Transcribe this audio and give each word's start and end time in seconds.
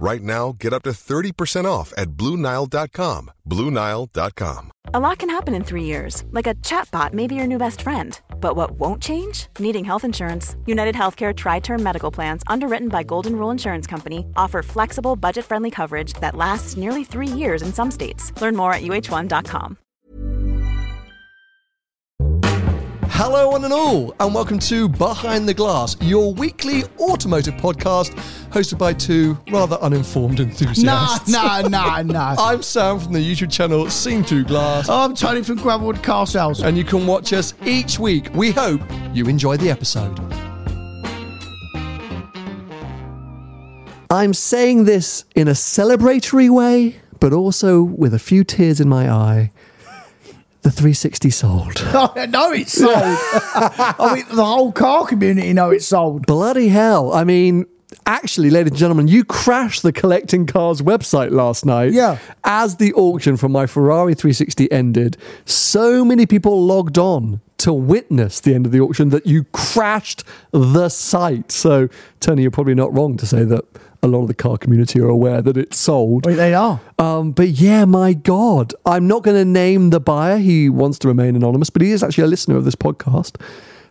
Right 0.00 0.22
now, 0.22 0.56
get 0.58 0.72
up 0.72 0.82
to 0.84 0.92
30% 0.92 1.66
off 1.66 1.92
at 1.94 2.08
BlueNile.com. 2.12 3.30
BlueNile.com. 3.46 4.72
A 4.94 4.98
lot 4.98 5.18
can 5.18 5.28
happen 5.28 5.54
in 5.54 5.62
three 5.62 5.84
years, 5.84 6.24
like 6.30 6.46
a 6.46 6.54
chatbot 6.54 7.12
may 7.12 7.26
be 7.26 7.34
your 7.34 7.46
new 7.46 7.58
best 7.58 7.82
friend. 7.82 8.18
But 8.40 8.56
what 8.56 8.70
won't 8.70 9.02
change? 9.02 9.48
Needing 9.58 9.84
health 9.84 10.04
insurance. 10.04 10.56
United 10.64 10.94
Healthcare 10.94 11.36
Tri 11.36 11.60
Term 11.60 11.82
Medical 11.82 12.10
Plans, 12.10 12.42
underwritten 12.46 12.88
by 12.88 13.02
Golden 13.02 13.36
Rule 13.36 13.50
Insurance 13.50 13.86
Company, 13.86 14.24
offer 14.36 14.62
flexible, 14.62 15.16
budget 15.16 15.44
friendly 15.44 15.70
coverage 15.70 16.14
that 16.14 16.34
lasts 16.34 16.78
nearly 16.78 17.04
three 17.04 17.28
years 17.28 17.60
in 17.60 17.70
some 17.74 17.90
states. 17.90 18.32
Learn 18.40 18.56
more 18.56 18.72
at 18.72 18.80
uh1.com. 18.80 19.76
Hello, 23.22 23.50
one 23.50 23.64
and 23.64 23.72
all, 23.74 24.14
and 24.18 24.34
welcome 24.34 24.58
to 24.60 24.88
Behind 24.88 25.46
the 25.46 25.52
Glass, 25.52 25.94
your 26.00 26.32
weekly 26.32 26.84
automotive 26.98 27.52
podcast 27.54 28.14
hosted 28.48 28.78
by 28.78 28.94
two 28.94 29.36
rather 29.52 29.76
uninformed 29.76 30.38
Nah, 30.38 30.44
enthusiasts. 30.46 31.28
nah, 31.28 31.60
nah, 31.60 32.00
nah. 32.02 32.34
I'm 32.38 32.62
Sam 32.62 32.98
from 32.98 33.12
the 33.12 33.18
YouTube 33.18 33.52
channel 33.52 33.90
Seen 33.90 34.24
Through 34.24 34.44
Glass, 34.44 34.88
oh, 34.88 35.04
I'm 35.04 35.14
Tony 35.14 35.42
from 35.42 35.58
Gravelwood 35.58 36.02
Car 36.02 36.26
Sales. 36.26 36.62
and 36.62 36.78
you 36.78 36.84
can 36.84 37.06
watch 37.06 37.34
us 37.34 37.52
each 37.66 37.98
week. 37.98 38.30
We 38.34 38.52
hope 38.52 38.80
you 39.12 39.26
enjoy 39.26 39.58
the 39.58 39.68
episode. 39.70 40.18
I'm 44.10 44.32
saying 44.32 44.84
this 44.84 45.26
in 45.36 45.46
a 45.46 45.52
celebratory 45.52 46.48
way, 46.48 46.96
but 47.20 47.34
also 47.34 47.82
with 47.82 48.14
a 48.14 48.18
few 48.18 48.44
tears 48.44 48.80
in 48.80 48.88
my 48.88 49.10
eye. 49.10 49.52
The 50.62 50.70
360 50.70 51.30
sold. 51.30 51.72
I 51.94 52.26
know 52.26 52.52
it's 52.52 52.72
sold. 52.72 52.92
I 52.94 54.12
mean, 54.14 54.36
the 54.36 54.44
whole 54.44 54.72
car 54.72 55.06
community 55.06 55.52
know 55.54 55.70
it's 55.70 55.86
sold. 55.86 56.26
Bloody 56.26 56.68
hell. 56.68 57.14
I 57.14 57.24
mean, 57.24 57.64
actually, 58.04 58.50
ladies 58.50 58.72
and 58.72 58.78
gentlemen, 58.78 59.08
you 59.08 59.24
crashed 59.24 59.82
the 59.82 59.92
Collecting 59.92 60.46
Cars 60.46 60.82
website 60.82 61.30
last 61.30 61.64
night. 61.64 61.92
Yeah. 61.92 62.18
As 62.44 62.76
the 62.76 62.92
auction 62.92 63.38
for 63.38 63.48
my 63.48 63.66
Ferrari 63.66 64.14
360 64.14 64.70
ended, 64.70 65.16
so 65.46 66.04
many 66.04 66.26
people 66.26 66.66
logged 66.66 66.98
on 66.98 67.40
to 67.60 67.72
witness 67.72 68.40
the 68.40 68.54
end 68.54 68.66
of 68.66 68.72
the 68.72 68.80
auction 68.80 69.10
that 69.10 69.26
you 69.26 69.44
crashed 69.52 70.24
the 70.50 70.88
site. 70.88 71.52
So, 71.52 71.88
Tony, 72.18 72.42
you're 72.42 72.50
probably 72.50 72.74
not 72.74 72.92
wrong 72.94 73.16
to 73.18 73.26
say 73.26 73.44
that 73.44 73.64
a 74.02 74.08
lot 74.08 74.22
of 74.22 74.28
the 74.28 74.34
car 74.34 74.56
community 74.56 74.98
are 75.00 75.08
aware 75.08 75.42
that 75.42 75.56
it's 75.56 75.78
sold. 75.78 76.24
Wait, 76.24 76.36
they 76.36 76.54
are. 76.54 76.80
Um, 76.98 77.32
but 77.32 77.48
yeah, 77.48 77.84
my 77.84 78.14
God, 78.14 78.74
I'm 78.86 79.06
not 79.06 79.22
going 79.22 79.36
to 79.36 79.44
name 79.44 79.90
the 79.90 80.00
buyer. 80.00 80.38
He 80.38 80.70
wants 80.70 80.98
to 81.00 81.08
remain 81.08 81.36
anonymous, 81.36 81.68
but 81.68 81.82
he 81.82 81.90
is 81.90 82.02
actually 82.02 82.24
a 82.24 82.28
listener 82.28 82.56
of 82.56 82.64
this 82.64 82.74
podcast. 82.74 83.40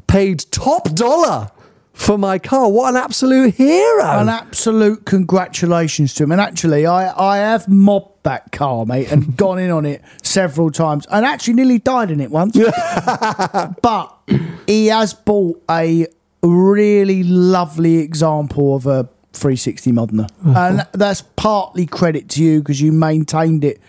Paid 0.08 0.45
top 0.52 0.95
dollar 0.95 1.52
for 2.00 2.17
my 2.17 2.39
car. 2.39 2.72
What 2.72 2.89
an 2.89 2.95
absolute 2.95 3.55
hero! 3.55 4.19
An 4.19 4.30
absolute 4.30 5.05
congratulations 5.05 6.14
to 6.16 6.23
him. 6.23 6.31
And 6.31 6.39
actually, 6.39 6.86
I, 6.86 7.11
I 7.11 7.38
have 7.39 7.67
mobbed 7.67 8.23
that 8.23 8.53
car, 8.53 8.86
mate, 8.86 9.11
and 9.11 9.36
gone 9.38 9.59
in 9.59 9.69
on 9.69 9.86
it 9.86 10.02
several 10.23 10.72
times 10.72 11.06
and 11.11 11.25
actually 11.25 11.56
nearly 11.56 11.78
died 11.78 12.09
in 12.09 12.22
it 12.22 12.31
once. 12.31 12.58
but 13.81 14.17
he 14.66 14.88
has 14.88 15.14
bought 15.14 15.61
a 15.69 16.08
really 16.41 17.23
lovely 17.23 17.97
example 17.97 18.78
of 18.78 18.88
a 18.88 19.03
360 19.34 19.91
Modena. 19.91 20.28
Oh. 20.46 20.53
And 20.56 20.88
that's 20.94 21.22
partly 21.35 21.85
credit 21.85 22.29
to 22.29 22.44
you 22.44 22.59
because 22.59 22.79
you 22.79 22.94
maintained 22.94 23.66
it. 23.66 23.81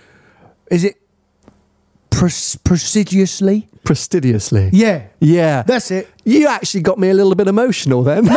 Is 0.69 0.83
it 0.83 1.01
pres-? 2.11 2.59
Prestidiously. 3.85 4.71
Yeah. 4.73 5.05
Yeah. 5.21 5.63
That's 5.63 5.91
it. 5.91 6.09
you 6.25 6.47
actually 6.47 6.83
got 6.83 6.99
me 6.99 7.11
a 7.11 7.15
little 7.15 7.35
bit 7.35 7.49
emotional 7.49 8.03
then. 8.03 8.25
No! 8.27 8.33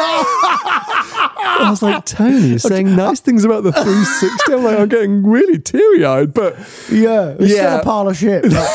I 1.56 1.68
was 1.70 1.82
like, 1.82 2.06
Tony 2.06 2.58
saying 2.58 2.96
nice 2.96 3.20
things 3.20 3.46
about 3.46 3.64
the 3.64 3.72
360. 3.72 4.54
I'm 4.54 4.64
like, 4.64 4.80
I'm 4.80 4.90
getting 4.90 5.24
really 5.26 5.60
teary 5.60 6.04
eyed, 6.06 6.34
but 6.34 6.56
Yeah. 6.90 7.36
It's 7.40 7.54
Yeah. 7.54 7.78
still 7.78 7.80
a 7.80 7.84
pile 7.84 8.10
of 8.10 8.18
shit. 8.18 8.44
but 8.44 8.52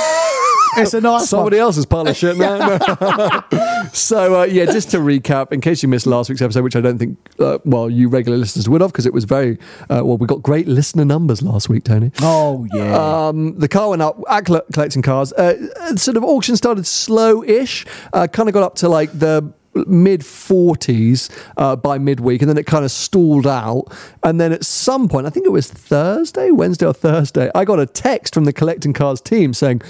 it's 0.76 0.94
a 0.94 1.00
nice 1.00 1.28
somebody 1.28 1.56
one. 1.56 1.62
else's 1.64 1.86
pile 1.86 2.06
of 2.06 2.16
shit 2.16 2.36
now. 2.38 2.78
so 3.92 4.40
uh, 4.40 4.44
yeah, 4.44 4.66
just 4.66 4.90
to 4.90 4.98
recap, 4.98 5.52
in 5.52 5.60
case 5.60 5.82
you 5.82 5.88
missed 5.88 6.06
last 6.06 6.28
week's 6.28 6.42
episode, 6.42 6.62
which 6.64 6.76
I 6.76 6.80
don't 6.80 6.98
think, 6.98 7.18
uh, 7.38 7.58
well, 7.64 7.90
you 7.90 8.08
regular 8.08 8.36
listeners 8.38 8.68
would 8.68 8.80
have, 8.80 8.92
because 8.92 9.06
it 9.06 9.12
was 9.12 9.24
very 9.24 9.58
uh, 9.90 10.02
well. 10.04 10.18
We 10.18 10.26
got 10.26 10.42
great 10.42 10.68
listener 10.68 11.04
numbers 11.04 11.42
last 11.42 11.68
week, 11.68 11.84
Tony. 11.84 12.12
Oh, 12.20 12.66
yeah. 12.72 13.28
Um, 13.28 13.58
the 13.58 13.68
car 13.68 13.90
went 13.90 14.02
up 14.02 14.20
at 14.28 14.44
collecting 14.44 15.02
cars. 15.02 15.32
Uh, 15.32 15.96
sort 15.96 16.16
of 16.16 16.24
auction 16.24 16.56
started 16.56 16.86
slow-ish. 16.86 17.86
Uh, 18.12 18.26
kind 18.26 18.48
of 18.48 18.52
got 18.52 18.62
up 18.62 18.74
to 18.76 18.88
like 18.88 19.10
the 19.18 19.52
mid 19.86 20.22
40s 20.22 21.30
uh, 21.56 21.76
by 21.76 21.98
midweek 21.98 22.40
and 22.42 22.48
then 22.48 22.58
it 22.58 22.66
kind 22.66 22.84
of 22.84 22.90
stalled 22.90 23.46
out 23.46 23.84
and 24.24 24.40
then 24.40 24.52
at 24.52 24.64
some 24.64 25.08
point 25.08 25.24
i 25.24 25.30
think 25.30 25.46
it 25.46 25.52
was 25.52 25.70
thursday 25.70 26.50
wednesday 26.50 26.86
or 26.86 26.92
thursday 26.92 27.48
i 27.54 27.64
got 27.64 27.78
a 27.78 27.86
text 27.86 28.34
from 28.34 28.44
the 28.44 28.52
collecting 28.52 28.92
cars 28.92 29.20
team 29.20 29.52
saying 29.54 29.80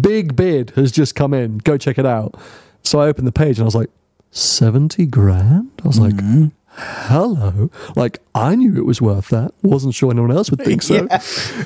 big 0.00 0.36
bid 0.36 0.70
has 0.70 0.92
just 0.92 1.14
come 1.14 1.34
in. 1.34 1.58
Go 1.58 1.76
check 1.76 1.98
it 1.98 2.06
out. 2.06 2.34
So 2.82 3.00
i 3.00 3.06
opened 3.06 3.26
the 3.26 3.32
page 3.32 3.58
and 3.58 3.64
i 3.64 3.66
was 3.66 3.74
like 3.74 3.90
70 4.30 5.06
grand? 5.06 5.70
I 5.84 5.88
was 5.88 5.98
like 5.98 6.14
hello. 6.70 7.70
Like 7.96 8.20
i 8.34 8.54
knew 8.54 8.76
it 8.76 8.86
was 8.86 9.00
worth 9.00 9.28
that. 9.28 9.52
Wasn't 9.62 9.94
sure 9.94 10.10
anyone 10.10 10.30
else 10.30 10.50
would 10.50 10.62
think 10.62 10.82
so. 10.90 11.06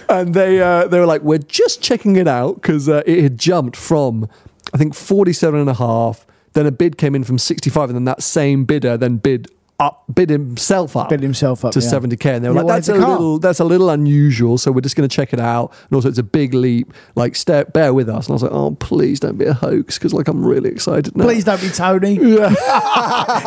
And 0.08 0.34
they 0.34 0.60
uh, 0.60 0.86
they 0.88 0.98
were 0.98 1.06
like 1.06 1.22
we're 1.22 1.38
just 1.38 1.82
checking 1.82 2.16
it 2.16 2.28
out 2.28 2.56
because 2.56 2.88
uh, 2.88 3.02
it 3.06 3.22
had 3.22 3.38
jumped 3.38 3.76
from 3.76 4.28
i 4.74 4.78
think 4.78 4.94
47 4.94 5.60
and 5.60 5.68
a 5.68 5.74
half 5.74 6.26
then 6.54 6.66
a 6.66 6.70
bid 6.70 6.98
came 6.98 7.14
in 7.14 7.24
from 7.24 7.38
65 7.38 7.90
and 7.90 7.96
then 7.96 8.04
that 8.04 8.22
same 8.22 8.64
bidder 8.64 8.96
then 8.96 9.16
bid 9.16 9.50
up 9.86 10.04
bid 10.14 10.30
himself 10.30 10.96
up 10.96 11.08
Bid 11.08 11.20
himself 11.20 11.64
up, 11.64 11.72
to 11.72 11.80
yeah. 11.80 11.86
70k 11.90 12.36
and 12.36 12.44
they 12.44 12.48
were 12.48 12.54
Yeah, 12.56 12.62
like 12.62 12.74
that's 12.74 12.88
a 12.88 12.94
little 12.94 13.38
that's 13.38 13.60
a 13.60 13.64
little 13.64 13.90
unusual 13.90 14.58
so 14.58 14.70
we're 14.72 14.80
just 14.80 14.96
going 14.96 15.08
to 15.08 15.14
check 15.14 15.32
it 15.32 15.40
out 15.40 15.72
and 15.88 15.94
also 15.94 16.08
it's 16.08 16.18
a 16.18 16.22
big 16.22 16.54
leap 16.54 16.92
like 17.14 17.36
stay, 17.36 17.64
bear 17.72 17.92
with 17.92 18.08
us 18.08 18.26
and 18.26 18.32
i 18.32 18.34
was 18.34 18.42
like 18.42 18.52
oh 18.52 18.74
please 18.76 19.20
don't 19.20 19.38
be 19.38 19.44
a 19.46 19.54
hoax 19.54 19.98
because 19.98 20.12
like 20.12 20.28
i'm 20.28 20.44
really 20.44 20.70
excited 20.70 21.16
now 21.16 21.24
Please 21.24 21.44
don't 21.44 21.60
be 21.60 21.68
Tony. 21.70 22.16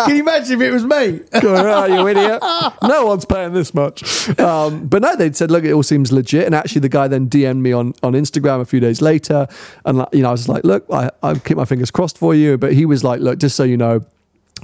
Can 0.05 0.15
you 0.15 0.21
imagine 0.21 0.61
if 0.61 0.67
it 0.67 0.71
was 0.71 0.83
me? 0.83 1.19
Go, 1.41 1.55
"Ah, 1.55 1.85
you 1.85 2.07
idiot. 2.07 2.41
No 2.83 3.05
one's 3.05 3.25
paying 3.25 3.53
this 3.53 3.73
much. 3.73 4.27
Um, 4.39 4.87
but 4.87 5.01
no, 5.01 5.15
they'd 5.15 5.35
said, 5.35 5.51
look, 5.51 5.63
it 5.63 5.71
all 5.71 5.83
seems 5.83 6.11
legit. 6.11 6.45
And 6.45 6.55
actually, 6.55 6.81
the 6.81 6.89
guy 6.89 7.07
then 7.07 7.29
DM'd 7.29 7.61
me 7.61 7.71
on, 7.71 7.93
on 8.03 8.13
Instagram 8.13 8.61
a 8.61 8.65
few 8.65 8.79
days 8.79 9.01
later. 9.01 9.47
And, 9.85 10.05
you 10.11 10.21
know, 10.21 10.29
I 10.29 10.31
was 10.31 10.47
like, 10.49 10.63
look, 10.63 10.85
I, 10.91 11.11
I 11.23 11.35
keep 11.37 11.57
my 11.57 11.65
fingers 11.65 11.91
crossed 11.91 12.17
for 12.17 12.33
you. 12.33 12.57
But 12.57 12.73
he 12.73 12.85
was 12.85 13.03
like, 13.03 13.19
look, 13.21 13.39
just 13.39 13.55
so 13.55 13.63
you 13.63 13.77
know, 13.77 14.03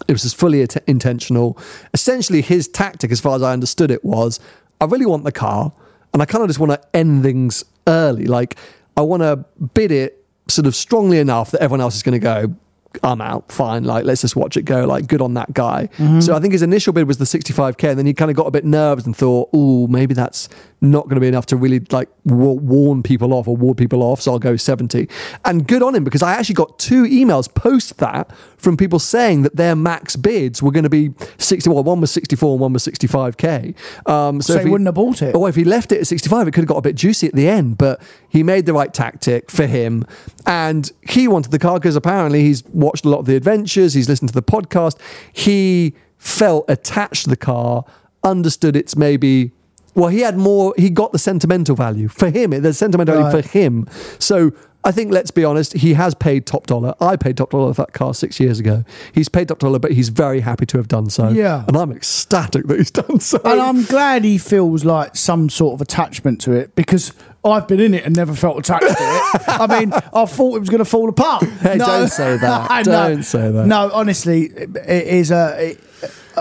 it 0.07 0.13
was 0.13 0.23
just 0.23 0.35
fully 0.35 0.61
int- 0.61 0.77
intentional. 0.87 1.57
Essentially, 1.93 2.41
his 2.41 2.67
tactic, 2.67 3.11
as 3.11 3.19
far 3.19 3.35
as 3.35 3.43
I 3.43 3.53
understood 3.53 3.91
it, 3.91 4.03
was 4.03 4.39
I 4.79 4.85
really 4.85 5.05
want 5.05 5.23
the 5.23 5.31
car 5.31 5.71
and 6.13 6.21
I 6.21 6.25
kind 6.25 6.43
of 6.43 6.49
just 6.49 6.59
want 6.59 6.71
to 6.71 6.81
end 6.95 7.23
things 7.23 7.63
early. 7.87 8.25
Like, 8.25 8.57
I 8.97 9.01
want 9.01 9.21
to 9.23 9.37
bid 9.73 9.91
it 9.91 10.25
sort 10.47 10.65
of 10.65 10.75
strongly 10.75 11.19
enough 11.19 11.51
that 11.51 11.61
everyone 11.61 11.81
else 11.81 11.95
is 11.95 12.03
going 12.03 12.13
to 12.13 12.19
go, 12.19 12.55
I'm 13.03 13.21
out, 13.21 13.51
fine. 13.51 13.85
Like, 13.85 14.03
let's 14.03 14.21
just 14.21 14.35
watch 14.35 14.57
it 14.57 14.63
go. 14.63 14.85
Like, 14.85 15.07
good 15.07 15.21
on 15.21 15.33
that 15.35 15.53
guy. 15.53 15.89
Mm-hmm. 15.97 16.19
So 16.19 16.35
I 16.35 16.39
think 16.39 16.51
his 16.51 16.61
initial 16.61 16.91
bid 16.91 17.07
was 17.07 17.17
the 17.17 17.25
65k, 17.25 17.89
and 17.89 17.99
then 17.99 18.05
he 18.05 18.13
kind 18.13 18.29
of 18.29 18.35
got 18.35 18.47
a 18.47 18.51
bit 18.51 18.65
nervous 18.65 19.05
and 19.05 19.15
thought, 19.15 19.49
"Oh, 19.53 19.87
maybe 19.87 20.13
that's 20.13 20.49
not 20.81 21.03
going 21.05 21.15
to 21.15 21.21
be 21.21 21.27
enough 21.27 21.45
to 21.47 21.55
really 21.55 21.79
like 21.91 22.09
wa- 22.25 22.53
warn 22.53 23.03
people 23.03 23.33
off 23.33 23.47
or 23.47 23.55
ward 23.55 23.77
people 23.77 24.01
off." 24.03 24.21
So 24.21 24.31
I'll 24.33 24.39
go 24.39 24.55
70. 24.55 25.07
And 25.45 25.67
good 25.67 25.83
on 25.83 25.95
him 25.95 26.03
because 26.03 26.21
I 26.23 26.33
actually 26.33 26.55
got 26.55 26.77
two 26.79 27.03
emails 27.03 27.53
post 27.53 27.97
that 27.97 28.31
from 28.57 28.77
people 28.77 28.99
saying 28.99 29.43
that 29.43 29.55
their 29.55 29.75
max 29.75 30.15
bids 30.15 30.61
were 30.61 30.71
going 30.71 30.83
to 30.83 30.89
be 30.89 31.11
60. 31.37 31.69
Well, 31.69 31.83
one 31.83 32.01
was 32.01 32.11
64 32.11 32.51
and 32.51 32.59
one 32.59 32.73
was 32.73 32.85
65k. 32.85 33.75
Um, 34.09 34.41
so 34.41 34.53
So 34.53 34.59
if 34.59 34.65
he 34.65 34.71
wouldn't 34.71 34.87
have 34.87 34.95
bought 34.95 35.21
it. 35.21 35.35
Or 35.35 35.49
if 35.49 35.55
he 35.55 35.63
left 35.63 35.91
it 35.91 35.99
at 35.99 36.07
65, 36.07 36.47
it 36.47 36.51
could 36.51 36.61
have 36.61 36.67
got 36.67 36.77
a 36.77 36.81
bit 36.81 36.95
juicy 36.95 37.27
at 37.27 37.33
the 37.33 37.47
end, 37.47 37.77
but 37.77 38.01
he 38.29 38.43
made 38.43 38.65
the 38.65 38.73
right 38.73 38.93
tactic 38.93 39.49
for 39.49 39.65
him. 39.65 40.05
And 40.45 40.91
he 41.07 41.27
wanted 41.27 41.51
the 41.51 41.59
car 41.59 41.79
because 41.79 41.95
apparently 41.95 42.41
he's 42.41 42.63
watched 42.65 43.05
a 43.05 43.09
lot 43.09 43.19
of 43.19 43.25
the 43.25 43.35
adventures, 43.35 43.93
he's 43.93 44.09
listened 44.09 44.29
to 44.29 44.35
the 44.35 44.43
podcast. 44.43 44.97
He 45.33 45.95
felt 46.17 46.65
attached 46.69 47.23
to 47.23 47.29
the 47.29 47.37
car, 47.37 47.85
understood 48.23 48.75
it's 48.75 48.95
maybe. 48.95 49.51
Well, 49.95 50.09
he 50.09 50.21
had 50.21 50.37
more. 50.37 50.73
He 50.77 50.89
got 50.89 51.11
the 51.11 51.19
sentimental 51.19 51.75
value 51.75 52.07
for 52.07 52.29
him. 52.29 52.51
The 52.51 52.73
sentimental 52.73 53.15
value 53.15 53.41
for 53.41 53.47
him. 53.47 53.87
So 54.19 54.51
I 54.83 54.91
think, 54.91 55.11
let's 55.11 55.29
be 55.29 55.43
honest, 55.45 55.73
he 55.73 55.93
has 55.93 56.15
paid 56.15 56.47
top 56.47 56.65
dollar. 56.65 56.95
I 56.99 57.15
paid 57.15 57.37
top 57.37 57.51
dollar 57.51 57.73
for 57.73 57.83
that 57.83 57.93
car 57.93 58.13
six 58.15 58.39
years 58.39 58.59
ago. 58.59 58.83
He's 59.13 59.29
paid 59.29 59.47
top 59.49 59.59
dollar, 59.59 59.77
but 59.77 59.91
he's 59.91 60.09
very 60.09 60.39
happy 60.39 60.65
to 60.67 60.77
have 60.77 60.87
done 60.87 61.09
so. 61.09 61.29
Yeah. 61.29 61.65
and 61.67 61.77
I'm 61.77 61.91
ecstatic 61.91 62.65
that 62.67 62.77
he's 62.77 62.89
done 62.91 63.19
so. 63.19 63.39
And 63.45 63.61
I'm 63.61 63.83
glad 63.83 64.23
he 64.23 64.37
feels 64.39 64.83
like 64.83 65.15
some 65.15 65.49
sort 65.49 65.75
of 65.75 65.81
attachment 65.81 66.41
to 66.41 66.53
it 66.53 66.73
because 66.75 67.13
I've 67.45 67.67
been 67.67 67.79
in 67.79 67.93
it 67.93 68.05
and 68.05 68.15
never 68.15 68.33
felt 68.33 68.57
attached 68.57 68.87
to 68.87 68.89
it. 68.89 69.43
I 69.47 69.79
mean, 69.79 69.93
I 70.13 70.25
thought 70.25 70.55
it 70.55 70.59
was 70.59 70.69
going 70.69 70.79
to 70.79 70.85
fall 70.85 71.09
apart. 71.09 71.43
Hey, 71.43 71.77
don't 71.77 72.07
say 72.07 72.37
that. 72.37 72.85
No. 72.85 73.09
Don't 73.09 73.23
say 73.23 73.51
that. 73.51 73.67
No, 73.67 73.91
honestly, 73.93 74.45
it 74.45 74.75
is 75.07 75.29
a. 75.31 75.71
It, 75.71 75.83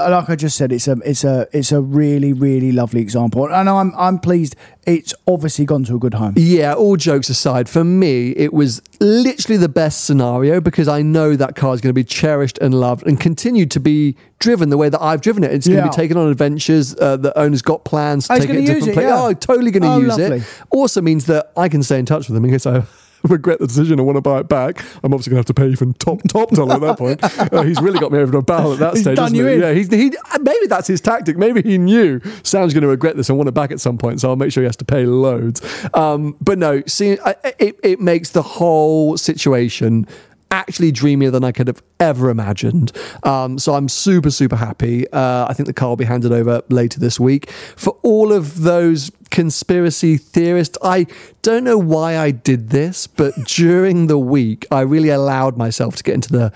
like 0.09 0.31
I 0.31 0.37
just 0.37 0.57
said, 0.57 0.73
it's 0.73 0.89
a 0.89 0.97
it's 1.05 1.25
a 1.25 1.47
it's 1.53 1.73
a 1.73 1.81
really 1.81 2.33
really 2.33 2.73
lovely 2.73 3.01
example, 3.01 3.47
and 3.53 3.69
I'm 3.69 3.93
I'm 3.97 4.19
pleased. 4.19 4.57
It's 4.87 5.13
obviously 5.27 5.67
gone 5.67 5.85
to 5.85 5.97
a 5.97 5.99
good 5.99 6.15
home. 6.15 6.35
Yeah, 6.37 6.73
all 6.75 6.97
jokes 6.97 7.29
aside, 7.29 7.69
for 7.69 7.85
me, 7.85 8.31
it 8.31 8.53
was 8.53 8.81
literally 9.01 9.59
the 9.59 9.69
best 9.69 10.05
scenario 10.05 10.61
because 10.61 10.89
I 10.89 11.03
know 11.03 11.37
that 11.37 11.55
car 11.55 11.75
is 11.75 11.81
going 11.81 11.91
to 11.91 11.95
be 11.95 12.03
cherished 12.05 12.59
and 12.59 12.73
loved 12.75 13.07
and 13.07 13.21
continue 13.21 13.67
to 13.67 13.79
be 13.81 14.17
driven 14.39 14.71
the 14.71 14.79
way 14.79 14.89
that 14.89 15.01
I've 15.03 15.21
driven 15.21 15.45
it. 15.45 15.53
It's 15.53 15.69
going 15.69 15.83
to 15.83 15.89
be 15.91 15.95
taken 15.95 16.17
on 16.17 16.31
adventures. 16.31 16.97
Uh, 16.97 17.17
the 17.19 17.39
owner's 17.39 17.63
got 17.63 17.85
plans 17.85 18.27
to 18.29 18.35
Oh, 18.35 18.39
take 18.39 18.49
it 18.51 18.57
use 18.57 18.67
different 18.69 18.95
places. 18.95 19.11
yeah. 19.11 19.21
Oh, 19.23 19.33
totally 19.35 19.71
going 19.71 19.83
to 19.83 19.89
Oh, 19.91 19.99
use 19.99 20.09
lovely. 20.19 20.39
it. 20.39 20.45
Also 20.71 21.03
means 21.03 21.27
that 21.27 21.53
I 21.57 21.69
can 21.69 21.83
stay 21.83 21.99
in 21.99 22.07
touch 22.07 22.29
with 22.29 22.35
them 22.35 22.45
in 22.47 22.51
case 22.51 22.67
I. 22.67 22.83
Regret 23.29 23.59
the 23.59 23.67
decision 23.67 23.99
and 23.99 24.07
want 24.07 24.17
to 24.17 24.23
buy 24.23 24.41
it 24.41 24.49
back. 24.49 24.85
I'm 25.03 25.13
obviously 25.13 25.31
going 25.31 25.43
to 25.43 25.49
have 25.49 25.55
to 25.55 25.55
pay 25.55 25.69
even 25.69 25.93
top 25.95 26.21
top 26.29 26.51
dollar 26.51 26.75
at 26.75 26.81
that 26.81 26.99
point. 26.99 27.53
Uh, 27.53 27.63
he's 27.63 27.81
really 27.81 27.99
got 27.99 28.13
me 28.13 28.19
over 28.19 28.33
the 28.33 28.43
barrel 28.43 28.73
at 28.73 28.79
that 28.79 28.95
He's 28.95 29.03
stage. 29.03 29.17
done 29.17 29.35
you 29.35 29.47
he? 29.47 29.55
in. 29.55 29.61
Yeah, 29.61 29.73
he's, 29.73 29.89
he, 29.91 30.13
maybe 30.41 30.67
that's 30.67 30.87
his 30.87 31.01
tactic. 31.01 31.37
Maybe 31.37 31.63
he 31.63 31.79
knew 31.79 32.21
Sam's 32.43 32.73
going 32.73 32.83
to 32.83 32.89
regret 32.89 33.17
this 33.17 33.29
and 33.29 33.37
want 33.39 33.49
it 33.49 33.53
back 33.53 33.71
at 33.71 33.81
some 33.81 33.99
point, 33.99 34.21
so 34.21 34.31
I'll 34.31 34.37
make 34.37 34.53
sure 34.53 34.63
he 34.63 34.67
has 34.67 34.77
to 34.77 34.85
pay 34.85 35.05
loads. 35.07 35.61
Um, 35.95 36.37
but 36.41 36.59
no, 36.59 36.83
see, 36.87 37.19
I, 37.25 37.35
it, 37.59 37.79
it 37.83 38.01
makes 38.01 38.31
the 38.31 38.43
whole 38.43 39.17
situation 39.17 40.07
actually 40.51 40.93
dreamier 40.93 41.31
than 41.31 41.45
I 41.45 41.53
could 41.53 41.69
have 41.69 41.83
ever 42.01 42.31
imagined. 42.31 42.93
Um, 43.23 43.59
so 43.59 43.75
I'm 43.75 43.89
super, 43.89 44.31
super 44.31 44.57
happy. 44.57 45.09
Uh, 45.13 45.47
I 45.49 45.53
think 45.55 45.67
the 45.67 45.73
car 45.73 45.91
will 45.91 45.97
be 45.97 46.05
handed 46.05 46.33
over 46.33 46.63
later 46.69 46.99
this 46.99 47.21
week. 47.21 47.51
For 47.51 47.97
all 48.03 48.33
of 48.33 48.63
those 48.63 49.11
conspiracy 49.31 50.17
theorists, 50.17 50.77
I 50.83 51.07
don't 51.43 51.65
know 51.65 51.79
why 51.79 52.19
I 52.19 52.31
did 52.31 52.71
this, 52.71 53.07
but 53.07 53.35
during 53.47 54.07
the 54.09 54.19
week, 54.19 54.67
I 54.71 54.81
really 54.81 55.11
allowed 55.11 55.57
myself 55.57 55.97
to 55.97 56.03
get 56.03 56.15
into 56.15 56.33
the 56.33 56.53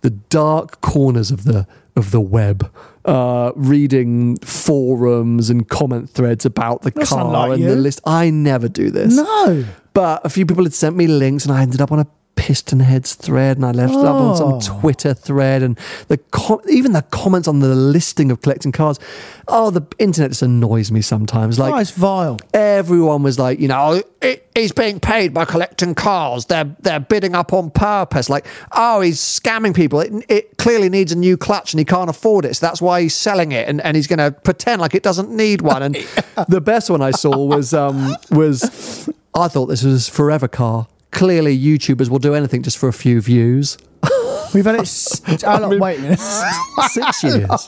the 0.00 0.10
dark 0.10 0.80
corners 0.80 1.32
of 1.32 1.42
the 1.42 1.66
of 1.96 2.12
the 2.12 2.20
web, 2.20 2.70
uh, 3.04 3.50
reading 3.56 4.36
forums 4.38 5.50
and 5.50 5.68
comment 5.68 6.08
threads 6.08 6.46
about 6.46 6.82
the 6.82 6.90
That's 6.92 7.08
car 7.10 7.52
and 7.52 7.60
you. 7.60 7.68
the 7.68 7.76
list. 7.76 8.00
I 8.06 8.30
never 8.30 8.68
do 8.68 8.90
this. 8.90 9.16
No. 9.16 9.64
But 9.94 10.24
a 10.24 10.28
few 10.28 10.46
people 10.46 10.62
had 10.62 10.74
sent 10.74 10.94
me 10.94 11.08
links, 11.08 11.44
and 11.44 11.52
I 11.52 11.62
ended 11.62 11.80
up 11.80 11.90
on 11.90 11.98
a 11.98 12.06
Piston 12.38 12.78
Heads 12.80 13.14
thread, 13.14 13.56
and 13.56 13.66
I 13.66 13.72
left 13.72 13.92
up 13.94 14.14
on 14.14 14.30
Oh. 14.40 14.60
some 14.60 14.80
Twitter 14.80 15.12
thread, 15.12 15.62
and 15.62 15.76
the 16.06 16.18
com- 16.30 16.60
even 16.68 16.92
the 16.92 17.02
comments 17.02 17.48
on 17.48 17.58
the 17.58 17.74
listing 17.74 18.30
of 18.30 18.40
collecting 18.42 18.70
cars. 18.70 19.00
Oh, 19.48 19.70
the 19.70 19.82
internet 19.98 20.30
just 20.30 20.42
annoys 20.42 20.92
me 20.92 21.00
sometimes. 21.00 21.58
Like 21.58 21.74
oh, 21.74 21.78
it's 21.78 21.90
vile. 21.90 22.38
everyone 22.54 23.22
was 23.24 23.38
like, 23.40 23.58
you 23.58 23.66
know, 23.66 24.00
"He- 24.22 24.38
he's 24.54 24.70
being 24.72 25.00
paid 25.00 25.34
by 25.34 25.46
collecting 25.46 25.96
cars. 25.96 26.44
They're 26.46 26.76
they're 26.80 27.00
bidding 27.00 27.34
up 27.34 27.52
on 27.52 27.70
purpose. 27.70 28.30
Like, 28.30 28.46
oh, 28.72 29.00
he's 29.00 29.18
scamming 29.20 29.74
people. 29.74 29.98
It, 30.00 30.12
it 30.28 30.58
clearly 30.58 30.88
needs 30.88 31.10
a 31.10 31.16
new 31.16 31.36
clutch 31.36 31.72
and 31.72 31.78
he 31.80 31.84
can't 31.84 32.08
afford 32.08 32.44
it, 32.44 32.54
so 32.54 32.66
that's 32.66 32.80
why 32.80 33.02
he's 33.02 33.14
selling 33.16 33.50
it. 33.50 33.68
And, 33.68 33.80
and 33.80 33.96
he's 33.96 34.06
going 34.06 34.18
to 34.20 34.30
pretend 34.30 34.80
like 34.80 34.94
it 34.94 35.02
doesn't 35.02 35.30
need 35.30 35.60
one. 35.62 35.82
And 35.82 35.94
the 36.48 36.60
best 36.60 36.88
one 36.88 37.02
I 37.02 37.10
saw 37.10 37.36
was 37.36 37.74
um 37.74 38.14
was 38.30 39.08
I 39.34 39.48
thought 39.48 39.66
this 39.66 39.82
was 39.82 40.08
forever 40.08 40.46
car. 40.46 40.86
Clearly, 41.10 41.58
YouTubers 41.58 42.08
will 42.10 42.18
do 42.18 42.34
anything 42.34 42.62
just 42.62 42.78
for 42.78 42.88
a 42.88 42.92
few 42.92 43.20
views. 43.20 43.78
We've 44.54 44.64
had 44.64 44.76
it. 44.76 44.80
s- 44.82 45.42
How 45.42 45.58
long? 45.60 45.78
wait 45.78 45.98
a 45.98 46.02
minute. 46.02 46.18
Six 46.90 47.22
years. 47.24 47.66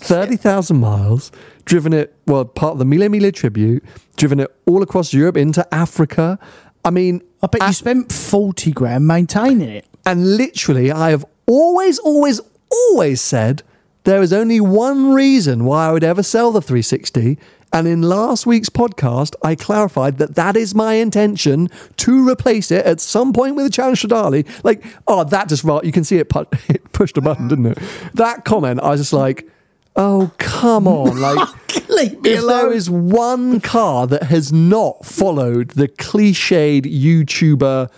30,000 0.00 0.76
miles, 0.78 1.30
driven 1.64 1.92
it, 1.92 2.14
well, 2.26 2.44
part 2.44 2.72
of 2.72 2.78
the 2.78 2.84
Mille 2.84 3.08
Miglia 3.08 3.32
tribute, 3.34 3.84
driven 4.16 4.40
it 4.40 4.48
all 4.66 4.82
across 4.82 5.12
Europe 5.12 5.36
into 5.36 5.66
Africa. 5.74 6.38
I 6.84 6.90
mean, 6.90 7.22
I 7.42 7.46
bet 7.46 7.62
you 7.66 7.72
spent 7.72 8.10
forty 8.12 8.72
grand 8.72 9.06
maintaining 9.06 9.68
it. 9.68 9.86
and 10.06 10.36
literally, 10.36 10.90
I 10.90 11.10
have 11.10 11.24
always, 11.46 11.98
always, 11.98 12.40
always 12.70 13.20
said 13.20 13.62
there 14.04 14.22
is 14.22 14.32
only 14.32 14.60
one 14.60 15.12
reason 15.12 15.64
why 15.64 15.88
I 15.88 15.92
would 15.92 16.04
ever 16.04 16.22
sell 16.22 16.52
the 16.52 16.62
360. 16.62 17.38
And 17.72 17.86
in 17.86 18.02
last 18.02 18.46
week's 18.46 18.68
podcast, 18.68 19.34
I 19.44 19.54
clarified 19.54 20.18
that 20.18 20.34
that 20.34 20.56
is 20.56 20.74
my 20.74 20.94
intention 20.94 21.68
to 21.98 22.28
replace 22.28 22.70
it 22.72 22.84
at 22.84 23.00
some 23.00 23.32
point 23.32 23.54
with 23.54 23.66
a 23.66 23.70
Challenge 23.70 24.02
Stradale. 24.02 24.64
Like, 24.64 24.84
oh, 25.06 25.22
that 25.24 25.48
just 25.48 25.62
right. 25.62 25.84
You 25.84 25.92
can 25.92 26.02
see 26.02 26.18
it, 26.18 26.28
pu- 26.28 26.46
it 26.68 26.90
pushed 26.92 27.16
a 27.16 27.20
button, 27.20 27.46
didn't 27.48 27.66
it? 27.66 27.78
That 28.14 28.44
comment, 28.44 28.80
I 28.80 28.90
was 28.90 29.00
just 29.00 29.12
like, 29.12 29.48
oh, 29.96 30.30
come 30.38 30.86
on. 30.88 31.18
Like, 31.88 32.12
if 32.12 32.22
there 32.22 32.38
alone. 32.66 32.72
is 32.72 32.88
one 32.90 33.60
car 33.60 34.06
that 34.06 34.24
has 34.24 34.52
not 34.52 35.04
followed 35.04 35.70
the 35.70 35.86
cliched 35.88 36.82
YouTuber, 36.82 37.90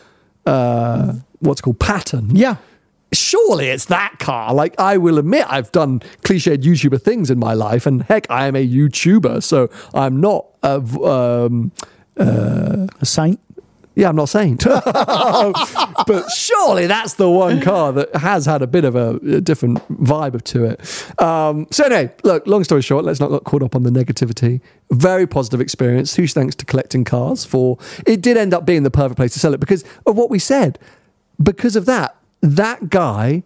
uh, 0.46 1.12
what's 1.40 1.60
it 1.60 1.62
called 1.62 1.78
pattern, 1.78 2.34
Yeah. 2.34 2.56
Surely 3.12 3.68
it's 3.68 3.86
that 3.86 4.18
car. 4.18 4.52
Like, 4.54 4.78
I 4.78 4.96
will 4.96 5.18
admit, 5.18 5.46
I've 5.48 5.70
done 5.72 6.00
cliched 6.22 6.58
YouTuber 6.58 7.00
things 7.02 7.30
in 7.30 7.38
my 7.38 7.54
life, 7.54 7.86
and 7.86 8.02
heck, 8.02 8.30
I 8.30 8.46
am 8.46 8.56
a 8.56 8.66
YouTuber, 8.66 9.42
so 9.42 9.68
I'm 9.94 10.20
not 10.20 10.46
a. 10.62 10.76
Um, 10.78 11.72
A 12.18 12.88
saint. 13.04 13.40
yeah, 13.94 14.08
I'm 14.08 14.16
not 14.16 14.28
saying, 14.28 14.56
but 14.64 16.28
surely 16.30 16.86
that's 16.86 17.14
the 17.14 17.28
one 17.28 17.60
car 17.60 17.92
that 17.92 18.14
has 18.16 18.46
had 18.46 18.62
a 18.62 18.66
bit 18.66 18.84
of 18.84 18.94
a, 18.96 19.16
a 19.36 19.40
different 19.40 19.78
vibe 20.02 20.42
to 20.42 20.64
it. 20.64 21.20
Um, 21.22 21.66
so 21.70 21.84
anyway, 21.84 22.12
look. 22.22 22.46
Long 22.46 22.64
story 22.64 22.82
short, 22.82 23.04
let's 23.04 23.20
not 23.20 23.28
get 23.30 23.44
caught 23.44 23.62
up 23.62 23.74
on 23.74 23.82
the 23.82 23.90
negativity. 23.90 24.60
Very 24.90 25.26
positive 25.26 25.60
experience. 25.60 26.14
Huge 26.14 26.32
thanks 26.32 26.54
to 26.56 26.64
collecting 26.66 27.04
cars 27.04 27.44
for 27.44 27.78
it. 28.06 28.20
Did 28.20 28.36
end 28.36 28.52
up 28.54 28.64
being 28.66 28.82
the 28.82 28.90
perfect 28.90 29.16
place 29.16 29.32
to 29.34 29.38
sell 29.40 29.54
it 29.54 29.60
because 29.60 29.84
of 30.06 30.16
what 30.16 30.30
we 30.30 30.38
said. 30.38 30.78
Because 31.42 31.76
of 31.76 31.86
that, 31.86 32.14
that 32.42 32.90
guy 32.90 33.42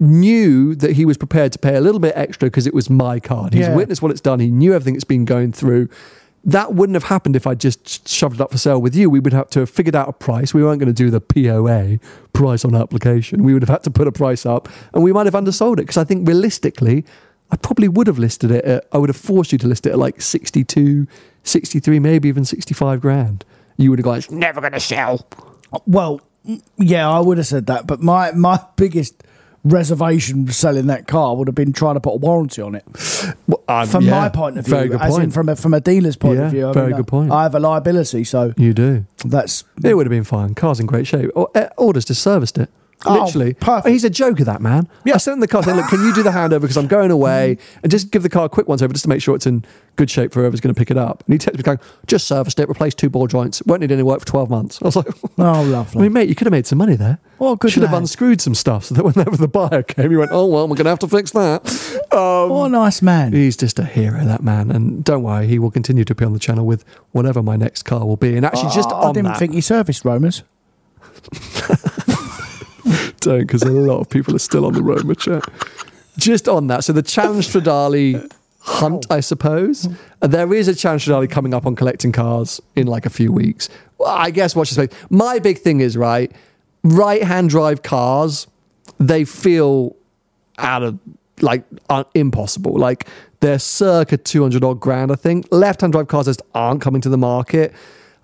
knew 0.00 0.74
that 0.74 0.92
he 0.92 1.04
was 1.04 1.16
prepared 1.18 1.52
to 1.52 1.58
pay 1.58 1.76
a 1.76 1.80
little 1.80 2.00
bit 2.00 2.12
extra 2.16 2.46
because 2.46 2.66
it 2.66 2.72
was 2.74 2.88
my 2.88 3.20
card. 3.20 3.52
He's 3.52 3.66
Yeah. 3.66 3.76
witnessed 3.76 4.00
what 4.02 4.10
it's 4.10 4.20
done. 4.20 4.40
He 4.40 4.50
knew 4.50 4.72
everything 4.72 4.94
it's 4.94 5.04
been 5.04 5.24
going 5.26 5.52
through. 5.52 5.88
That 6.42 6.74
wouldn't 6.74 6.94
have 6.94 7.04
happened 7.04 7.36
if 7.36 7.46
I 7.46 7.54
just 7.54 8.08
shoved 8.08 8.36
it 8.36 8.40
up 8.40 8.50
for 8.50 8.56
sale 8.56 8.80
with 8.80 8.96
you. 8.96 9.10
We 9.10 9.20
would 9.20 9.34
have 9.34 9.50
to 9.50 9.60
have 9.60 9.68
figured 9.68 9.94
out 9.94 10.08
a 10.08 10.12
price. 10.12 10.54
We 10.54 10.62
weren't 10.64 10.80
going 10.80 10.86
to 10.86 10.94
do 10.94 11.10
the 11.10 11.20
POA, 11.20 11.98
price 12.32 12.64
on 12.64 12.74
application. 12.74 13.42
We 13.42 13.52
would 13.52 13.60
have 13.62 13.68
had 13.68 13.82
to 13.82 13.90
put 13.90 14.08
a 14.08 14.12
price 14.12 14.46
up 14.46 14.66
and 14.94 15.04
we 15.04 15.12
might 15.12 15.26
have 15.26 15.34
undersold 15.34 15.78
it 15.78 15.82
because 15.82 15.98
I 15.98 16.04
think 16.04 16.26
realistically, 16.26 17.04
I 17.50 17.56
probably 17.56 17.88
would 17.88 18.06
have 18.06 18.18
listed 18.18 18.50
it 18.50 18.64
at, 18.64 18.86
I 18.92 18.96
would 18.96 19.10
have 19.10 19.16
forced 19.18 19.52
you 19.52 19.58
to 19.58 19.66
list 19.68 19.84
it 19.84 19.90
at 19.90 19.98
like 19.98 20.22
62, 20.22 21.06
63, 21.42 21.98
maybe 21.98 22.28
even 22.30 22.46
65 22.46 23.02
grand. 23.02 23.44
You 23.76 23.90
would 23.90 23.98
have 23.98 24.04
gone, 24.04 24.16
it's 24.18 24.30
never 24.30 24.60
going 24.62 24.72
to 24.72 24.80
sell. 24.80 25.26
Well, 25.86 26.22
yeah, 26.76 27.08
I 27.08 27.20
would 27.20 27.38
have 27.38 27.46
said 27.46 27.66
that, 27.66 27.86
but 27.86 28.00
my 28.02 28.32
my 28.32 28.60
biggest 28.76 29.22
reservation 29.62 30.48
selling 30.48 30.86
that 30.86 31.06
car 31.06 31.36
would 31.36 31.46
have 31.46 31.54
been 31.54 31.72
trying 31.72 31.94
to 31.94 32.00
put 32.00 32.14
a 32.14 32.16
warranty 32.16 32.62
on 32.62 32.74
it. 32.74 32.84
Um, 33.68 33.86
From 33.86 34.04
yeah, 34.06 34.12
my 34.18 34.28
point 34.30 34.56
of 34.58 34.64
view, 34.64 34.74
very 34.74 34.88
good 34.88 35.00
as 35.02 35.14
in 35.16 35.20
point. 35.24 35.34
from 35.34 35.48
a, 35.50 35.56
from 35.56 35.74
a 35.74 35.80
dealer's 35.80 36.16
point 36.16 36.38
Yeah, 36.38 36.46
of 36.46 36.50
view, 36.52 36.68
I 36.70 36.72
very 36.72 36.86
mean, 36.88 36.96
good 36.96 37.06
point. 37.06 37.30
I 37.30 37.42
have 37.42 37.54
a 37.54 37.60
liability, 37.60 38.24
so 38.24 38.54
you 38.56 38.72
do. 38.72 39.04
that's 39.24 39.64
It 39.84 39.94
would 39.94 40.06
have 40.06 40.10
been 40.10 40.24
fine. 40.24 40.54
Car's 40.54 40.80
in 40.80 40.86
great 40.86 41.06
shape. 41.06 41.30
Or, 41.34 41.50
uh, 41.54 41.68
orders 41.76 42.06
just 42.06 42.22
serviced 42.22 42.56
it. 42.58 42.70
Oh, 43.06 43.24
Literally. 43.24 43.54
perfect. 43.54 43.88
He's 43.92 44.04
a 44.04 44.10
joker, 44.10 44.44
that 44.44 44.60
man. 44.60 44.86
Yeah. 45.06 45.14
I 45.14 45.16
sent 45.16 45.34
him 45.34 45.40
the 45.40 45.48
car 45.48 45.62
saying, 45.62 45.76
look, 45.78 45.88
can 45.88 46.04
you 46.04 46.14
do 46.14 46.22
the 46.22 46.30
handover 46.30 46.60
because 46.60 46.76
I'm 46.76 46.86
going 46.86 47.10
away 47.10 47.56
and 47.82 47.90
just 47.90 48.10
give 48.10 48.22
the 48.22 48.28
car 48.28 48.44
a 48.44 48.48
quick 48.50 48.68
once 48.68 48.82
over 48.82 48.92
just 48.92 49.04
to 49.04 49.08
make 49.08 49.22
sure 49.22 49.34
it's 49.34 49.46
in 49.46 49.64
good 49.96 50.10
shape 50.10 50.32
for 50.32 50.40
whoever's 50.40 50.60
going 50.60 50.74
to 50.74 50.78
pick 50.78 50.90
it 50.90 50.98
up. 50.98 51.24
And 51.26 51.32
he 51.32 51.38
texted 51.38 51.56
me 51.56 51.62
going, 51.62 51.78
just 52.06 52.26
serviced 52.26 52.60
it, 52.60 52.68
replaced 52.68 52.98
two 52.98 53.08
ball 53.08 53.26
joints, 53.26 53.62
won't 53.64 53.80
need 53.80 53.90
any 53.90 54.02
work 54.02 54.20
for 54.20 54.26
12 54.26 54.50
months. 54.50 54.82
I 54.82 54.84
was 54.84 54.96
like, 54.96 55.06
oh 55.38 55.62
lovely. 55.62 55.98
I 55.98 56.02
mean, 56.02 56.12
mate, 56.12 56.28
you 56.28 56.34
could 56.34 56.46
have 56.46 56.52
made 56.52 56.66
some 56.66 56.76
money 56.78 56.94
there. 56.94 57.18
Well, 57.38 57.56
good 57.56 57.70
Should 57.70 57.84
have 57.84 57.94
unscrewed 57.94 58.42
some 58.42 58.54
stuff 58.54 58.84
so 58.84 58.94
that 58.94 59.02
whenever 59.04 59.36
the 59.38 59.48
buyer 59.48 59.82
came, 59.82 60.10
he 60.10 60.16
went, 60.18 60.30
oh, 60.30 60.44
well, 60.44 60.68
we're 60.68 60.76
going 60.76 60.84
to 60.84 60.90
have 60.90 60.98
to 60.98 61.08
fix 61.08 61.30
that. 61.30 61.66
Um, 62.12 62.50
a 62.50 62.68
nice 62.68 63.00
man. 63.00 63.32
He's 63.32 63.56
just 63.56 63.78
a 63.78 63.84
hero, 63.84 64.22
that 64.26 64.42
man. 64.42 64.70
And 64.70 65.02
don't 65.04 65.22
worry, 65.22 65.46
he 65.46 65.58
will 65.58 65.70
continue 65.70 66.04
to 66.04 66.14
be 66.14 66.24
on 66.26 66.34
the 66.34 66.38
channel 66.38 66.66
with 66.66 66.84
whatever 67.12 67.42
my 67.42 67.56
next 67.56 67.84
car 67.84 68.04
will 68.06 68.18
be. 68.18 68.36
And 68.36 68.44
actually, 68.44 68.72
just 68.74 68.90
Oh, 68.90 68.96
on 68.96 69.08
I 69.08 69.12
didn't 69.12 69.28
that, 69.28 69.38
think 69.38 69.54
he 69.54 69.62
serviced 69.62 70.04
Romans. 70.04 70.42
Don't 73.20 73.40
because 73.40 73.62
a 73.62 73.70
lot 73.70 74.00
of 74.00 74.08
people 74.08 74.34
are 74.34 74.40
still 74.40 74.66
on 74.66 74.72
the 74.72 74.82
Roma 74.82 75.14
chat. 75.14 75.44
Just 76.16 76.48
on 76.48 76.66
that, 76.66 76.84
so 76.84 76.92
the 76.92 77.02
Challenge 77.02 77.46
Stradale 77.46 78.30
hunt, 78.60 79.06
I 79.10 79.20
suppose. 79.20 79.88
There 80.20 80.52
is 80.52 80.68
a 80.68 80.74
Challenge 80.74 81.04
Stradale 81.04 81.30
coming 81.30 81.54
up 81.54 81.66
on 81.66 81.74
collecting 81.76 82.12
cars 82.12 82.60
in 82.76 82.86
like 82.86 83.06
a 83.06 83.10
few 83.10 83.32
weeks. 83.32 83.68
Well, 83.98 84.10
I 84.10 84.30
guess 84.30 84.54
watch 84.54 84.70
this 84.70 84.76
space. 84.76 84.98
My 85.10 85.38
big 85.38 85.58
thing 85.58 85.80
is 85.80 85.96
right, 85.96 86.32
right-hand 86.84 87.50
drive 87.50 87.82
cars. 87.82 88.46
They 88.98 89.24
feel 89.24 89.96
out 90.58 90.82
of 90.82 90.98
like 91.42 91.64
uh, 91.88 92.04
impossible. 92.14 92.74
Like 92.74 93.06
they're 93.40 93.58
circa 93.58 94.16
200 94.16 94.62
odd 94.62 94.80
grand, 94.80 95.10
I 95.10 95.16
think. 95.16 95.46
Left 95.50 95.80
hand 95.80 95.92
drive 95.92 96.08
cars 96.08 96.26
just 96.26 96.42
aren't 96.54 96.80
coming 96.80 97.00
to 97.02 97.08
the 97.08 97.18
market. 97.18 97.72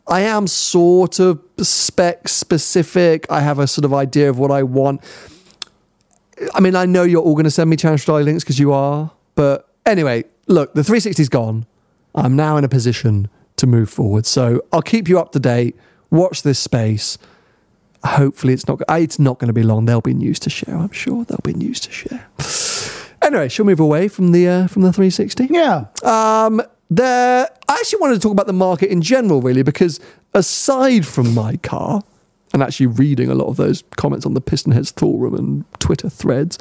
I 0.09 0.21
am 0.21 0.47
sort 0.47 1.19
of 1.19 1.41
spec 1.59 2.29
specific. 2.29 3.27
I 3.31 3.41
have 3.41 3.59
a 3.59 3.67
sort 3.67 3.85
of 3.85 3.93
idea 3.93 4.31
of 4.31 4.39
what 4.39 4.51
I 4.51 4.63
want. 4.63 5.03
I 6.55 6.61
mean, 6.61 6.77
I 6.77 6.87
know 6.87 7.03
you're 7.03 7.23
all 7.23 7.35
going 7.35 7.45
to 7.45 7.51
send 7.51 7.71
me 7.71 7.77
Challenge 7.77 8.05
Stradale 8.05 8.25
links 8.25 8.45
because 8.45 8.59
you 8.59 8.73
are. 8.73 9.11
But 9.35 9.69
anyway, 9.85 10.25
look, 10.47 10.75
the 10.75 10.83
360's 10.83 11.29
gone. 11.29 11.67
I'm 12.15 12.37
now 12.37 12.57
in 12.57 12.65
a 12.65 12.69
position 12.69 13.29
to 13.57 13.67
move 13.67 13.91
forward. 13.91 14.27
So 14.27 14.63
I'll 14.73 14.83
keep 14.83 15.09
you 15.09 15.19
up 15.19 15.33
to 15.33 15.41
date. 15.41 15.77
Watch 16.11 16.43
this 16.43 16.59
space. 16.59 17.19
Hopefully, 18.05 18.53
it's 18.53 18.69
not. 18.69 18.81
It's 18.89 19.19
not 19.19 19.39
going 19.39 19.49
to 19.49 19.53
be 19.53 19.65
long. 19.65 19.87
There'll 19.87 20.01
be 20.01 20.15
news 20.15 20.39
to 20.41 20.51
share. 20.51 20.77
I'm 20.77 20.93
sure 20.93 21.25
there'll 21.25 21.41
be 21.43 21.55
news 21.55 21.81
to 21.81 21.91
share. 21.91 22.29
Anyway, 23.23 23.49
she'll 23.49 23.67
move 23.67 23.81
away 23.81 24.07
from 24.07 24.31
the 24.31 24.47
uh, 24.47 24.67
from 24.69 24.83
the 24.83 24.93
360. 24.93 25.49
Yeah. 25.51 25.87
Um, 26.05 26.63
there, 26.91 27.49
I 27.69 27.73
actually 27.73 28.01
wanted 28.01 28.15
to 28.15 28.21
talk 28.21 28.33
about 28.33 28.47
the 28.47 28.53
market 28.53 28.91
in 28.91 29.03
general, 29.03 29.41
really, 29.41 29.63
because 29.63 30.01
aside 30.35 31.07
from 31.07 31.35
my 31.35 31.57
car, 31.57 32.03
and 32.53 32.63
actually 32.63 32.87
reading 32.87 33.29
a 33.29 33.35
lot 33.35 33.49
of 33.49 33.57
those 33.57 33.83
comments 33.97 34.25
on 34.25 34.35
the 34.35 34.41
Pistonheads 34.41 34.99
forum 34.99 35.35
and 35.35 35.65
Twitter 35.81 36.09
threads, 36.09 36.59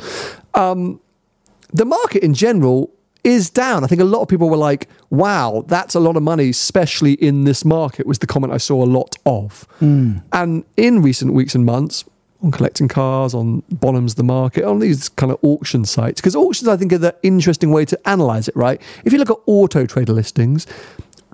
um, 0.55 0.99
the 1.71 1.85
market 1.85 2.23
in 2.23 2.33
general 2.33 2.91
is 3.23 3.49
down. 3.49 3.83
I 3.83 3.87
think 3.87 4.01
a 4.01 4.05
lot 4.05 4.21
of 4.21 4.27
people 4.27 4.49
were 4.49 4.57
like, 4.57 4.87
wow, 5.09 5.63
that's 5.67 5.95
a 5.95 5.99
lot 5.99 6.15
of 6.15 6.23
money, 6.23 6.49
especially 6.49 7.13
in 7.13 7.43
this 7.43 7.65
market, 7.65 8.05
was 8.05 8.19
the 8.19 8.27
comment 8.27 8.53
I 8.53 8.57
saw 8.57 8.83
a 8.83 8.85
lot 8.85 9.15
of. 9.25 9.67
And 10.31 10.63
in 10.77 11.01
recent 11.01 11.33
weeks 11.33 11.55
and 11.55 11.65
months, 11.65 12.03
on 12.45 12.51
collecting 12.51 12.87
cars, 12.87 13.33
on 13.33 13.63
Bonham's 13.71 14.15
the 14.15 14.23
market, 14.23 14.63
on 14.63 14.79
these 14.79 15.09
kind 15.09 15.31
of 15.31 15.39
auction 15.41 15.83
sites, 15.83 16.21
because 16.21 16.35
auctions, 16.35 16.67
I 16.67 16.77
think, 16.77 16.93
are 16.93 16.97
the 16.99 17.15
interesting 17.23 17.71
way 17.71 17.85
to 17.85 18.07
analyze 18.07 18.47
it, 18.47 18.55
right? 18.55 18.79
If 19.03 19.11
you 19.11 19.19
look 19.19 19.31
at 19.31 19.37
auto 19.47 19.85
trader 19.85 20.13
listings, 20.13 20.67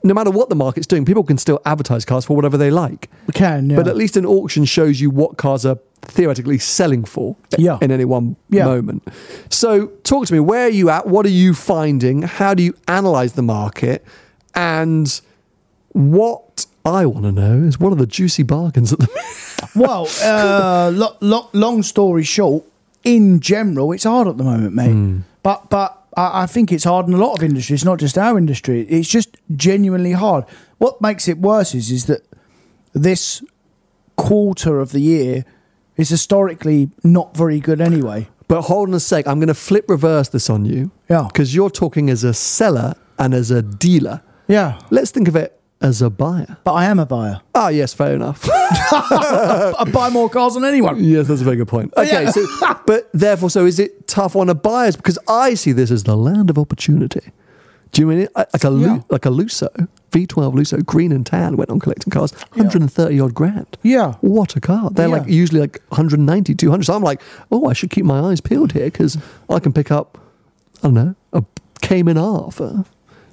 no 0.04 0.14
matter 0.14 0.32
what 0.32 0.50
the 0.50 0.56
market's 0.56 0.88
doing, 0.88 1.06
people 1.06 1.24
can 1.24 1.38
still 1.38 1.62
advertise 1.66 2.06
cars 2.06 2.26
for 2.26 2.36
whatever 2.36 2.58
they 2.58 2.72
like. 2.72 3.10
We 3.28 3.34
can, 3.34 3.70
yeah. 3.70 3.76
But 3.76 3.88
at 3.88 3.96
least 3.96 4.18
an 4.18 4.26
auction 4.26 4.66
shows 4.66 5.00
you 5.02 5.10
what 5.12 5.38
cars 5.38 5.66
are 5.66 5.78
theoretically 6.04 6.58
selling 6.58 7.04
for 7.06 7.36
Yeah. 7.58 7.78
in 7.82 7.92
any 7.92 8.06
one 8.06 8.36
Yeah. 8.50 8.66
moment. 8.66 9.04
So, 9.50 9.88
talk 10.04 10.26
to 10.28 10.34
me. 10.34 10.40
Where 10.40 10.66
are 10.66 10.70
you 10.70 10.90
at? 10.90 11.06
What 11.08 11.26
are 11.26 11.30
you 11.30 11.54
finding? 11.54 12.24
How 12.24 12.54
do 12.56 12.64
you 12.64 12.74
analyze 12.88 13.34
the 13.34 13.44
market? 13.44 14.04
And 14.56 15.22
what 15.90 16.66
I 16.84 17.06
want 17.06 17.26
to 17.26 17.32
know 17.32 17.62
is 17.62 17.80
what 17.80 17.92
are 17.94 17.96
the 17.98 18.08
juicy 18.08 18.42
bargains 18.44 18.92
at 18.94 19.00
the 19.00 19.08
well, 19.76 20.08
uh, 20.24 20.92
lo- 20.94 21.18
lo- 21.22 21.50
long 21.54 21.84
story 21.84 22.24
short, 22.24 22.64
in 23.04 23.40
general, 23.40 23.92
it's 23.92 24.04
hard 24.04 24.28
at 24.28 24.38
the 24.38 24.44
moment, 24.44 24.74
mate. 24.74 24.92
Hmm. 24.92 25.20
But 25.44 25.70
but 25.70 25.98
I, 26.16 26.44
I 26.44 26.46
think 26.46 26.72
it's 26.72 26.84
hard 26.84 27.08
in 27.08 27.14
a 27.14 27.18
lot 27.18 27.38
of 27.38 27.44
industries, 27.44 27.84
not 27.86 28.00
just 28.00 28.18
our 28.18 28.38
industry. 28.38 28.82
It's 28.82 29.08
just 29.10 29.38
genuinely 29.56 30.12
hard. 30.14 30.46
What 30.78 31.02
makes 31.02 31.28
it 31.28 31.38
worse 31.38 31.74
is 31.76 31.92
is 31.92 32.06
that 32.06 32.22
this 32.94 33.44
quarter 34.16 34.80
of 34.80 34.92
the 34.92 35.00
year 35.02 35.46
is 35.98 36.10
historically 36.10 36.90
not 37.04 37.36
very 37.36 37.60
good 37.60 37.82
anyway. 37.82 38.28
But 38.48 38.64
hold 38.64 38.90
on 38.90 38.96
a 38.96 39.00
sec. 39.00 39.28
I'm 39.28 39.40
going 39.40 39.48
to 39.48 39.54
flip 39.54 39.86
reverse 39.88 40.30
this 40.30 40.50
on 40.50 40.66
you. 40.66 40.92
Yeah. 41.10 41.28
Because 41.28 41.56
you're 41.56 41.70
talking 41.70 42.10
as 42.10 42.24
a 42.24 42.34
seller 42.34 42.96
and 43.18 43.34
as 43.34 43.50
a 43.50 43.62
dealer. 43.62 44.22
Yeah, 44.48 44.80
Let's 44.90 45.12
think 45.12 45.28
of 45.30 45.36
it 45.38 45.61
as 45.82 46.02
a 46.02 46.10
buyer. 46.10 46.58
but 46.64 46.74
I 46.74 46.86
am 46.86 47.00
a 47.00 47.06
buyer. 47.06 47.42
Ah, 47.56 47.70
yes, 47.70 47.94
fair 47.94 48.14
enough. 48.14 48.48
I 48.52 49.84
buy 49.92 50.10
more 50.10 50.30
cars 50.30 50.54
than 50.54 50.64
anyone. 50.64 51.04
yes, 51.04 51.28
that's 51.28 51.42
a 51.42 51.44
very 51.44 51.56
good 51.58 51.68
point. 51.68 51.94
Okay, 51.98 52.28
so, 52.28 52.46
but 52.86 53.10
therefore, 53.14 53.50
so 53.50 53.66
is 53.66 53.80
it 53.80 54.08
tough 54.08 54.36
on 54.36 54.50
a 54.50 54.54
buyers? 54.56 54.96
Because 54.96 55.18
I 55.28 55.54
see 55.56 55.72
this 55.72 55.92
as 55.92 56.04
the 56.04 56.16
land 56.16 56.50
of 56.50 56.58
opportunity. 56.58 57.32
Do 57.92 58.02
you 58.02 58.08
mean 58.08 58.20
it? 58.20 58.32
Like 58.36 58.64
a, 58.64 58.70
Lu- 58.70 58.86
Yeah. 58.86 59.00
like 59.10 59.26
a 59.26 59.30
Lusso, 59.30 59.68
V12 60.12 60.54
Lusso, 60.54 60.86
green 60.86 61.12
and 61.12 61.26
tan, 61.26 61.58
went 61.58 61.70
on 61.70 61.80
collecting 61.80 62.10
cars, 62.12 62.32
130 62.54 63.20
odd 63.20 63.34
grand. 63.34 63.78
Yeah. 63.84 64.14
What 64.22 64.56
a 64.56 64.62
car. 64.62 64.90
They're 64.92 65.10
Yeah. 65.10 65.16
like 65.18 65.28
usually 65.28 65.60
like 65.60 65.82
190, 65.90 66.56
200. 66.56 66.86
So 66.86 66.94
I'm 66.94 67.04
like, 67.04 67.22
oh, 67.52 67.68
I 67.68 67.74
should 67.74 67.90
keep 67.90 68.06
my 68.06 68.20
eyes 68.22 68.40
peeled 68.40 68.72
here 68.72 68.86
because 68.86 69.18
I 69.50 69.60
can 69.60 69.74
pick 69.74 69.92
up, 69.92 70.18
I 70.84 70.88
don't 70.88 70.94
know, 70.94 71.16
a 71.34 71.44
Cayman 71.82 72.18
R 72.18 72.50
for 72.52 72.86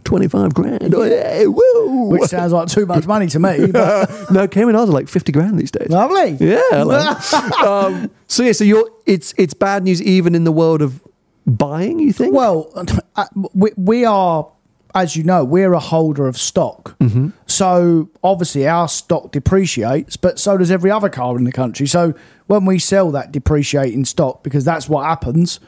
25 0.05 0.55
grand. 0.55 0.95
Oh, 0.95 1.03
yeah, 1.05 1.45
woo. 1.47 2.09
Which 2.11 2.25
sounds 2.31 2.53
like 2.53 2.69
too 2.69 2.87
much 2.87 3.07
money 3.07 3.27
to 3.29 3.39
me. 3.39 3.67
But 3.73 4.31
no, 4.31 4.49
Cayman 4.49 4.75
R's 4.77 4.89
are 4.89 4.93
like 4.93 5.09
50 5.09 5.33
grand 5.33 5.59
these 5.59 5.71
days. 5.71 5.89
lovely. 5.91 6.31
Yeah. 6.41 6.83
like- 6.85 7.33
um, 7.63 8.11
so 8.27 8.43
yeah, 8.43 8.53
so 8.53 8.65
you're 8.65 8.89
it's 9.07 9.35
it's 9.37 9.55
bad 9.55 9.85
news 9.85 10.03
even 10.03 10.35
in 10.35 10.45
the 10.45 10.53
world 10.53 10.83
of 10.83 11.03
buying. 11.47 11.99
You 11.99 12.13
think? 12.13 12.35
Well, 12.35 12.71
uh, 13.17 13.27
we, 13.55 13.71
we 13.77 14.05
are, 14.05 14.51
as 14.95 15.17
you 15.17 15.23
know, 15.25 15.45
we're 15.45 15.73
a 15.73 15.79
holder 15.81 16.27
of 16.27 16.37
stock. 16.39 16.97
Mm-hmm. 16.99 17.29
So 17.47 18.09
obviously 18.23 18.67
our 18.67 18.89
stock 18.89 19.33
depreciates, 19.33 20.17
but 20.17 20.39
so 20.39 20.57
does 20.57 20.71
every 20.71 20.91
other 20.91 21.09
car 21.09 21.37
in 21.37 21.45
the 21.45 21.53
country. 21.53 21.87
So 21.87 22.15
when 22.47 22.65
we 22.65 22.79
sell 22.79 23.11
that 23.13 23.33
depreciating 23.33 24.05
stock, 24.07 24.43
because 24.43 24.65
that's 24.65 24.89
what 24.89 25.05
happens, 25.05 25.61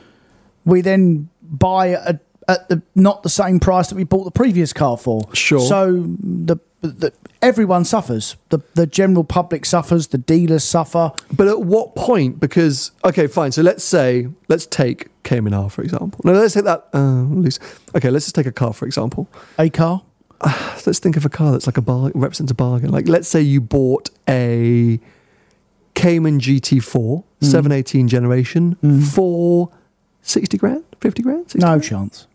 we 0.64 0.80
then 0.80 1.28
buy 1.42 1.90
at, 1.92 2.20
at 2.50 2.69
the 2.69 2.83
not 2.95 3.23
the 3.23 3.28
same 3.28 3.61
price 3.61 3.88
that 3.88 3.95
we 3.97 4.04
bought 4.04 4.25
the 4.25 4.30
previous 4.30 4.73
car 4.73 4.97
for. 4.97 5.23
Sure. 5.35 5.61
So 5.61 6.04
the, 6.47 6.57
the 6.83 7.12
everyone 7.42 7.85
suffers. 7.85 8.37
The 8.49 8.59
the 8.75 8.87
general 8.87 9.25
public 9.25 9.64
suffers. 9.64 10.09
The 10.09 10.19
dealers 10.19 10.64
suffer. 10.64 11.12
but 11.33 11.47
at 11.49 11.61
what 11.62 11.95
point? 11.95 12.40
Because 12.40 12.90
okay, 13.04 13.26
fine. 13.26 13.52
So 13.52 13.62
let's 13.62 13.85
say 13.85 14.28
let's 14.49 14.66
take 14.66 15.09
Cayman 15.23 15.54
R 15.54 15.71
for 15.71 15.83
example. 15.83 16.21
No, 16.25 16.33
let's 16.33 16.54
take 16.54 16.64
that. 16.64 16.88
Uh, 16.92 17.23
loose. 17.23 17.59
Okay, 17.95 18.11
let's 18.11 18.25
just 18.26 18.35
take 18.35 18.47
a 18.47 18.52
car 18.52 18.73
for 18.73 18.87
example. 18.87 19.28
A 19.59 19.71
car. 19.71 20.02
Let's 20.87 20.99
think 21.00 21.19
of 21.19 21.26
a 21.26 21.28
car 21.28 21.52
that's 21.52 21.66
like 21.66 21.76
a 21.76 21.83
bar 21.83 22.11
represents 22.14 22.50
a 22.50 22.54
bargain. 22.54 22.90
Like 22.90 23.07
let's 23.07 23.28
say 23.28 23.42
you 23.42 23.61
bought 23.61 24.09
a 24.26 24.99
Cayman 25.95 26.40
GT4 26.40 27.25
Hmm. 27.40 27.47
718 27.47 28.09
generation 28.09 28.76
for 29.14 29.71
60 30.23 30.57
grand, 30.59 30.85
50 31.00 31.23
grand. 31.23 31.42
60 31.50 31.59
No 31.59 31.66
grand? 31.69 31.83
chance. 31.85 32.26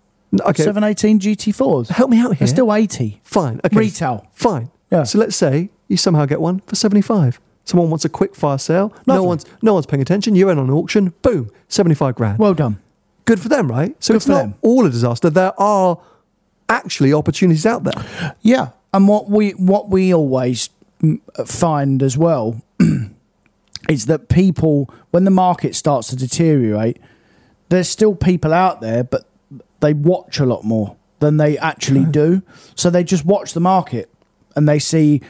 Okay, 0.42 0.64
Seven 0.64 0.84
eighteen 0.84 1.20
GT4s. 1.20 1.90
help 1.90 2.10
me 2.10 2.20
out 2.20 2.30
here. 2.30 2.36
They're 2.40 2.48
still 2.48 2.74
eighty. 2.74 3.22
Fine. 3.24 3.62
Okay. 3.66 3.76
Retail. 3.78 4.28
Fine. 4.34 4.72
Yeah. 4.92 5.04
So 5.04 5.18
let's 5.20 5.36
say 5.36 5.70
you 5.88 5.98
somehow 5.98 6.26
get 6.26 6.42
one 6.42 6.60
for 6.62 6.76
75. 6.76 7.40
Someone 7.64 7.90
wants 7.90 8.06
a 8.06 8.10
quick 8.10 8.36
fire 8.36 8.58
sale. 8.58 8.94
No 9.08 9.16
Lovely. 9.16 9.28
one's 9.28 9.46
no 9.62 9.74
one's 9.74 9.86
paying 9.86 10.02
attention. 10.02 10.36
You're 10.36 10.52
in 10.52 10.60
on 10.60 10.66
an 10.66 10.74
auction. 10.74 11.14
Boom, 11.22 11.50
75 11.70 12.16
grand. 12.16 12.40
Well 12.40 12.54
done. 12.54 12.80
Good 13.26 13.40
for 13.40 13.50
them, 13.50 13.70
right? 13.70 13.96
So 14.04 14.14
Good 14.14 14.18
it's 14.18 14.26
for 14.26 14.32
not 14.34 14.38
them. 14.42 14.56
all 14.62 14.86
a 14.86 14.90
disaster. 14.90 15.30
There 15.32 15.60
are 15.60 16.00
actually 16.70 17.12
opportunities 17.14 17.66
out 17.66 17.84
there. 17.84 18.36
Yeah, 18.42 18.70
and 18.94 19.08
what 19.08 19.30
we 19.30 19.52
what 19.52 19.90
we 19.90 20.14
always 20.14 20.70
mm, 21.02 21.20
find 21.48 22.04
as 22.04 22.18
well 22.18 22.62
is 23.90 24.06
that 24.08 24.30
people, 24.30 24.90
when 25.12 25.24
the 25.26 25.32
market 25.32 25.76
starts 25.76 26.08
to 26.10 26.16
deteriorate, 26.16 27.00
there's 27.70 27.90
still 27.90 28.16
people 28.16 28.54
out 28.54 28.82
there, 28.82 29.04
but 29.04 29.28
they 29.80 29.94
watch 29.94 30.40
a 30.40 30.46
lot 30.46 30.64
more 30.64 30.96
than 31.20 31.38
they 31.38 31.58
actually 31.58 32.06
do. 32.06 32.42
So 32.76 32.90
they 32.90 33.04
just 33.04 33.26
watch 33.26 33.54
the 33.54 33.60
market 33.60 34.10
and 34.56 34.68
they 34.68 34.80
see 34.80 35.22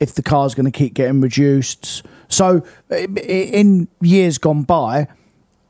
if 0.00 0.14
the 0.14 0.22
car's 0.22 0.54
going 0.54 0.66
to 0.66 0.76
keep 0.76 0.94
getting 0.94 1.20
reduced. 1.20 2.02
So 2.28 2.62
in 2.90 3.88
years 4.00 4.38
gone 4.38 4.62
by, 4.62 5.08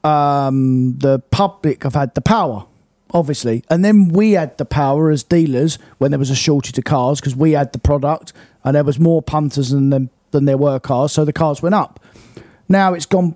um, 0.05 0.99
the 0.99 1.19
public 1.31 1.83
have 1.83 1.95
had 1.95 2.15
the 2.15 2.21
power, 2.21 2.67
obviously, 3.13 3.65
and 3.71 3.85
then 3.85 4.09
we 4.09 4.33
had 4.33 4.57
the 4.59 4.65
power 4.65 5.11
as 5.11 5.23
dealers 5.23 5.79
when 5.99 6.11
there 6.11 6.19
was 6.19 6.31
a 6.31 6.37
shortage 6.37 6.79
of 6.79 6.85
cars 6.85 7.21
because 7.21 7.35
we 7.35 7.53
had 7.53 7.73
the 7.73 7.79
product 7.79 8.33
and 8.65 8.77
there 8.77 8.85
was 8.85 8.99
more 8.99 9.23
punters 9.23 9.71
than 9.71 10.11
than 10.31 10.45
there 10.45 10.59
were 10.59 10.79
cars, 10.79 11.13
so 11.13 11.25
the 11.25 11.33
cars 11.33 11.63
went 11.63 11.75
up. 11.75 12.01
Now 12.69 12.93
it's 12.93 13.07
gone 13.07 13.35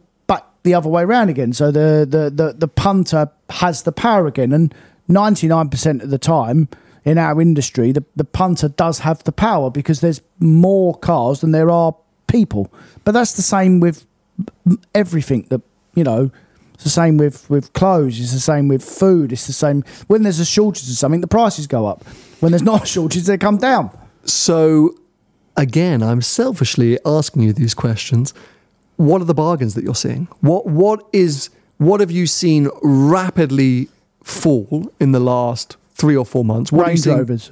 the 0.62 0.74
other 0.74 0.88
way 0.88 1.02
around 1.02 1.28
again. 1.28 1.52
So 1.52 1.70
the 1.70 2.06
the 2.08 2.30
the, 2.30 2.52
the 2.52 2.68
punter 2.68 3.30
has 3.50 3.82
the 3.82 3.92
power 3.92 4.26
again, 4.26 4.52
and 4.52 4.74
ninety 5.08 5.48
nine 5.48 5.68
percent 5.68 6.02
of 6.02 6.10
the 6.10 6.18
time 6.18 6.68
in 7.04 7.18
our 7.18 7.40
industry, 7.40 7.92
the, 7.92 8.04
the 8.14 8.24
punter 8.24 8.68
does 8.68 9.00
have 9.00 9.24
the 9.24 9.32
power 9.32 9.70
because 9.70 10.00
there's 10.00 10.20
more 10.38 10.94
cars 10.94 11.40
than 11.40 11.50
there 11.50 11.70
are 11.70 11.96
people. 12.28 12.72
But 13.04 13.12
that's 13.12 13.34
the 13.34 13.42
same 13.42 13.80
with 13.80 14.06
everything 14.94 15.46
that 15.50 15.60
you 15.94 16.04
know. 16.04 16.30
It's 16.74 16.84
the 16.84 16.90
same 16.90 17.16
with 17.16 17.48
with 17.50 17.72
clothes. 17.74 18.18
It's 18.18 18.32
the 18.32 18.40
same 18.40 18.68
with 18.68 18.82
food. 18.82 19.32
It's 19.32 19.46
the 19.46 19.52
same 19.52 19.84
when 20.06 20.22
there's 20.22 20.40
a 20.40 20.44
shortage 20.44 20.88
of 20.88 20.96
something, 20.96 21.20
the 21.20 21.28
prices 21.28 21.66
go 21.66 21.86
up. 21.86 22.04
When 22.40 22.52
there's 22.52 22.62
not 22.62 22.82
a 22.82 22.86
shortage, 22.86 23.24
they 23.24 23.38
come 23.38 23.58
down. 23.58 23.96
So 24.24 24.96
again, 25.56 26.02
I'm 26.02 26.22
selfishly 26.22 26.98
asking 27.04 27.42
you 27.42 27.52
these 27.52 27.74
questions. 27.74 28.34
What 29.02 29.20
are 29.20 29.24
the 29.24 29.34
bargains 29.34 29.74
that 29.74 29.82
you're 29.84 29.94
seeing? 29.96 30.28
What 30.40 30.66
what 30.66 31.04
is 31.12 31.50
what 31.78 31.98
have 32.00 32.10
you 32.12 32.26
seen 32.26 32.68
rapidly 32.82 33.88
fall 34.22 34.92
in 35.00 35.10
the 35.12 35.18
last 35.20 35.76
three 35.94 36.16
or 36.16 36.24
four 36.24 36.44
months? 36.44 36.70
What 36.70 36.86
Range 36.86 37.04
Rovers, 37.06 37.50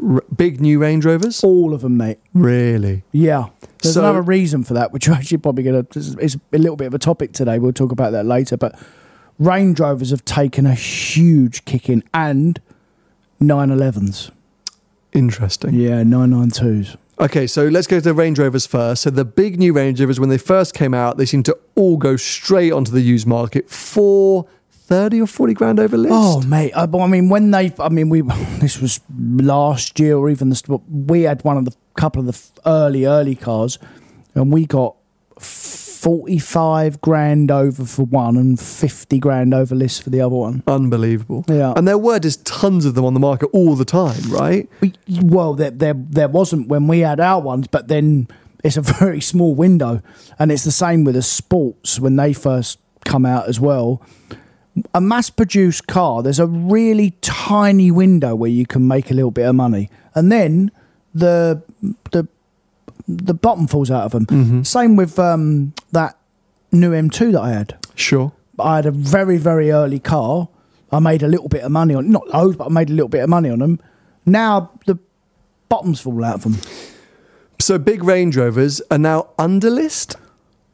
R- 0.00 0.22
big 0.36 0.60
new 0.60 0.78
Range 0.78 1.04
Rovers? 1.04 1.42
all 1.42 1.74
of 1.74 1.80
them, 1.80 1.96
mate. 1.96 2.18
Really? 2.34 3.02
Yeah. 3.10 3.46
There's 3.82 3.94
So- 3.94 4.00
another 4.02 4.22
reason 4.22 4.62
for 4.62 4.74
that, 4.74 4.92
which 4.92 5.08
we're 5.08 5.14
actually 5.14 5.38
probably 5.38 5.64
going 5.64 5.84
to. 5.84 5.98
It's 6.20 6.36
a 6.52 6.58
little 6.58 6.76
bit 6.76 6.86
of 6.86 6.94
a 6.94 6.98
topic 7.00 7.32
today. 7.32 7.58
We'll 7.58 7.72
talk 7.72 7.90
about 7.90 8.12
that 8.12 8.24
later. 8.24 8.56
But 8.56 8.78
Range 9.40 9.78
Rovers 9.80 10.10
have 10.10 10.24
taken 10.24 10.66
a 10.66 10.74
huge 10.74 11.64
kick 11.64 11.88
in, 11.88 12.04
and 12.14 12.60
911s. 13.40 14.30
Interesting. 15.12 15.74
Yeah, 15.74 16.02
992s. 16.04 16.96
Okay, 17.22 17.46
so 17.46 17.68
let's 17.68 17.86
go 17.86 17.98
to 17.98 18.02
the 18.02 18.14
Range 18.14 18.36
Rovers 18.36 18.66
first. 18.66 19.02
So 19.02 19.10
the 19.10 19.24
big 19.24 19.56
new 19.56 19.72
Range 19.72 20.00
Rovers, 20.00 20.18
when 20.18 20.28
they 20.28 20.38
first 20.38 20.74
came 20.74 20.92
out, 20.92 21.18
they 21.18 21.24
seemed 21.24 21.44
to 21.44 21.56
all 21.76 21.96
go 21.96 22.16
straight 22.16 22.72
onto 22.72 22.90
the 22.90 23.00
used 23.00 23.28
market. 23.28 23.70
for 23.70 24.48
thirty 24.68 25.20
or 25.20 25.28
forty 25.28 25.54
grand 25.54 25.78
over 25.78 25.96
list. 25.96 26.12
Oh, 26.12 26.40
mate. 26.42 26.72
Uh, 26.72 26.88
I, 26.92 26.98
I 26.98 27.06
mean, 27.06 27.28
when 27.28 27.52
they, 27.52 27.72
I 27.78 27.90
mean, 27.90 28.08
we, 28.08 28.22
this 28.58 28.80
was 28.80 28.98
last 29.16 30.00
year 30.00 30.16
or 30.16 30.30
even 30.30 30.50
the, 30.50 30.80
we 30.90 31.22
had 31.22 31.44
one 31.44 31.56
of 31.56 31.64
the 31.64 31.72
couple 31.94 32.20
of 32.20 32.26
the 32.26 32.60
early, 32.68 33.04
early 33.04 33.36
cars 33.36 33.78
and 34.34 34.52
we 34.52 34.66
got 34.66 34.96
45 36.02 37.00
grand 37.00 37.52
over 37.52 37.84
for 37.84 38.02
one 38.02 38.36
and 38.36 38.58
50 38.58 39.20
grand 39.20 39.54
over 39.54 39.76
list 39.76 40.02
for 40.02 40.10
the 40.10 40.20
other 40.20 40.34
one. 40.34 40.64
Unbelievable. 40.66 41.44
Yeah. 41.46 41.74
And 41.76 41.86
there 41.86 41.96
were 41.96 42.18
just 42.18 42.44
tons 42.44 42.84
of 42.84 42.96
them 42.96 43.04
on 43.04 43.14
the 43.14 43.20
market 43.20 43.50
all 43.52 43.76
the 43.76 43.84
time, 43.84 44.20
right? 44.28 44.68
Well, 45.22 45.54
there, 45.54 45.70
there, 45.70 45.94
there 45.94 46.26
wasn't 46.26 46.66
when 46.66 46.88
we 46.88 47.00
had 47.00 47.20
our 47.20 47.40
ones, 47.40 47.68
but 47.68 47.86
then 47.86 48.26
it's 48.64 48.76
a 48.76 48.80
very 48.98 49.20
small 49.20 49.54
window. 49.54 50.02
And 50.40 50.50
it's 50.50 50.64
the 50.64 50.72
same 50.72 51.04
with 51.04 51.14
the 51.14 51.22
sports 51.22 52.00
when 52.00 52.16
they 52.16 52.32
first 52.32 52.80
come 53.04 53.24
out 53.24 53.48
as 53.48 53.60
well. 53.60 54.02
A 54.94 55.00
mass 55.00 55.30
produced 55.30 55.86
car, 55.86 56.20
there's 56.24 56.40
a 56.40 56.46
really 56.48 57.12
tiny 57.20 57.92
window 57.92 58.34
where 58.34 58.50
you 58.50 58.66
can 58.66 58.88
make 58.88 59.12
a 59.12 59.14
little 59.14 59.30
bit 59.30 59.46
of 59.46 59.54
money. 59.54 59.88
And 60.16 60.32
then 60.32 60.72
the 61.14 61.62
the 62.10 62.26
the 63.18 63.34
bottom 63.34 63.66
falls 63.66 63.90
out 63.90 64.04
of 64.04 64.12
them. 64.26 64.64
Same 64.64 64.96
with 64.96 65.18
um, 65.18 65.74
that 65.92 66.16
new 66.70 66.90
M2 66.92 67.32
that 67.32 67.40
I 67.40 67.50
had. 67.50 67.78
Sure. 67.94 68.32
I 68.58 68.76
had 68.76 68.86
a 68.86 68.90
very, 68.90 69.38
very 69.38 69.70
early 69.70 69.98
car. 69.98 70.48
I 70.90 70.98
made 70.98 71.22
a 71.22 71.28
little 71.28 71.48
bit 71.48 71.62
of 71.62 71.72
money 71.72 71.94
on 71.94 72.10
not 72.10 72.28
loads, 72.28 72.56
but 72.56 72.66
I 72.66 72.68
made 72.70 72.90
a 72.90 72.92
little 72.92 73.08
bit 73.08 73.22
of 73.22 73.28
money 73.30 73.48
on 73.50 73.60
them. 73.60 73.80
Now 74.26 74.70
the 74.86 74.98
bottoms 75.68 76.00
fall 76.00 76.22
out 76.24 76.36
of 76.36 76.42
them. 76.42 76.58
So 77.60 77.78
big 77.78 78.04
Range 78.04 78.36
Rovers 78.36 78.82
are 78.90 78.98
now 78.98 79.30
under 79.38 79.70
list 79.70 80.16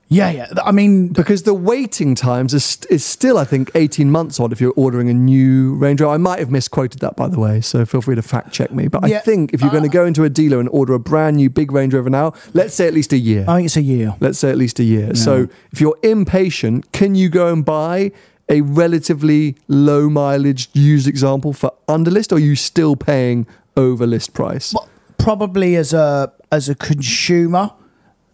Yeah, 0.09 0.31
yeah. 0.31 0.47
I 0.65 0.73
mean, 0.73 1.09
because 1.09 1.43
the 1.43 1.53
waiting 1.53 2.15
times 2.15 2.55
is, 2.55 2.65
st- 2.65 2.91
is 2.91 3.05
still, 3.05 3.37
I 3.37 3.45
think, 3.45 3.71
18 3.75 4.11
months 4.11 4.41
odd 4.41 4.53
if 4.53 4.61
you're 4.61 4.73
ordering 4.75 5.11
a 5.11 5.15
new 5.15 5.75
Range 5.75 6.01
Rover. 6.01 6.15
I 6.15 6.17
might 6.17 6.39
have 6.39 6.51
misquoted 6.51 7.01
that, 7.01 7.15
by 7.15 7.29
the 7.29 7.39
way, 7.39 7.61
so 7.61 7.85
feel 7.85 8.01
free 8.01 8.15
to 8.15 8.23
fact 8.23 8.53
check 8.53 8.73
me. 8.73 8.89
But 8.89 9.05
I 9.05 9.19
think 9.19 9.53
if 9.53 9.61
you're 9.61 9.71
going 9.71 9.83
to 9.83 9.91
uh. 9.91 9.93
go 9.93 10.07
into 10.07 10.25
a 10.25 10.31
dealer 10.31 10.61
and 10.61 10.69
order 10.71 10.95
a 10.95 10.99
brand 10.99 11.37
new 11.37 11.51
big 11.51 11.73
Range 11.73 11.93
Rover 11.93 12.09
now, 12.09 12.33
let's 12.55 12.75
say 12.75 12.87
at 12.87 12.95
least 12.95 13.13
a 13.13 13.19
year. 13.19 13.45
I 13.47 13.57
think 13.57 13.67
it's 13.67 13.77
a 13.77 13.83
year. 13.83 14.15
let's 14.21 14.39
say 14.39 14.51
at 14.51 14.57
least 14.57 14.79
a 14.81 14.85
year. 14.85 15.15
So 15.15 15.49
if 15.73 15.81
you're 15.81 15.99
impatient, 16.03 16.91
can 16.93 17.15
you 17.15 17.29
go 17.29 17.53
and 17.53 17.65
buy 17.65 18.13
a 18.49 18.63
relatively 18.63 19.57
low 19.69 20.09
mileage 20.09 20.71
used 20.73 21.07
example 21.07 21.53
for 21.53 21.73
under 21.87 22.11
list, 22.11 22.33
or 22.33 22.37
are 22.37 22.39
you 22.39 22.57
still 22.57 22.97
paying 22.97 23.47
over 23.77 24.07
list 24.07 24.33
price? 24.33 24.75
Probably 25.19 25.77
as 25.77 25.93
a 25.93 26.33
as 26.51 26.69
a 26.69 26.75
consumer, 26.75 27.73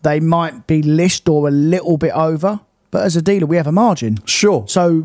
they 0.04 0.20
might 0.20 0.66
be 0.66 0.82
list 0.82 1.28
or 1.28 1.49
a 1.49 1.50
little 1.50 1.96
bit 1.99 2.12
over, 2.12 2.61
but 2.90 3.02
as 3.02 3.16
a 3.16 3.23
dealer, 3.23 3.46
we 3.46 3.56
have 3.56 3.66
a 3.66 3.73
margin. 3.73 4.18
Sure. 4.25 4.64
So, 4.68 5.04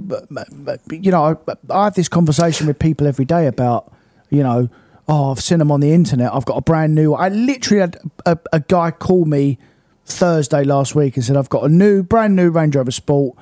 you 0.91 1.12
know, 1.12 1.24
I, 1.48 1.53
I 1.74 1.86
have 1.86 1.96
this 1.96 2.08
conversation 2.08 2.68
with 2.68 2.77
people 2.77 3.08
every 3.08 3.25
day 3.25 3.48
about, 3.48 3.91
you 4.29 4.44
know, 4.44 4.70
oh, 5.08 5.32
I've 5.32 5.39
seen 5.41 5.58
them 5.58 5.72
on 5.72 5.79
the 5.79 5.91
internet. 5.91 6.32
I've 6.32 6.46
got 6.46 6.58
a 6.58 6.62
brand 6.62 6.94
new. 6.94 7.15
I 7.15 7.29
literally 7.29 7.79
had 7.82 7.98
a, 8.27 8.38
a 8.53 8.60
guy 8.60 8.91
call 8.91 9.25
me 9.25 9.58
Thursday 10.06 10.63
last 10.63 10.94
week 10.94 11.15
and 11.15 11.25
said, 11.25 11.36
I've 11.36 11.50
got 11.50 11.63
a 11.63 11.70
new, 11.70 12.03
brand 12.03 12.36
new 12.36 12.51
Range 12.51 12.75
Rover 12.75 12.91
Sport, 12.91 13.36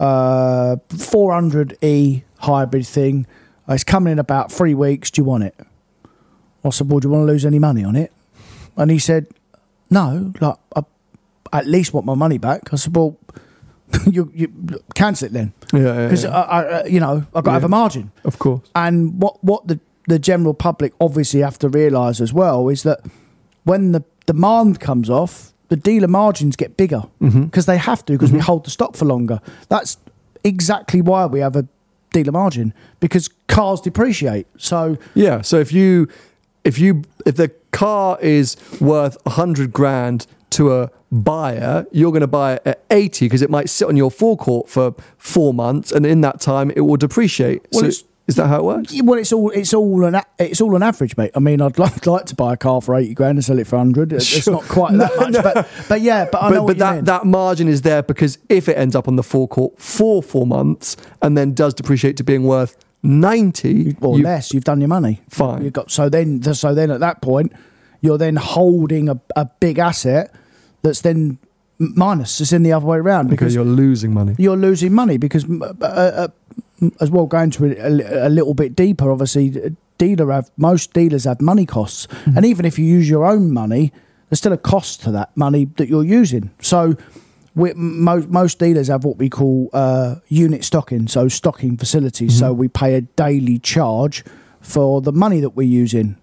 uh, 0.00 0.76
400e 0.88 2.24
hybrid 2.38 2.86
thing. 2.86 3.26
Uh, 3.68 3.74
It's 3.74 3.84
coming 3.84 4.12
in 4.12 4.18
about 4.18 4.50
three 4.50 4.74
weeks. 4.74 5.10
Do 5.12 5.20
you 5.20 5.24
want 5.24 5.44
it? 5.44 5.54
I 6.64 6.70
said, 6.70 6.90
well, 6.90 6.98
do 7.00 7.08
you 7.08 7.12
want 7.12 7.28
to 7.28 7.32
lose 7.32 7.44
any 7.44 7.58
money 7.60 7.84
on 7.84 7.94
it? 7.96 8.12
And 8.76 8.90
he 8.90 8.98
said, 8.98 9.26
no, 9.90 10.32
like, 10.40 10.56
I 10.74 10.82
at 11.52 11.66
least 11.66 11.92
want 11.92 12.06
my 12.06 12.14
money 12.14 12.38
back. 12.38 12.72
I 12.72 12.76
said, 12.76 12.96
well, 12.96 13.18
you, 14.10 14.30
you 14.34 14.80
cancel 14.94 15.26
it 15.26 15.32
then 15.32 15.52
Yeah, 15.72 15.80
yeah, 15.80 16.04
because 16.06 16.24
yeah. 16.24 16.30
I, 16.30 16.40
I, 16.40 16.64
uh, 16.64 16.84
you 16.86 16.98
know 16.98 17.26
I've 17.34 17.44
got 17.44 17.50
to 17.50 17.52
have 17.52 17.64
a 17.64 17.68
margin. 17.68 18.10
of 18.24 18.38
course. 18.38 18.68
And 18.74 19.20
what 19.20 19.42
what 19.44 19.66
the 19.66 19.80
the 20.08 20.18
general 20.18 20.54
public 20.54 20.92
obviously 21.00 21.40
have 21.40 21.58
to 21.58 21.68
realise 21.68 22.20
as 22.20 22.32
well 22.32 22.68
is 22.68 22.82
that 22.82 23.00
when 23.64 23.92
the 23.92 24.02
demand 24.26 24.80
comes 24.80 25.08
off, 25.08 25.52
the 25.68 25.76
dealer 25.76 26.08
margins 26.08 26.56
get 26.56 26.76
bigger 26.76 27.02
mm-hmm. 27.20 27.44
because 27.44 27.66
they 27.66 27.78
have 27.78 28.04
to 28.06 28.12
because 28.12 28.32
we 28.32 28.38
mm-hmm. 28.38 28.46
hold 28.46 28.64
the 28.64 28.70
stock 28.70 28.96
for 28.96 29.04
longer. 29.04 29.40
That's 29.68 29.96
exactly 30.44 31.00
why 31.00 31.26
we 31.26 31.40
have 31.40 31.56
a 31.56 31.66
dealer 32.12 32.32
margin 32.32 32.74
because 33.00 33.28
cars 33.48 33.80
depreciate. 33.80 34.46
So 34.58 34.98
Yeah. 35.14 35.42
So 35.42 35.58
if 35.58 35.72
you, 35.72 36.08
if 36.64 36.78
you, 36.78 37.02
if 37.24 37.36
the 37.36 37.48
car 37.70 38.18
is 38.20 38.56
worth 38.80 39.16
a 39.24 39.30
hundred 39.30 39.72
grand 39.72 40.26
to 40.52 40.72
a 40.74 40.90
buyer, 41.10 41.86
you're 41.92 42.10
going 42.12 42.20
to 42.22 42.26
buy 42.26 42.54
it 42.54 42.62
at 42.64 42.84
80 42.90 43.26
because 43.26 43.42
it 43.42 43.50
might 43.50 43.68
sit 43.68 43.88
on 43.88 43.96
your 43.96 44.10
forecourt 44.10 44.68
for 44.68 44.94
four 45.18 45.52
months, 45.54 45.92
and 45.92 46.06
in 46.06 46.20
that 46.22 46.40
time 46.40 46.70
it 46.74 46.80
will 46.80 46.96
depreciate. 46.96 47.62
Well, 47.72 47.80
so 47.82 47.86
it's- 47.86 48.04
is 48.28 48.36
that 48.36 48.46
how 48.46 48.60
it 48.60 48.64
works? 48.64 48.94
well, 49.02 49.18
it's 49.18 49.32
all 49.32 49.50
it's 49.50 49.74
all 49.74 50.04
an 50.04 50.14
a- 50.14 50.24
it's 50.38 50.60
all 50.60 50.76
an 50.76 50.82
average, 50.84 51.16
mate. 51.16 51.32
I 51.34 51.40
mean, 51.40 51.60
I'd 51.60 51.76
like, 51.76 52.06
like 52.16 52.24
to 52.26 52.36
buy 52.36 52.52
a 52.52 52.56
car 52.56 52.80
for 52.80 52.94
eighty 52.94 53.14
grand 53.14 53.36
and 53.36 53.44
sell 53.44 53.58
it 53.58 53.66
for 53.66 53.76
hundred. 53.78 54.12
It's 54.12 54.24
Sure. 54.24 54.54
not 54.54 54.62
quite 54.62 54.96
that 54.96 55.10
much, 55.18 55.32
but 55.42 55.68
but 55.88 56.00
yeah, 56.02 56.28
but 56.30 56.40
I 56.40 56.50
know 56.50 56.54
but 56.58 56.62
what 56.62 56.66
but 56.68 56.78
that, 56.78 56.94
mean. 56.94 57.04
that 57.06 57.26
margin 57.26 57.66
is 57.66 57.82
there 57.82 58.00
because 58.02 58.38
if 58.48 58.68
it 58.68 58.78
ends 58.78 58.94
up 58.94 59.08
on 59.08 59.16
the 59.16 59.24
forecourt 59.24 59.76
for 59.80 60.22
four 60.22 60.46
months 60.46 60.96
and 61.20 61.36
then 61.36 61.52
does 61.52 61.74
depreciate 61.74 62.16
to 62.18 62.24
being 62.24 62.44
worth 62.44 62.76
90 63.02 63.96
or 64.00 64.16
you- 64.18 64.24
less, 64.24 64.54
you've 64.54 64.64
done 64.64 64.80
your 64.80 64.88
money. 64.88 65.20
Fine. 65.28 65.64
You've 65.64 65.72
got 65.72 65.90
so 65.90 66.08
then 66.08 66.42
so 66.54 66.74
then 66.74 66.92
at 66.92 67.00
that 67.00 67.22
point, 67.22 67.52
you're 68.00 68.18
then 68.18 68.36
holding 68.36 69.08
a, 69.08 69.20
a 69.34 69.46
big 69.58 69.78
asset 69.80 70.32
that's 70.82 71.00
then 71.00 71.38
minus. 71.78 72.40
It's 72.40 72.52
in 72.52 72.62
the 72.62 72.72
other 72.72 72.86
way 72.86 72.98
around 72.98 73.28
because 73.28 73.38
because 73.38 73.54
you're 73.54 73.64
losing 73.64 74.12
money. 74.14 74.34
you're 74.38 74.56
losing 74.56 74.92
money 74.92 75.16
because 75.16 75.44
uh, 75.48 75.74
uh, 75.80 75.84
uh, 75.84 76.88
as 77.00 77.10
well 77.10 77.26
going 77.26 77.50
to 77.52 77.64
it 77.64 77.78
a, 77.78 78.28
a 78.28 78.30
little 78.30 78.54
bit 78.54 78.76
deeper. 78.76 79.10
Obviously, 79.10 79.62
uh, 79.62 79.70
dealer 79.98 80.32
have 80.32 80.50
most 80.56 80.92
dealers 80.92 81.24
have 81.24 81.40
money 81.40 81.66
costs, 81.66 82.08
and 82.36 82.44
even 82.44 82.64
if 82.64 82.78
you 82.78 82.84
use 82.84 83.08
your 83.08 83.24
own 83.24 83.52
money, 83.52 83.92
there's 84.28 84.38
still 84.38 84.52
a 84.52 84.58
cost 84.58 85.02
to 85.02 85.10
that 85.12 85.36
money 85.36 85.66
that 85.76 85.88
you're 85.88 86.04
using. 86.04 86.50
So. 86.60 86.96
We, 87.54 87.74
most, 87.74 88.30
most 88.30 88.58
dealers 88.58 88.88
have 88.88 89.04
what 89.04 89.18
we 89.18 89.28
call 89.28 89.68
uh, 89.74 90.14
unit 90.28 90.64
stocking, 90.64 91.06
so 91.06 91.28
stocking 91.28 91.76
facilities. 91.76 92.38
So 92.38 92.54
we 92.54 92.68
pay 92.68 92.94
a 92.94 93.02
daily 93.02 93.58
charge 93.58 94.24
for 94.62 95.02
the 95.02 95.12
money 95.12 95.40
that 95.40 95.50
we're 95.50 95.68
using. 95.68 96.16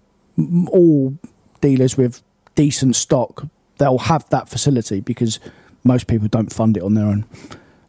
All 0.72 1.16
dealers 1.62 1.98
with 1.98 2.24
decent 2.56 2.96
stock, 2.96 3.46
they'll 3.80 3.98
have 3.98 4.30
that 4.30 4.48
facility 4.48 5.00
because 5.02 5.40
most 5.84 6.08
people 6.08 6.28
don't 6.28 6.54
fund 6.54 6.78
it 6.78 6.84
on 6.84 6.94
their 6.94 7.06
own. 7.06 7.26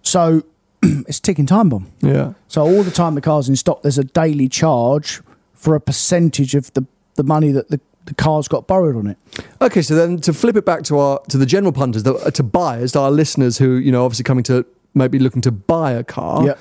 So 0.03 0.45
it's 0.83 1.19
a 1.19 1.23
ticking 1.23 1.47
time 1.47 1.69
bomb. 1.69 1.91
Yeah. 2.01 2.33
So 2.49 2.63
all 2.63 2.83
the 2.83 2.91
time 2.91 3.15
the 3.15 3.21
car's 3.21 3.49
in 3.49 3.57
stock, 3.57 3.83
there's 3.83 3.99
a 3.99 4.05
daily 4.05 4.49
charge 4.49 5.21
for 5.53 5.75
a 5.75 5.81
percentage 5.81 6.55
of 6.55 6.73
the, 6.73 6.87
the 7.17 7.23
money 7.23 7.53
that 7.53 7.69
the, 7.69 7.81
the 8.07 8.15
car's 8.15 8.49
got 8.49 8.67
borrowed 8.67 8.97
on 8.97 9.07
it. 9.07 9.19
Okay, 9.61 9.83
so 9.83 9.95
then 9.95 10.19
to 10.23 10.33
flip 10.33 10.57
it 10.57 10.65
back 10.65 10.83
to 10.85 10.99
our 10.99 11.21
to 11.29 11.37
the 11.37 11.47
general 11.47 11.73
punters, 11.73 12.03
the, 12.03 12.15
uh, 12.15 12.31
to 12.31 12.43
buyers, 12.43 12.93
to 12.93 13.01
our 13.01 13.11
listeners 13.11 13.59
who 13.59 13.75
you 13.75 13.93
know 13.93 14.05
obviously 14.05 14.25
coming 14.25 14.45
to 14.45 14.65
maybe 14.95 15.19
looking 15.19 15.43
to 15.43 15.53
buy 15.53 15.93
a 15.93 16.03
car. 16.03 16.47
Yep. 16.47 16.59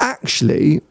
Actually, 0.00 0.82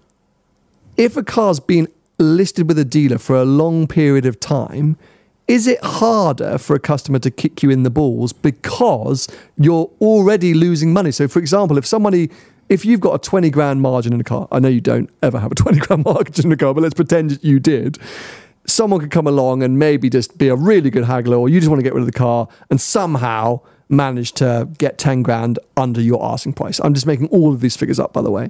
if 0.98 1.16
a 1.16 1.24
car's 1.24 1.60
been 1.60 1.88
listed 2.18 2.68
with 2.68 2.80
a 2.80 2.86
dealer 2.86 3.18
for 3.18 3.36
a 3.36 3.46
long 3.46 3.88
period 3.88 4.26
of 4.26 4.40
time, 4.40 4.98
is 5.48 5.68
it 5.68 5.84
harder 5.84 6.58
for 6.58 6.76
a 6.76 6.80
customer 6.80 7.20
to 7.20 7.32
kick 7.32 7.62
you 7.62 7.70
in 7.70 7.84
the 7.84 7.90
balls 7.90 8.34
because 8.34 9.28
you're 9.58 9.90
already 10.02 10.54
losing 10.54 10.94
money? 10.94 11.12
So, 11.12 11.28
for 11.28 11.40
example, 11.40 11.78
if 11.78 11.86
somebody 11.86 12.30
if 12.70 12.86
you've 12.86 13.02
got 13.02 13.14
a 13.14 13.20
20 13.20 13.50
grand 13.50 13.82
margin 13.82 14.14
in 14.14 14.22
a 14.22 14.24
car, 14.24 14.48
I 14.52 14.60
know 14.60 14.70
you 14.70 14.82
don't 14.82 15.10
ever 15.22 15.38
have 15.38 15.52
a 15.52 15.56
20 15.64 15.80
grand 15.80 16.06
margin 16.06 16.46
in 16.46 16.52
a 16.52 16.58
car, 16.58 16.74
but 16.74 16.82
let's 16.82 16.96
pretend 16.96 17.44
you 17.44 17.60
did 17.60 18.00
someone 18.66 19.00
could 19.00 19.12
come 19.12 19.28
along 19.28 19.64
and 19.64 19.78
maybe 19.78 20.10
just 20.10 20.38
be 20.38 20.48
a 20.48 20.56
really 20.56 20.90
good 20.90 21.06
haggler, 21.06 21.38
or 21.38 21.50
you 21.50 21.60
just 21.60 21.70
want 21.70 21.80
to 21.80 21.84
get 21.84 21.94
rid 21.94 22.02
of 22.02 22.06
the 22.06 22.12
car 22.12 22.48
and 22.70 22.80
somehow 22.80 23.60
manage 23.90 24.32
to 24.34 24.68
get 24.78 24.98
10 24.98 25.24
grand 25.24 25.60
under 25.78 26.02
your 26.02 26.24
asking 26.24 26.54
price. 26.54 26.80
I'm 26.80 26.94
just 26.94 27.06
making 27.06 27.28
all 27.28 27.54
of 27.54 27.62
these 27.62 27.76
figures 27.76 28.00
up, 28.00 28.14
by 28.14 28.22
the 28.22 28.32
way. 28.32 28.50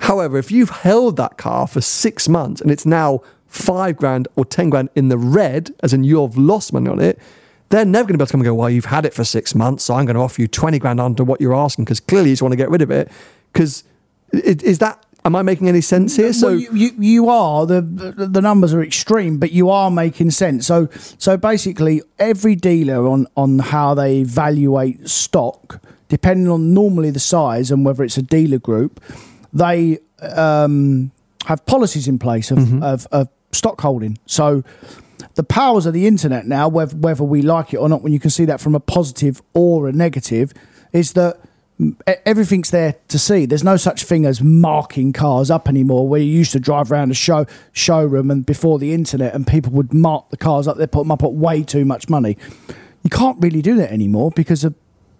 However, 0.00 0.38
if 0.38 0.50
you've 0.50 0.70
held 0.70 1.16
that 1.16 1.38
car 1.38 1.66
for 1.66 1.80
six 1.80 2.28
months 2.28 2.60
and 2.60 2.70
it's 2.70 2.84
now 2.84 3.22
five 3.54 3.96
grand 3.96 4.28
or 4.36 4.44
10 4.44 4.70
grand 4.70 4.88
in 4.94 5.08
the 5.08 5.18
red, 5.18 5.72
as 5.82 5.92
in 5.92 6.04
you've 6.04 6.36
lost 6.36 6.72
money 6.72 6.88
on 6.88 7.00
it, 7.00 7.18
they're 7.70 7.84
never 7.84 8.04
going 8.04 8.14
to 8.14 8.18
be 8.18 8.22
able 8.22 8.26
to 8.26 8.32
come 8.32 8.40
and 8.40 8.46
go, 8.46 8.54
well, 8.54 8.70
you've 8.70 8.84
had 8.84 9.06
it 9.06 9.14
for 9.14 9.24
six 9.24 9.54
months, 9.54 9.84
so 9.84 9.94
I'm 9.94 10.04
going 10.04 10.16
to 10.16 10.22
offer 10.22 10.40
you 10.40 10.48
20 10.48 10.78
grand 10.78 11.00
under 11.00 11.24
what 11.24 11.40
you're 11.40 11.54
asking 11.54 11.84
because 11.84 12.00
clearly 12.00 12.30
you 12.30 12.34
just 12.34 12.42
want 12.42 12.52
to 12.52 12.56
get 12.56 12.70
rid 12.70 12.82
of 12.82 12.90
it. 12.90 13.10
Because 13.52 13.84
is 14.32 14.78
that, 14.78 15.04
am 15.24 15.36
I 15.36 15.42
making 15.42 15.68
any 15.68 15.80
sense 15.80 16.16
here? 16.16 16.32
So 16.32 16.48
well, 16.48 16.56
you, 16.56 16.72
you, 16.74 16.90
you 16.98 17.28
are 17.28 17.64
the, 17.66 17.80
the 17.80 18.42
numbers 18.42 18.74
are 18.74 18.82
extreme, 18.82 19.38
but 19.38 19.52
you 19.52 19.70
are 19.70 19.90
making 19.90 20.32
sense. 20.32 20.66
So 20.66 20.88
so 21.18 21.36
basically, 21.36 22.02
every 22.18 22.56
dealer 22.56 23.06
on 23.08 23.26
on 23.36 23.60
how 23.60 23.94
they 23.94 24.18
evaluate 24.18 25.08
stock, 25.08 25.80
depending 26.08 26.48
on 26.48 26.74
normally 26.74 27.10
the 27.10 27.20
size 27.20 27.70
and 27.70 27.84
whether 27.84 28.02
it's 28.02 28.18
a 28.18 28.22
dealer 28.22 28.58
group, 28.58 29.00
they 29.52 29.98
um, 30.20 31.12
have 31.46 31.64
policies 31.66 32.08
in 32.08 32.18
place 32.18 32.50
of, 32.50 32.82
of, 32.82 33.06
of 33.12 33.28
stock 33.54 33.80
holding. 33.80 34.18
So 34.26 34.62
the 35.34 35.42
powers 35.44 35.86
of 35.86 35.94
the 35.94 36.06
internet 36.06 36.46
now, 36.46 36.68
whether, 36.68 36.96
whether 36.96 37.24
we 37.24 37.42
like 37.42 37.72
it 37.72 37.78
or 37.78 37.88
not, 37.88 38.02
when 38.02 38.12
you 38.12 38.20
can 38.20 38.30
see 38.30 38.44
that 38.44 38.60
from 38.60 38.74
a 38.74 38.80
positive 38.80 39.42
or 39.52 39.88
a 39.88 39.92
negative, 39.92 40.52
is 40.92 41.14
that 41.14 41.40
everything's 42.24 42.70
there 42.70 42.94
to 43.08 43.18
see. 43.18 43.46
There's 43.46 43.64
no 43.64 43.76
such 43.76 44.04
thing 44.04 44.26
as 44.26 44.40
marking 44.40 45.12
cars 45.12 45.50
up 45.50 45.68
anymore. 45.68 46.06
Where 46.08 46.20
you 46.20 46.30
used 46.30 46.52
to 46.52 46.60
drive 46.60 46.92
around 46.92 47.10
a 47.10 47.14
show 47.14 47.46
showroom 47.72 48.30
and 48.30 48.46
before 48.46 48.78
the 48.78 48.94
internet, 48.94 49.34
and 49.34 49.46
people 49.46 49.72
would 49.72 49.92
mark 49.92 50.30
the 50.30 50.36
cars 50.36 50.68
up. 50.68 50.76
They 50.76 50.86
put 50.86 51.00
them 51.02 51.10
up 51.10 51.22
at 51.22 51.32
way 51.32 51.62
too 51.62 51.84
much 51.84 52.08
money. 52.08 52.36
You 53.02 53.10
can't 53.10 53.38
really 53.40 53.60
do 53.60 53.74
that 53.76 53.90
anymore 53.90 54.30
because 54.30 54.62
of 54.64 54.74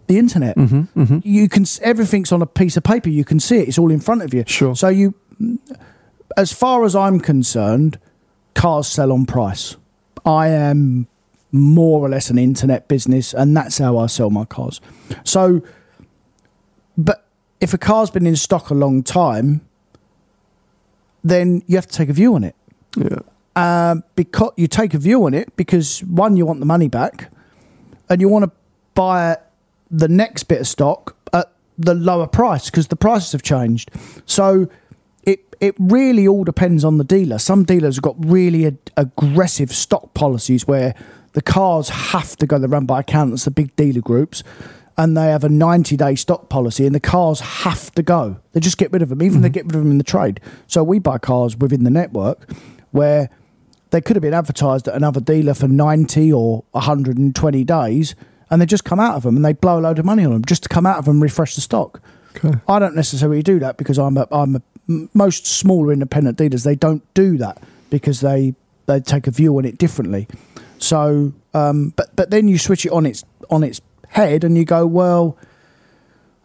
the 0.07 0.17
internet. 0.17 0.55
Mm-hmm, 0.55 1.19
You 1.23 1.49
can 1.49 1.65
everything's 1.81 2.31
on 2.31 2.41
a 2.41 2.45
piece 2.45 2.77
of 2.77 2.83
paper. 2.83 3.09
You 3.09 3.25
can 3.25 3.39
see 3.39 3.57
it. 3.57 3.67
It's 3.67 3.77
all 3.77 3.91
in 3.91 3.99
front 3.99 4.21
of 4.21 4.33
you. 4.33 4.43
Sure. 4.47 4.75
So 4.75 4.87
you, 4.87 5.13
as 6.37 6.53
far 6.53 6.85
as 6.85 6.95
I'm 6.95 7.19
concerned, 7.19 7.99
cars 8.55 8.87
sell 8.87 9.11
on 9.11 9.25
price. 9.25 9.75
I 10.25 10.47
am 10.47 11.07
more 11.51 12.01
or 12.01 12.09
less 12.09 12.29
an 12.29 12.37
internet 12.37 12.87
business, 12.87 13.33
and 13.33 13.55
that's 13.55 13.77
how 13.77 13.97
I 13.97 14.07
sell 14.07 14.29
my 14.29 14.45
cars. 14.45 14.81
So, 15.23 15.61
but 16.97 17.25
if 17.61 17.73
a 17.73 17.77
car's 17.77 18.09
been 18.09 18.25
in 18.25 18.35
stock 18.35 18.69
a 18.69 18.73
long 18.73 19.03
time, 19.03 19.61
then 21.23 21.63
you 21.67 21.77
have 21.77 21.87
to 21.87 21.93
take 21.95 22.09
a 22.09 22.13
view 22.13 22.35
on 22.35 22.43
it. 22.43 22.55
Yeah. 22.97 23.19
Um, 23.55 24.03
because 24.15 24.51
you 24.57 24.67
take 24.67 24.93
a 24.93 24.97
view 24.97 25.25
on 25.25 25.33
it 25.33 25.55
because 25.55 25.99
one, 26.03 26.35
you 26.35 26.45
want 26.45 26.59
the 26.59 26.65
money 26.65 26.89
back, 26.89 27.31
and 28.09 28.19
you 28.19 28.27
want 28.27 28.45
to 28.45 28.51
buy 28.95 29.37
the 29.91 30.07
next 30.07 30.43
bit 30.43 30.59
of 30.61 30.67
stock 30.67 31.15
at 31.31 31.51
the 31.77 31.93
lower 31.93 32.27
price 32.27 32.69
because 32.69 32.87
the 32.87 32.95
prices 32.95 33.31
have 33.31 33.43
changed. 33.43 33.91
So 34.25 34.67
it 35.59 35.75
really 35.79 36.27
all 36.27 36.43
depends 36.43 36.83
on 36.83 36.97
the 36.97 37.03
dealer. 37.03 37.37
Some 37.37 37.63
dealers 37.63 37.95
have 37.95 38.03
got 38.03 38.15
really 38.25 38.65
ag- 38.65 38.91
aggressive 38.97 39.71
stock 39.71 40.13
policies 40.13 40.67
where 40.67 40.95
the 41.33 41.41
cars 41.41 41.89
have 41.89 42.35
to 42.37 42.47
go. 42.47 42.57
They're 42.57 42.69
run 42.69 42.85
by 42.85 43.01
accountants, 43.01 43.45
the 43.45 43.51
big 43.51 43.75
dealer 43.75 44.01
groups, 44.01 44.43
and 44.97 45.17
they 45.17 45.27
have 45.27 45.43
a 45.43 45.49
ninety 45.49 45.97
day 45.97 46.15
stock 46.15 46.49
policy, 46.49 46.85
and 46.85 46.95
the 46.95 46.99
cars 46.99 47.39
have 47.39 47.91
to 47.95 48.03
go. 48.03 48.37
They 48.53 48.59
just 48.59 48.77
get 48.77 48.91
rid 48.91 49.01
of 49.01 49.09
them, 49.09 49.21
even 49.21 49.37
if 49.37 49.41
they 49.41 49.47
mm-hmm. 49.47 49.53
get 49.53 49.65
rid 49.65 49.75
of 49.75 49.81
them 49.83 49.91
in 49.91 49.97
the 49.97 50.03
trade. 50.03 50.39
So 50.67 50.83
we 50.83 50.99
buy 50.99 51.17
cars 51.17 51.57
within 51.57 51.83
the 51.83 51.89
network 51.89 52.49
where 52.91 53.29
they 53.91 54.01
could 54.01 54.15
have 54.15 54.23
been 54.23 54.33
advertised 54.33 54.87
at 54.87 54.95
another 54.95 55.19
dealer 55.19 55.53
for 55.53 55.67
90 55.67 56.33
or 56.33 56.63
120 56.71 57.63
days 57.63 58.15
and 58.49 58.61
they 58.61 58.65
just 58.65 58.85
come 58.85 58.99
out 58.99 59.15
of 59.15 59.23
them 59.23 59.35
and 59.35 59.45
they 59.45 59.53
blow 59.53 59.79
a 59.79 59.81
load 59.81 59.99
of 59.99 60.05
money 60.05 60.25
on 60.25 60.31
them 60.31 60.45
just 60.45 60.63
to 60.63 60.69
come 60.69 60.85
out 60.85 60.97
of 60.97 61.05
them 61.05 61.15
and 61.15 61.23
refresh 61.23 61.55
the 61.55 61.61
stock. 61.61 62.01
Okay. 62.35 62.51
I 62.67 62.79
don't 62.79 62.95
necessarily 62.95 63.41
do 63.41 63.59
that 63.59 63.77
because 63.77 63.97
I'm 63.97 64.17
a, 64.17 64.27
I'm 64.31 64.57
a, 64.57 64.61
most 64.87 65.45
smaller 65.45 65.91
independent 65.91 66.37
dealers 66.37 66.63
they 66.63 66.75
don't 66.75 67.01
do 67.13 67.37
that 67.37 67.61
because 67.89 68.21
they 68.21 68.53
they 68.85 68.99
take 68.99 69.27
a 69.27 69.31
view 69.31 69.57
on 69.57 69.65
it 69.65 69.77
differently. 69.77 70.27
So 70.77 71.33
um, 71.53 71.93
but 71.95 72.15
but 72.15 72.29
then 72.29 72.47
you 72.47 72.57
switch 72.57 72.85
it 72.85 72.91
on 72.91 73.05
its 73.05 73.23
on 73.49 73.63
its 73.63 73.81
head 74.09 74.43
and 74.43 74.57
you 74.57 74.65
go 74.65 74.85
well 74.85 75.37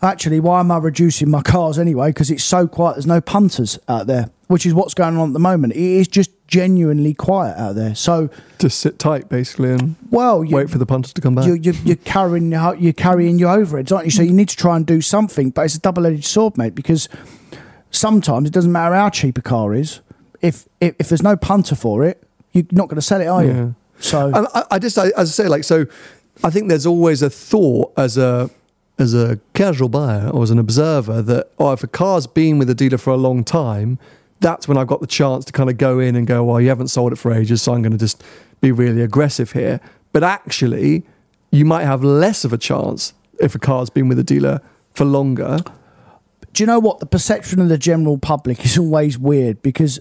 actually 0.02 0.40
why 0.40 0.60
am 0.60 0.70
I 0.70 0.78
reducing 0.78 1.30
my 1.30 1.42
cars 1.42 1.78
anyway 1.78 2.08
because 2.08 2.30
it's 2.30 2.42
so 2.42 2.66
quiet 2.66 2.94
there's 2.94 3.06
no 3.06 3.20
punters 3.20 3.78
out 3.86 4.06
there 4.06 4.30
which 4.48 4.64
is 4.66 4.74
what's 4.74 4.94
going 4.94 5.16
on 5.16 5.28
at 5.28 5.32
the 5.34 5.38
moment 5.38 5.74
it 5.74 5.78
is 5.78 6.08
just 6.08 6.30
genuinely 6.48 7.14
quiet 7.14 7.56
out 7.58 7.74
there 7.74 7.94
so 7.94 8.28
Just 8.58 8.80
sit 8.80 8.98
tight, 8.98 9.28
basically, 9.28 9.70
and 9.70 9.94
well 10.10 10.42
you, 10.42 10.56
wait 10.56 10.70
for 10.70 10.78
the 10.78 10.86
punters 10.86 11.12
to 11.12 11.20
come 11.20 11.34
back. 11.34 11.46
you're, 11.46 11.56
you're, 11.56 11.74
you're 11.84 11.96
carrying 11.96 12.50
you're 12.50 12.92
carrying 12.92 13.38
your 13.38 13.56
overheads, 13.56 13.92
aren't 13.92 14.06
you? 14.06 14.10
So 14.10 14.22
you 14.22 14.32
need 14.32 14.48
to 14.48 14.56
try 14.56 14.76
and 14.76 14.86
do 14.86 15.00
something, 15.00 15.50
but 15.50 15.62
it's 15.62 15.76
a 15.76 15.80
double-edged 15.80 16.24
sword, 16.24 16.58
mate. 16.58 16.74
Because 16.74 17.08
sometimes 17.90 18.48
it 18.48 18.52
doesn't 18.52 18.72
matter 18.72 18.94
how 18.94 19.10
cheap 19.10 19.38
a 19.38 19.42
car 19.42 19.74
is. 19.74 20.00
If 20.40 20.68
if, 20.80 20.94
if 20.98 21.08
there's 21.08 21.22
no 21.22 21.36
punter 21.36 21.74
for 21.74 22.04
it, 22.04 22.22
you're 22.52 22.64
not 22.72 22.88
going 22.88 22.96
to 22.96 23.02
sell 23.02 23.20
it, 23.20 23.26
are 23.26 23.44
you? 23.44 23.50
Yeah. 23.50 23.70
So 24.00 24.32
And 24.34 24.46
I, 24.54 24.64
I 24.72 24.78
just, 24.78 24.98
I, 24.98 25.08
as 25.16 25.30
I 25.30 25.44
say, 25.44 25.48
like, 25.48 25.64
so 25.64 25.86
I 26.42 26.50
think 26.50 26.68
there's 26.68 26.86
always 26.86 27.22
a 27.22 27.30
thought 27.30 27.92
as 27.96 28.16
a 28.16 28.50
as 28.98 29.14
a 29.14 29.38
casual 29.54 29.88
buyer 29.88 30.28
or 30.28 30.42
as 30.42 30.50
an 30.50 30.58
observer 30.58 31.22
that, 31.22 31.50
oh, 31.58 31.72
if 31.72 31.82
a 31.82 31.86
car's 31.86 32.26
been 32.26 32.58
with 32.58 32.68
a 32.68 32.74
dealer 32.74 32.98
for 32.98 33.10
a 33.10 33.16
long 33.16 33.42
time, 33.44 33.98
that's 34.40 34.68
when 34.68 34.76
I've 34.76 34.86
got 34.86 35.00
the 35.00 35.06
chance 35.06 35.44
to 35.46 35.52
kind 35.52 35.70
of 35.70 35.78
go 35.78 35.98
in 35.98 36.16
and 36.16 36.26
go, 36.26 36.44
well, 36.44 36.60
you 36.60 36.68
haven't 36.68 36.88
sold 36.88 37.12
it 37.12 37.16
for 37.16 37.32
ages, 37.32 37.62
so 37.62 37.72
I'm 37.72 37.80
going 37.80 37.92
to 37.92 37.98
just 37.98 38.22
be 38.60 38.72
really 38.72 39.00
aggressive 39.00 39.52
here. 39.52 39.80
But 40.12 40.22
actually, 40.22 41.02
you 41.50 41.64
might 41.64 41.84
have 41.84 42.04
less 42.04 42.44
of 42.44 42.52
a 42.52 42.58
chance 42.58 43.14
if 43.38 43.54
a 43.54 43.58
car's 43.58 43.88
been 43.88 44.08
with 44.08 44.18
a 44.18 44.24
dealer 44.24 44.60
for 44.92 45.06
longer. 45.06 45.60
Do 46.52 46.62
you 46.62 46.66
know 46.66 46.78
what 46.78 47.00
the 47.00 47.06
perception 47.06 47.60
of 47.60 47.68
the 47.68 47.78
general 47.78 48.18
public 48.18 48.64
is 48.64 48.76
always 48.78 49.18
weird 49.18 49.62
because 49.62 50.00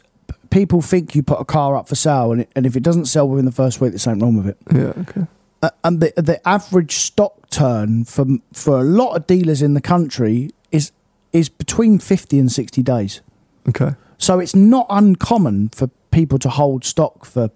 people 0.49 0.81
think 0.81 1.15
you 1.15 1.23
put 1.23 1.39
a 1.39 1.45
car 1.45 1.75
up 1.75 1.87
for 1.87 1.95
sale 1.95 2.31
and, 2.31 2.41
it, 2.41 2.49
and 2.55 2.65
if 2.65 2.75
it 2.75 2.83
doesn't 2.83 3.05
sell 3.05 3.27
within 3.27 3.45
the 3.45 3.51
first 3.51 3.79
week, 3.81 3.91
there's 3.91 4.03
something 4.03 4.21
wrong 4.21 4.37
with 4.37 4.47
it. 4.47 4.57
Yeah, 4.73 5.01
okay. 5.01 5.27
uh, 5.61 5.69
and 5.83 6.01
the 6.01 6.13
the 6.15 6.47
average 6.47 6.95
stock 6.95 7.49
turn 7.49 8.05
for 8.05 8.25
for 8.53 8.79
a 8.79 8.83
lot 8.83 9.15
of 9.15 9.27
dealers 9.27 9.61
in 9.61 9.73
the 9.73 9.81
country 9.81 10.51
is 10.71 10.91
is 11.31 11.49
between 11.49 11.99
50 11.99 12.39
and 12.39 12.51
60 12.51 12.81
days. 12.81 13.21
Okay. 13.67 13.91
So 14.17 14.39
it's 14.39 14.55
not 14.55 14.87
uncommon 14.89 15.69
for 15.69 15.87
people 16.11 16.39
to 16.39 16.49
hold 16.49 16.83
stock 16.83 17.23
for 17.23 17.51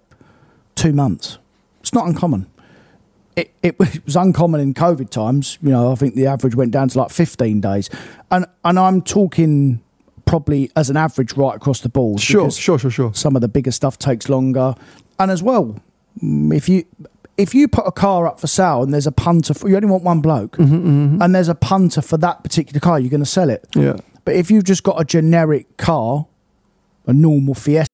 2 0.76 0.92
months. 0.92 1.38
It's 1.80 1.92
not 1.92 2.06
uncommon. 2.06 2.46
It, 3.36 3.52
it, 3.62 4.04
was 4.04 4.16
uncommon 4.16 4.60
in 4.60 4.74
COVID 4.74 5.10
times. 5.10 5.58
You 5.62 5.70
know, 5.70 5.90
I 5.90 5.94
think 5.96 6.14
the 6.14 6.26
average 6.26 6.54
went 6.54 6.70
down 6.70 6.88
to 6.88 6.98
like 6.98 7.10
15 7.10 7.60
days. 7.60 7.90
And 8.30 8.46
and 8.64 8.78
I'm 8.78 9.02
talking 9.02 9.82
probably 10.24 10.70
as 10.76 10.90
an 10.90 10.96
average 10.96 11.34
right 11.34 11.56
across 11.56 11.80
the 11.80 11.88
board. 11.88 12.20
Sure, 12.20 12.50
sure, 12.50 12.78
sure, 12.78 12.90
sure. 12.90 13.14
some 13.14 13.36
of 13.36 13.42
the 13.42 13.48
bigger 13.48 13.72
stuff 13.72 13.98
takes 13.98 14.28
longer. 14.28 14.74
And 15.18 15.30
as 15.30 15.42
well, 15.42 15.80
mm, 16.22 16.54
if 16.54 16.68
you 16.68 16.84
if 17.36 17.54
you 17.54 17.68
put 17.68 17.86
a 17.86 17.92
car 17.92 18.26
up 18.26 18.40
for 18.40 18.46
sale 18.46 18.82
and 18.82 18.92
there's 18.92 19.06
a 19.06 19.12
punter, 19.12 19.54
for, 19.54 19.68
you 19.68 19.76
only 19.76 19.88
want 19.88 20.04
one 20.04 20.20
bloke, 20.20 20.56
and 20.58 21.34
there's 21.34 21.48
a 21.48 21.54
punter 21.54 22.00
for 22.00 22.16
that 22.18 22.42
particular 22.44 22.78
car, 22.78 23.00
you're 23.00 23.10
going 23.10 23.20
to 23.20 23.26
sell 23.26 23.50
it. 23.50 23.66
Yeah. 23.74 23.96
But 24.24 24.36
if 24.36 24.50
you've 24.50 24.64
just 24.64 24.84
got 24.84 25.00
a 25.00 25.04
generic 25.04 25.76
car, 25.76 26.26
a 27.06 27.12
normal 27.12 27.54
Fiesta. 27.54 27.93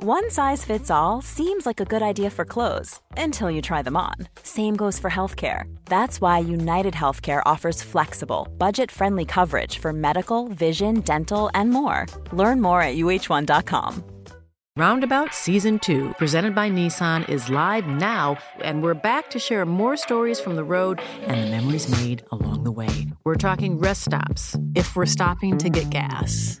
One 0.00 0.30
size 0.30 0.64
fits 0.64 0.92
all 0.92 1.22
seems 1.22 1.66
like 1.66 1.80
a 1.80 1.84
good 1.84 2.02
idea 2.02 2.30
for 2.30 2.44
clothes 2.44 3.00
until 3.16 3.50
you 3.50 3.60
try 3.60 3.82
them 3.82 3.96
on. 3.96 4.14
Same 4.44 4.76
goes 4.76 4.96
for 4.96 5.10
healthcare. 5.10 5.64
That's 5.86 6.20
why 6.20 6.38
United 6.38 6.94
Healthcare 6.94 7.42
offers 7.44 7.82
flexible, 7.82 8.46
budget 8.58 8.92
friendly 8.92 9.24
coverage 9.24 9.78
for 9.78 9.92
medical, 9.92 10.46
vision, 10.50 11.00
dental, 11.00 11.50
and 11.52 11.70
more. 11.70 12.06
Learn 12.30 12.60
more 12.60 12.80
at 12.80 12.94
uh1.com. 12.94 14.04
Roundabout 14.76 15.34
Season 15.34 15.80
2, 15.80 16.14
presented 16.16 16.54
by 16.54 16.70
Nissan, 16.70 17.28
is 17.28 17.50
live 17.50 17.88
now, 17.88 18.38
and 18.62 18.84
we're 18.84 18.94
back 18.94 19.28
to 19.30 19.40
share 19.40 19.66
more 19.66 19.96
stories 19.96 20.38
from 20.38 20.54
the 20.54 20.62
road 20.62 21.00
and 21.22 21.42
the 21.42 21.50
memories 21.50 21.88
made 21.88 22.22
along 22.30 22.62
the 22.62 22.70
way. 22.70 23.08
We're 23.24 23.34
talking 23.34 23.80
rest 23.80 24.02
stops. 24.04 24.56
If 24.76 24.94
we're 24.94 25.06
stopping 25.06 25.58
to 25.58 25.68
get 25.68 25.90
gas, 25.90 26.60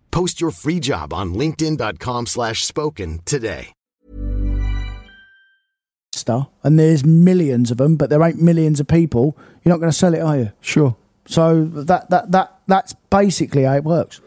Post 0.11 0.39
your 0.39 0.51
free 0.51 0.79
job 0.79 1.13
on 1.13 1.33
linkedin.com 1.33 2.27
slash 2.27 2.63
spoken 2.63 3.19
today. 3.25 3.73
And 6.63 6.77
there's 6.77 7.05
millions 7.05 7.71
of 7.71 7.77
them, 7.77 7.95
but 7.95 8.09
there 8.09 8.21
ain't 8.21 8.41
millions 8.41 8.79
of 8.79 8.87
people. 8.87 9.37
You're 9.63 9.73
not 9.73 9.79
going 9.79 9.91
to 9.91 9.97
sell 9.97 10.13
it, 10.13 10.19
are 10.19 10.37
you? 10.37 10.51
Sure. 10.61 10.95
So 11.25 11.63
that 11.65 12.09
that 12.09 12.31
that 12.31 12.59
that's 12.67 12.93
basically 13.09 13.63
how 13.63 13.75
it 13.75 13.83
works. 13.83 14.19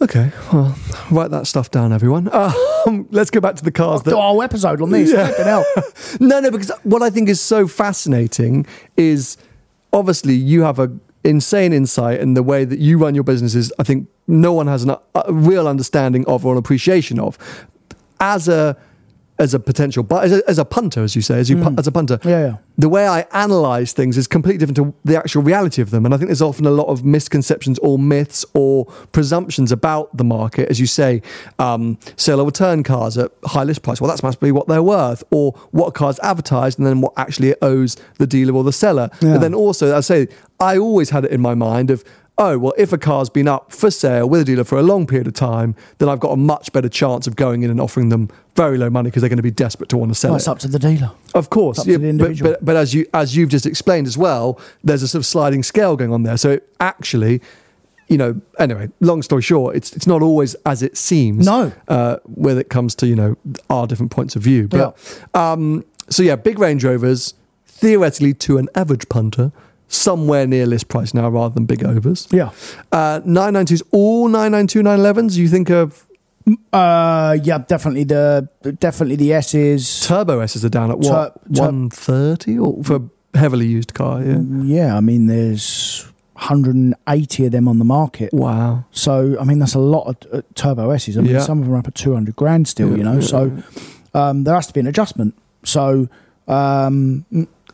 Okay. 0.00 0.32
Well, 0.52 0.76
write 1.12 1.30
that 1.30 1.46
stuff 1.46 1.70
down, 1.70 1.92
everyone. 1.92 2.28
Um, 2.84 3.06
let's 3.12 3.30
go 3.30 3.38
back 3.38 3.54
to 3.54 3.62
the 3.62 3.70
cars. 3.70 4.02
Do 4.02 4.10
That, 4.10 4.16
a 4.16 4.20
whole 4.20 4.42
episode 4.42 4.82
on 4.82 4.90
this. 4.90 5.12
Yeah. 5.12 5.26
Flipping 5.28 5.44
hell. 5.44 5.64
no, 6.20 6.40
no, 6.40 6.50
because 6.50 6.72
what 6.82 7.00
I 7.00 7.10
think 7.10 7.28
is 7.28 7.40
so 7.40 7.68
fascinating 7.68 8.66
is 8.96 9.36
obviously 9.92 10.34
you 10.34 10.62
have 10.62 10.80
a 10.80 10.90
insane 11.24 11.72
insight 11.72 12.20
in 12.20 12.34
the 12.34 12.42
way 12.42 12.64
that 12.64 12.78
you 12.78 12.98
run 12.98 13.14
your 13.14 13.24
businesses. 13.24 13.72
I 13.78 13.82
think 13.82 14.08
no 14.26 14.52
one 14.52 14.66
has 14.66 14.84
a 14.84 15.00
uh, 15.14 15.22
real 15.28 15.68
understanding 15.68 16.26
of 16.26 16.44
or 16.44 16.52
an 16.52 16.58
appreciation 16.58 17.18
of. 17.18 17.38
As 18.20 18.48
a 18.48 18.76
as 19.42 19.54
a 19.54 19.60
potential, 19.60 20.02
but 20.02 20.24
as 20.24 20.32
a, 20.38 20.42
as 20.48 20.58
a 20.58 20.64
punter, 20.64 21.02
as 21.02 21.14
you 21.16 21.22
say, 21.22 21.38
as 21.38 21.50
you 21.50 21.56
pu- 21.62 21.74
as 21.78 21.86
a 21.86 21.92
punter, 21.92 22.16
Mm. 22.18 22.30
Yeah, 22.30 22.40
yeah. 22.46 22.56
the 22.78 22.88
way 22.88 23.06
I 23.06 23.20
analyze 23.32 23.92
things 23.92 24.16
is 24.16 24.26
completely 24.26 24.58
different 24.58 24.76
to 24.76 24.94
the 25.04 25.16
actual 25.18 25.42
reality 25.42 25.82
of 25.82 25.90
them. 25.90 26.04
And 26.04 26.14
I 26.14 26.16
think 26.18 26.28
there's 26.28 26.42
often 26.42 26.66
a 26.66 26.70
lot 26.70 26.86
of 26.86 27.04
misconceptions 27.04 27.78
or 27.80 27.98
myths 27.98 28.44
or 28.54 28.86
presumptions 29.12 29.72
about 29.72 30.16
the 30.16 30.24
market. 30.24 30.68
As 30.70 30.78
you 30.80 30.86
say, 30.86 31.22
um, 31.58 31.98
sale 32.16 32.40
or 32.40 32.46
return 32.46 32.82
cars 32.82 33.18
at 33.18 33.30
high 33.44 33.64
list 33.64 33.82
price. 33.82 34.00
Well, 34.00 34.08
that's 34.08 34.22
must 34.22 34.40
be 34.40 34.52
what 34.52 34.66
they're 34.68 34.82
worth, 34.82 35.22
or 35.30 35.52
what 35.72 35.94
car's 35.94 36.18
advertised, 36.20 36.78
and 36.78 36.86
then 36.86 37.00
what 37.00 37.12
actually 37.16 37.50
it 37.50 37.58
owes 37.62 37.96
the 38.18 38.26
dealer 38.26 38.54
or 38.54 38.64
the 38.64 38.72
seller. 38.72 39.10
Yeah. 39.20 39.32
But 39.34 39.40
then 39.40 39.54
also, 39.54 39.96
I 39.96 40.00
say, 40.00 40.28
I 40.60 40.78
always 40.78 41.10
had 41.10 41.24
it 41.24 41.30
in 41.32 41.40
my 41.40 41.54
mind 41.54 41.90
of, 41.90 42.04
oh, 42.38 42.58
well, 42.58 42.72
if 42.78 42.92
a 42.92 42.98
car's 42.98 43.28
been 43.28 43.46
up 43.46 43.70
for 43.72 43.90
sale 43.90 44.28
with 44.28 44.40
a 44.40 44.44
dealer 44.44 44.64
for 44.64 44.78
a 44.78 44.82
long 44.82 45.06
period 45.06 45.26
of 45.28 45.34
time, 45.34 45.74
then 45.98 46.08
I've 46.08 46.18
got 46.18 46.30
a 46.32 46.36
much 46.36 46.72
better 46.72 46.88
chance 46.88 47.26
of 47.26 47.36
going 47.36 47.62
in 47.62 47.70
and 47.70 47.80
offering 47.80 48.08
them 48.08 48.28
very 48.56 48.78
low 48.78 48.90
money 48.90 49.10
because 49.10 49.20
they're 49.22 49.28
going 49.28 49.36
to 49.36 49.42
be 49.42 49.50
desperate 49.50 49.88
to 49.90 49.96
want 49.96 50.10
to 50.10 50.14
sell 50.14 50.30
Well, 50.30 50.36
it. 50.36 50.40
it's 50.40 50.48
up 50.48 50.58
to 50.60 50.68
the 50.68 50.78
dealer. 50.78 51.12
Of 51.34 51.50
course, 51.50 51.78
Up 51.80 51.84
to 51.84 51.92
the 51.92 51.98
but, 51.98 52.04
individual. 52.06 52.50
but, 52.52 52.64
but 52.64 52.76
as 52.76 52.94
you 52.94 53.06
as 53.14 53.36
you've 53.36 53.50
just 53.50 53.66
explained 53.66 54.06
as 54.06 54.18
well, 54.18 54.58
there's 54.82 55.02
a 55.02 55.08
sort 55.08 55.20
of 55.20 55.26
sliding 55.26 55.62
scale 55.62 55.96
going 55.96 56.12
on 56.12 56.22
there. 56.24 56.36
So 56.36 56.50
it 56.50 56.68
actually, 56.80 57.40
you 58.08 58.18
know, 58.18 58.40
anyway, 58.58 58.88
long 59.00 59.22
story 59.22 59.42
short, 59.42 59.76
it's 59.76 59.92
it's 59.94 60.06
not 60.06 60.22
always 60.22 60.54
as 60.66 60.82
it 60.82 60.96
seems. 60.96 61.46
No. 61.46 61.70
uh, 61.88 62.16
when 62.24 62.58
it 62.58 62.68
comes 62.70 62.94
to 62.96 63.06
you 63.06 63.14
know 63.14 63.36
our 63.70 63.86
different 63.86 64.10
points 64.10 64.36
of 64.36 64.42
view. 64.42 64.68
But 64.68 64.96
um, 65.34 65.84
so 66.10 66.22
yeah, 66.22 66.36
big 66.36 66.58
Range 66.58 66.82
Rovers 66.82 67.34
theoretically 67.66 68.34
to 68.34 68.58
an 68.58 68.68
average 68.74 69.08
punter. 69.08 69.52
Somewhere 69.94 70.46
near 70.46 70.64
list 70.66 70.88
price 70.88 71.12
now, 71.12 71.28
rather 71.28 71.52
than 71.54 71.66
big 71.66 71.84
overs. 71.84 72.26
Yeah. 72.32 72.48
Uh, 72.90 73.20
992s, 73.26 73.82
all 73.90 74.28
992 74.28 74.82
911s. 74.82 75.36
You 75.36 75.48
think 75.48 75.68
of 75.70 76.06
Uh, 76.72 77.36
yeah, 77.44 77.58
definitely 77.58 78.04
the 78.04 78.48
definitely 78.80 79.16
the 79.16 79.32
S's. 79.34 80.00
turbo 80.00 80.40
S's 80.40 80.64
are 80.64 80.70
down 80.70 80.90
at 80.90 80.98
what 80.98 81.34
tur- 81.54 81.62
130 81.62 82.58
or 82.58 82.82
for 82.82 83.00
heavily 83.34 83.66
used 83.66 83.92
car? 83.94 84.22
Yeah. 84.22 84.40
Yeah, 84.62 84.96
I 84.96 85.00
mean, 85.00 85.26
there's 85.26 86.06
180 86.34 87.46
of 87.46 87.52
them 87.52 87.68
on 87.68 87.78
the 87.78 87.84
market. 87.84 88.32
Wow. 88.32 88.84
So, 88.90 89.36
I 89.40 89.44
mean, 89.44 89.58
that's 89.58 89.74
a 89.74 89.78
lot 89.78 90.06
of 90.08 90.16
uh, 90.32 90.42
turbo 90.54 90.90
S's. 90.90 91.16
I 91.16 91.20
mean, 91.20 91.32
Yeah. 91.32 91.40
some 91.40 91.58
of 91.60 91.66
them 91.66 91.74
are 91.74 91.78
up 91.78 91.86
at 91.86 91.94
200 91.94 92.34
grand 92.34 92.66
still, 92.66 92.96
you 92.96 93.04
know. 93.04 93.20
So, 93.20 93.52
um, 94.14 94.44
there 94.44 94.54
has 94.54 94.66
to 94.68 94.72
be 94.72 94.80
an 94.80 94.86
adjustment. 94.88 95.34
So, 95.64 96.08
um, 96.48 97.24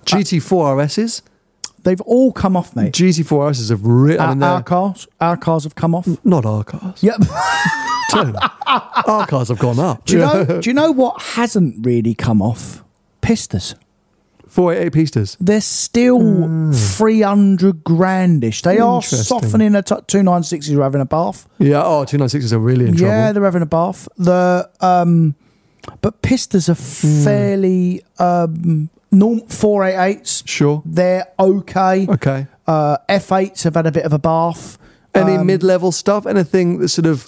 GT4 0.05 0.77
RSs. 0.77 1.23
They've 1.85 2.01
all 2.03 2.33
come 2.33 2.57
off, 2.57 2.75
mate. 2.77 2.93
GT4 2.93 3.51
RSs 3.51 3.71
have 3.71 3.85
really. 3.85 4.19
I 4.19 4.27
our, 4.27 4.35
mean, 4.35 4.43
our 4.43 4.63
cars, 4.63 5.07
our 5.21 5.37
cars 5.37 5.65
have 5.65 5.75
come 5.75 5.95
off. 5.95 6.07
not 6.25 6.45
our 6.47 6.65
cars. 6.65 7.03
Yep. 7.03 7.17
Our 8.15 9.27
cars 9.27 9.49
have 9.49 9.59
gone 9.59 9.79
up. 9.79 10.05
do 10.07 10.15
you 10.15 10.21
know? 10.21 10.45
Do 10.61 10.71
you 10.71 10.75
know 10.75 10.91
what 10.93 11.21
hasn't 11.23 11.85
really 11.85 12.15
come 12.15 12.41
off? 12.41 12.83
Pistas. 13.21 13.75
488 14.49 14.93
pistas. 15.05 15.37
They're 15.39 15.61
still 15.61 16.19
300 16.73 17.85
grandish. 17.85 18.63
They 18.63 18.79
are 18.79 19.03
softening. 19.03 19.75
A 19.75 19.83
t- 19.83 19.95
296s 19.95 20.77
are 20.79 20.83
having 20.83 21.03
a 21.03 21.05
bath. 21.05 21.47
Yeah. 21.59 21.83
Oh, 21.85 22.05
296s 22.07 22.53
are 22.53 22.59
really 22.59 22.87
in 22.87 22.97
trouble. 22.97 23.13
Yeah, 23.13 23.33
they're 23.33 23.45
having 23.45 23.61
a 23.63 23.67
bath. 23.67 24.09
The 24.17 24.69
um, 24.81 25.35
but 26.01 26.23
pistas 26.23 26.69
are 26.71 26.75
Hmm. 26.75 27.25
fairly 27.25 28.03
um, 28.19 28.89
norm 29.11 29.41
four 29.49 29.85
eight 29.85 29.97
eights. 29.99 30.43
Sure. 30.47 30.83
They're 30.85 31.27
okay. 31.39 32.07
Okay. 32.09 32.47
Uh, 32.67 32.99
F 33.09 33.33
eights 33.33 33.63
have 33.65 33.75
had 33.75 33.87
a 33.87 33.93
bit 33.93 34.05
of 34.05 34.13
a 34.13 34.19
bath. 34.19 34.79
Any 35.15 35.37
Um, 35.37 35.47
mid-level 35.47 35.91
stuff? 35.93 36.27
Anything 36.27 36.79
that 36.79 36.89
sort 36.89 37.07
of? 37.07 37.27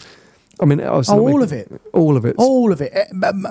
I 0.62 0.66
mean, 0.66 0.80
Oh, 0.82 0.98
not 1.00 1.08
all 1.08 1.24
making- 1.24 1.42
of 1.42 1.52
it. 1.52 1.80
All 1.94 2.16
of 2.18 2.24
it. 2.26 2.34
All 2.36 2.70
of 2.72 2.82
it. 2.82 2.92
Eh, 2.94 3.04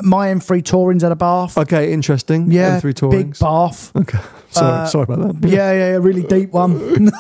My 0.04 0.28
M3 0.30 0.62
Touring's 0.62 1.02
had 1.02 1.12
a 1.12 1.16
bath. 1.16 1.58
Okay, 1.58 1.92
interesting. 1.92 2.52
yeah, 2.52 2.80
M3 2.80 3.10
big 3.10 3.34
Tourings. 3.34 3.40
bath. 3.40 3.92
Okay. 3.96 4.20
Sorry, 4.52 4.72
Uh, 4.72 4.86
sorry 4.86 5.04
about 5.10 5.42
that. 5.42 5.50
Yeah, 5.50 5.72
yeah, 5.74 5.92
yeah, 5.92 5.98
really 5.98 6.24
deep 6.24 6.52
one. 6.54 6.80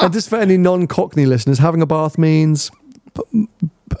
And 0.00 0.12
just 0.12 0.28
for 0.30 0.36
any 0.36 0.56
non-Cockney 0.56 1.26
listeners, 1.26 1.58
having 1.58 1.82
a 1.82 1.86
bath 1.86 2.16
means. 2.18 2.70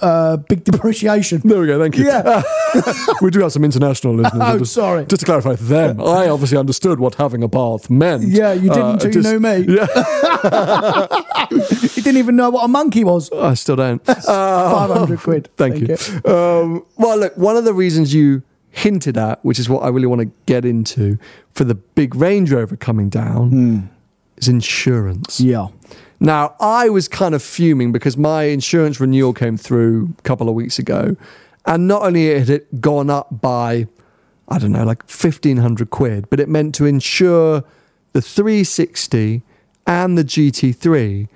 Uh, 0.00 0.36
big 0.36 0.64
depreciation. 0.64 1.40
There 1.44 1.60
we 1.60 1.66
go. 1.66 1.78
Thank 1.80 1.96
you. 1.96 2.04
Yeah. 2.06 2.42
we 3.22 3.30
do 3.30 3.40
have 3.40 3.52
some 3.52 3.64
international 3.64 4.14
listeners. 4.14 4.42
Oh, 4.48 4.58
just, 4.58 4.72
sorry. 4.72 5.04
Just 5.06 5.20
to 5.20 5.26
clarify 5.26 5.54
them, 5.56 6.00
I 6.18 6.28
obviously 6.28 6.58
understood 6.58 7.00
what 7.00 7.14
having 7.16 7.42
a 7.42 7.48
bath 7.48 7.90
meant. 7.90 8.22
Yeah, 8.24 8.52
you 8.52 8.68
didn't 8.70 9.02
Uh, 9.02 9.06
you 9.06 9.10
just- 9.10 9.28
knew 9.28 9.40
me. 9.40 9.64
Yeah, 9.68 11.06
You 11.50 12.02
didn't 12.02 12.16
even 12.18 12.36
know 12.36 12.50
what 12.50 12.64
a 12.64 12.68
monkey 12.68 13.04
was. 13.04 13.30
I 13.32 13.54
still 13.54 13.76
don't. 13.76 14.06
Uh, 14.08 14.86
500 14.88 15.18
quid. 15.20 15.50
Thank, 15.56 15.76
you. 15.88 15.96
Um, 16.30 16.84
well, 16.96 17.18
look, 17.18 17.36
one 17.36 17.56
of 17.56 17.64
the 17.64 17.72
reasons 17.74 18.14
you 18.14 18.42
hinted 18.70 19.16
at, 19.16 19.44
which 19.44 19.58
is 19.58 19.68
what 19.68 19.82
I 19.82 19.88
really 19.88 20.06
want 20.06 20.20
to 20.20 20.30
get 20.46 20.64
into 20.64 21.18
for 21.52 21.64
the 21.64 21.74
big 21.74 22.14
Range 22.14 22.50
Rover 22.52 22.76
coming 22.76 23.08
down, 23.08 23.90
is 24.36 24.48
insurance. 24.48 25.40
Yeah. 25.40 25.68
Now, 26.20 26.56
I 26.60 26.88
was 26.88 27.08
kind 27.08 27.34
of 27.34 27.42
fuming 27.42 27.92
because 27.92 28.16
my 28.16 28.44
insurance 28.44 29.00
renewal 29.00 29.32
came 29.32 29.56
through 29.56 30.14
a 30.18 30.22
couple 30.22 30.48
of 30.48 30.54
weeks 30.54 30.78
ago, 30.78 31.16
and 31.64 31.86
not 31.86 32.02
only 32.02 32.38
had 32.38 32.50
it 32.50 32.80
gone 32.80 33.10
up 33.10 33.40
by, 33.40 33.86
I 34.48 34.58
don't 34.58 34.72
know, 34.72 34.84
like 34.84 35.02
1500 35.02 35.90
quid, 35.90 36.28
but 36.30 36.40
it 36.40 36.48
meant 36.48 36.74
to 36.76 36.86
insure 36.86 37.62
the 38.12 38.22
360 38.22 39.42
and 39.86 40.18
the 40.18 40.24
GT3, 40.24 41.28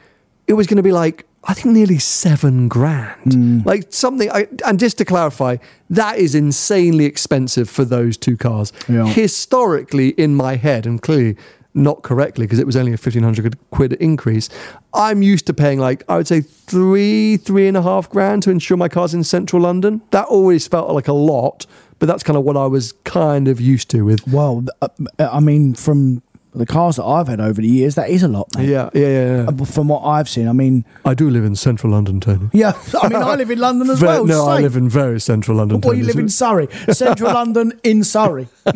it 0.47 0.55
was 0.55 0.67
going 0.67 0.77
to 0.77 0.83
be 0.83 0.93
like, 0.93 1.27
I 1.45 1.55
think 1.55 1.75
nearly 1.75 1.99
seven 1.99 2.69
grand. 2.69 3.33
Hmm. 3.33 3.61
Like 3.65 3.93
something, 3.93 4.31
I, 4.31 4.47
and 4.65 4.79
just 4.79 4.99
to 4.99 5.05
clarify, 5.05 5.57
that 5.91 6.19
is 6.19 6.35
insanely 6.35 7.05
expensive 7.05 7.69
for 7.69 7.85
those 7.85 8.17
two 8.17 8.37
cars. 8.37 8.73
Yeah. 8.89 9.07
Historically, 9.07 10.11
in 10.11 10.35
my 10.35 10.57
head, 10.57 10.87
and 10.87 11.03
clearly 11.03 11.37
not 11.75 12.03
correctly 12.03 12.47
because 12.47 12.59
it 12.59 12.67
was 12.67 12.77
only 12.77 12.93
a 12.93 13.01
1500 13.01 13.57
quid 13.71 13.95
increase, 13.95 14.49
I'm 14.95 15.23
used 15.23 15.47
to 15.47 15.55
paying 15.55 15.79
like, 15.79 16.05
I 16.09 16.17
would 16.17 16.27
say 16.27 16.41
three, 16.41 17.37
three 17.37 17.69
and 17.69 17.77
a 17.77 17.83
half 17.83 18.11
grand 18.11 18.43
to 18.45 18.51
insure 18.51 18.77
my 18.77 18.89
cars 18.89 19.15
in 19.15 19.25
central 19.25 19.63
London. 19.63 20.03
That 20.11 20.27
always 20.27 20.67
felt 20.69 20.91
like 20.91 21.09
a 21.09 21.13
lot, 21.13 21.67
but 21.99 22.07
that's 22.07 22.23
kind 22.23 22.37
of 22.37 22.45
what 22.45 22.57
I 22.57 22.67
was 22.67 22.93
kind 23.05 23.49
of 23.49 23.61
used 23.61 23.91
to 23.91 24.05
with. 24.05 24.27
Well, 24.27 24.65
uh, 24.81 24.89
I 25.19 25.41
mean, 25.41 25.75
from 25.75 26.23
the 26.55 26.67
cars 26.67 26.97
that 26.97 27.05
I've 27.05 27.29
had 27.29 27.41
over 27.41 27.61
the 27.63 27.69
years, 27.69 27.95
that 27.95 28.11
is 28.11 28.23
a 28.23 28.29
lot, 28.29 28.47
mate. 28.57 28.69
Yeah, 28.69 28.91
yeah, 28.95 29.07
yeah. 29.07 29.45
yeah. 29.59 29.65
From 29.65 29.89
what 29.89 30.03
I've 30.05 30.29
seen, 30.29 30.49
I 30.49 30.53
mean, 30.53 30.85
I 31.05 31.15
do 31.15 31.31
live 31.31 31.45
in 31.45 31.57
central 31.57 31.93
London, 31.93 32.21
Tony. 32.21 32.51
yeah, 32.53 32.73
I 33.03 33.09
mean, 33.09 33.23
I 33.23 33.35
live 33.37 33.51
in 33.51 33.59
London 33.59 33.89
as 33.91 34.03
well. 34.03 34.25
no, 34.27 34.47
I 34.47 34.61
live 34.61 34.77
in 34.77 34.89
very 34.89 35.19
central 35.21 35.57
London. 35.57 35.81
Well, 35.81 35.95
you 35.95 36.05
live 36.05 36.17
in 36.19 36.29
Surrey, 36.29 36.69
central 36.91 37.33
London 37.35 37.73
in 37.83 38.05
Surrey. 38.05 38.49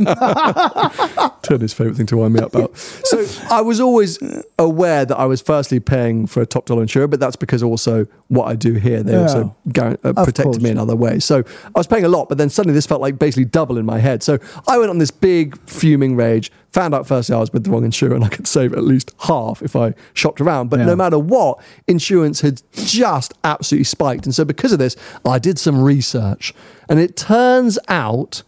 Tony's 1.43 1.73
favourite 1.73 1.97
thing 1.97 2.07
to 2.07 2.17
wind 2.17 2.35
me 2.35 2.41
up 2.41 2.55
about. 2.55 2.77
So 2.77 3.25
I 3.51 3.61
was 3.61 3.81
always 3.81 4.19
aware 4.59 5.05
that 5.05 5.17
I 5.17 5.27
was 5.27 5.41
firstly 5.41 5.79
paying 5.81 6.27
for 6.27 6.41
a 6.41 6.47
top 6.47 6.67
dollar 6.67 6.83
insurer, 6.83 7.07
but 7.07 7.21
that's 7.21 7.37
because 7.37 7.63
also 7.63 8.07
what 8.29 8.47
I 8.49 8.55
do 8.57 8.75
here, 8.75 9.03
they 9.03 9.13
Yeah. 9.13 9.23
also 9.23 9.57
guar- 9.69 9.99
uh, 10.05 10.25
protected 10.25 10.63
me 10.63 10.71
in 10.71 10.79
other 10.79 10.97
ways. 10.97 11.25
So 11.25 11.45
I 11.65 11.79
was 11.79 11.87
paying 11.87 12.05
a 12.05 12.09
lot, 12.09 12.29
but 12.29 12.39
then 12.39 12.49
suddenly 12.51 12.75
this 12.75 12.87
felt 12.87 13.01
like 13.01 13.19
basically 13.19 13.45
double 13.45 13.79
in 13.79 13.87
my 13.87 13.99
head. 13.99 14.23
So 14.23 14.39
I 14.67 14.79
went 14.79 14.91
on 14.91 14.99
this 14.99 15.11
big 15.13 15.57
fuming 15.69 16.17
rage, 16.17 16.51
found 16.73 16.95
out 16.95 17.07
firstly 17.07 17.37
I 17.37 17.39
was 17.39 17.53
with 17.53 17.66
the 17.67 17.73
wrong 17.73 17.85
insurer 17.85 18.15
and 18.15 18.25
I 18.25 18.29
could 18.29 18.47
save 18.47 18.73
at 18.73 18.83
least 18.85 19.13
half 19.21 19.63
if 19.63 19.77
I 19.77 19.95
shopped 20.15 20.41
around. 20.41 20.71
But 20.71 20.81
Yeah. 20.81 20.87
no 20.87 20.97
matter 20.97 21.19
what, 21.19 21.59
insurance 21.87 22.41
had 22.41 22.63
just 22.73 23.35
absolutely 23.45 23.85
spiked. 23.85 24.25
And 24.25 24.35
so 24.35 24.45
because 24.45 24.73
of 24.73 24.79
this, 24.79 24.97
I 25.25 25.39
did 25.39 25.59
some 25.59 25.81
research. 25.83 26.55
And 26.89 26.99
it 26.99 27.17
turns 27.17 27.79
out 27.89 28.43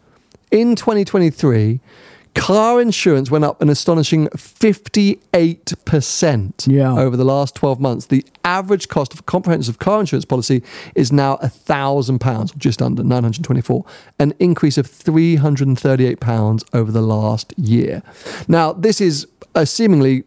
in 0.51 0.75
2023, 0.75 1.81
car 2.41 2.81
insurance 2.81 3.31
went 3.31 3.45
up 3.45 3.61
an 3.63 3.69
astonishing 3.69 4.27
58% 4.29 6.67
Yeah. 6.67 6.99
over 6.99 7.17
the 7.17 7.25
last 7.25 7.55
12 7.55 7.81
months. 7.81 8.07
The 8.07 8.25
average 8.45 8.89
cost 8.89 9.13
of 9.13 9.21
a 9.21 9.23
comprehensive 9.23 9.79
car 9.79 10.01
insurance 10.01 10.25
policy 10.25 10.63
is 10.95 11.13
now 11.13 11.37
£1,000, 11.43 12.57
just 12.57 12.81
under 12.83 13.03
924 13.03 13.85
an 14.19 14.33
increase 14.39 14.79
of 14.79 14.87
£338 14.87 16.65
over 16.73 16.91
the 16.93 17.03
last 17.03 17.53
year. 17.57 18.03
Now, 18.49 18.73
this 18.73 19.01
is 19.01 19.27
a 19.55 19.67
seemingly 19.67 20.25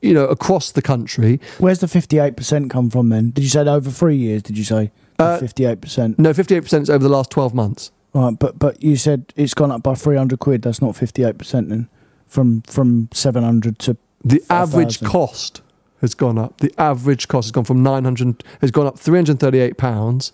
you 0.00 0.12
know, 0.12 0.26
across 0.26 0.72
the 0.72 0.82
country. 0.82 1.40
Where's 1.58 1.78
the 1.78 1.86
58% 1.86 2.68
come 2.70 2.90
from 2.90 3.08
then? 3.10 3.30
Did 3.30 3.44
you 3.44 3.50
say 3.50 3.60
over 3.60 3.88
three 3.88 4.16
years, 4.16 4.42
did 4.42 4.58
you 4.58 4.64
say? 4.64 4.90
Uh, 5.18 5.38
58%. 5.38 6.18
No, 6.18 6.32
58% 6.32 6.82
is 6.82 6.90
over 6.90 7.04
the 7.04 7.08
last 7.08 7.30
12 7.30 7.54
months. 7.54 7.92
Right, 8.14 8.38
but 8.38 8.58
but 8.58 8.82
you 8.82 8.96
said 8.96 9.32
it's 9.36 9.54
gone 9.54 9.70
up 9.70 9.82
by 9.82 9.94
300 9.94 10.38
quid. 10.38 10.62
That's 10.62 10.82
not 10.82 10.94
58% 10.94 11.68
then. 11.68 11.88
From 12.26 12.62
from 12.62 13.08
700 13.12 13.78
to 13.80 13.96
The 14.24 14.42
average 14.50 14.98
5,000. 14.98 15.06
cost 15.08 15.62
has 16.00 16.14
gone 16.14 16.36
up. 16.38 16.58
The 16.58 16.72
average 16.78 17.28
cost 17.28 17.46
has 17.46 17.52
gone 17.52 17.64
from 17.64 17.82
900, 17.82 18.42
has 18.60 18.70
gone 18.70 18.86
up 18.86 18.98
338 18.98 19.76
pounds 19.78 20.32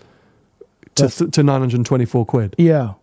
to, 0.97 1.09
th- 1.09 1.31
to 1.33 1.43
924 1.43 2.25
quid. 2.27 2.55
Yeah. 2.59 2.95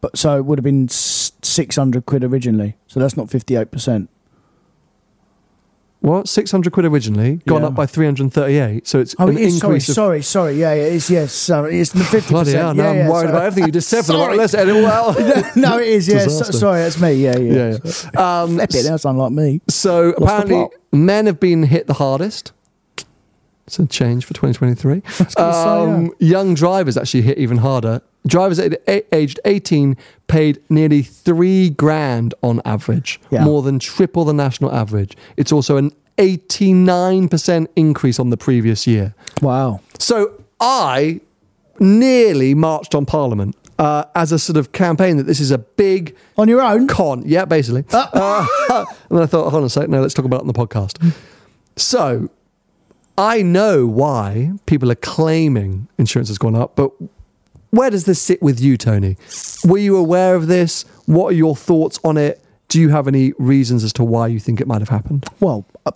But 0.00 0.16
so 0.18 0.36
it 0.36 0.44
would 0.44 0.58
have 0.58 0.64
been 0.64 0.88
600 0.88 2.06
quid 2.06 2.24
originally. 2.24 2.76
So 2.86 3.00
that's 3.00 3.16
not 3.16 3.28
58%. 3.28 4.08
What 6.00 6.28
600 6.28 6.72
quid 6.72 6.86
originally, 6.86 7.40
gone 7.46 7.62
Yeah. 7.62 7.68
up 7.68 7.74
by 7.74 7.86
338. 7.86 8.86
So 8.86 9.00
it's 9.00 9.14
Oh, 9.18 9.26
an 9.28 9.36
it 9.36 9.40
is. 9.42 9.58
Sorry, 9.58 9.68
increase 9.74 9.88
of 9.88 9.94
sorry, 9.96 10.22
sorry. 10.22 10.54
Yeah, 10.60 10.72
yeah, 10.74 10.82
it 10.84 10.92
is. 10.94 11.10
Yes, 11.10 11.32
sorry. 11.32 11.80
It's 11.80 11.90
the 11.92 12.04
fifty 12.04 12.30
Bloody 12.30 12.52
hell, 12.52 12.72
percent. 12.72 12.76
now 12.78 12.84
Yeah, 12.84 12.90
I'm 12.90 12.96
yeah, 12.96 13.08
worried 13.10 13.20
sorry. 13.20 13.28
about 13.30 13.42
everything 13.44 13.66
you 13.66 13.72
just 13.72 13.88
said 13.88 14.02
for 14.06 14.12
the 14.12 14.18
Sorry. 14.18 14.36
Let's 14.36 14.54
edit 14.54 14.76
it 14.76 14.84
all 14.84 14.86
out. 14.90 15.56
no, 15.56 15.78
it 15.78 15.88
is. 15.88 16.08
Yeah, 16.08 16.26
so, 16.28 16.44
sorry, 16.52 16.80
that's 16.82 17.00
me. 17.00 17.12
Yeah, 17.14 17.36
yeah. 17.38 17.52
yeah, 17.52 17.78
yeah. 18.14 18.42
Um, 18.42 18.54
Flip 18.56 18.70
it. 18.74 18.82
That 18.84 19.00
sound 19.00 19.18
like 19.18 19.32
me. 19.32 19.60
So 19.68 20.12
the 20.12 20.22
apparently, 20.22 20.68
men 20.92 21.26
have 21.26 21.40
been 21.40 21.64
hit 21.64 21.86
the 21.88 21.94
hardest. 21.94 22.52
It's 23.68 23.78
a 23.78 23.84
change 23.86 24.24
for 24.24 24.32
2023. 24.32 25.02
gonna 25.18 25.30
say, 25.30 25.40
Um, 25.42 26.10
Young 26.18 26.54
drivers 26.54 26.96
actually 26.96 27.20
hit 27.22 27.36
even 27.36 27.58
harder. 27.58 28.00
Drivers 28.26 28.58
aged 29.12 29.40
18 29.44 29.94
paid 30.26 30.58
nearly 30.70 31.02
three 31.02 31.68
grand 31.68 32.32
on 32.42 32.62
average, 32.64 33.20
Yeah. 33.30 33.44
more 33.44 33.60
than 33.62 33.78
triple 33.78 34.24
the 34.24 34.32
national 34.32 34.72
average. 34.72 35.16
It's 35.36 35.52
also 35.52 35.76
an 35.76 35.92
89% 36.16 37.68
increase 37.76 38.18
on 38.18 38.30
the 38.30 38.38
previous 38.38 38.86
year. 38.86 39.14
Wow. 39.42 39.80
So 39.98 40.32
I 40.60 41.20
nearly 41.78 42.54
marched 42.54 42.94
on 42.94 43.04
Parliament 43.04 43.54
uh, 43.78 44.04
as 44.14 44.32
a 44.32 44.38
sort 44.38 44.56
of 44.56 44.72
campaign 44.72 45.18
that 45.18 45.24
this 45.26 45.40
is 45.40 45.50
a 45.50 45.58
big 45.58 46.16
On 46.38 46.48
your 46.48 46.62
own. 46.62 46.86
con. 46.88 47.22
Yeah, 47.26 47.44
basically. 47.44 47.84
Uh, 47.92 48.46
and 49.10 49.18
then 49.18 49.22
I 49.22 49.26
thought, 49.26 49.50
hold 49.50 49.60
on 49.60 49.64
a 49.64 49.68
sec, 49.70 49.88
no, 49.90 50.00
let's 50.00 50.14
talk 50.14 50.24
about 50.24 50.38
it 50.38 50.40
on 50.40 50.46
the 50.48 50.54
podcast. 50.54 51.12
So 51.76 52.28
I 53.18 53.42
know 53.42 53.84
why 53.86 54.52
people 54.66 54.92
are 54.92 54.96
claiming 54.96 55.88
insurance 55.98 56.28
has 56.28 56.38
gone 56.38 56.54
up, 56.54 56.76
but 56.76 56.92
where 57.70 57.90
does 57.90 58.04
this 58.04 58.22
sit 58.22 58.40
with 58.40 58.60
you, 58.60 58.76
Tony? 58.76 59.16
Were 59.64 59.78
you 59.78 59.96
aware 59.96 60.36
of 60.36 60.46
this? 60.46 60.84
What 61.06 61.32
are 61.32 61.36
your 61.36 61.56
thoughts 61.56 61.98
on 62.04 62.16
it? 62.16 62.40
Do 62.68 62.80
you 62.80 62.90
have 62.90 63.08
any 63.08 63.32
reasons 63.38 63.82
as 63.82 63.92
to 63.94 64.04
why 64.04 64.28
you 64.28 64.38
think 64.38 64.60
it 64.60 64.68
might 64.68 64.80
have 64.80 64.88
happened? 64.88 65.26
Well, 65.40 65.66
uh, 65.84 65.90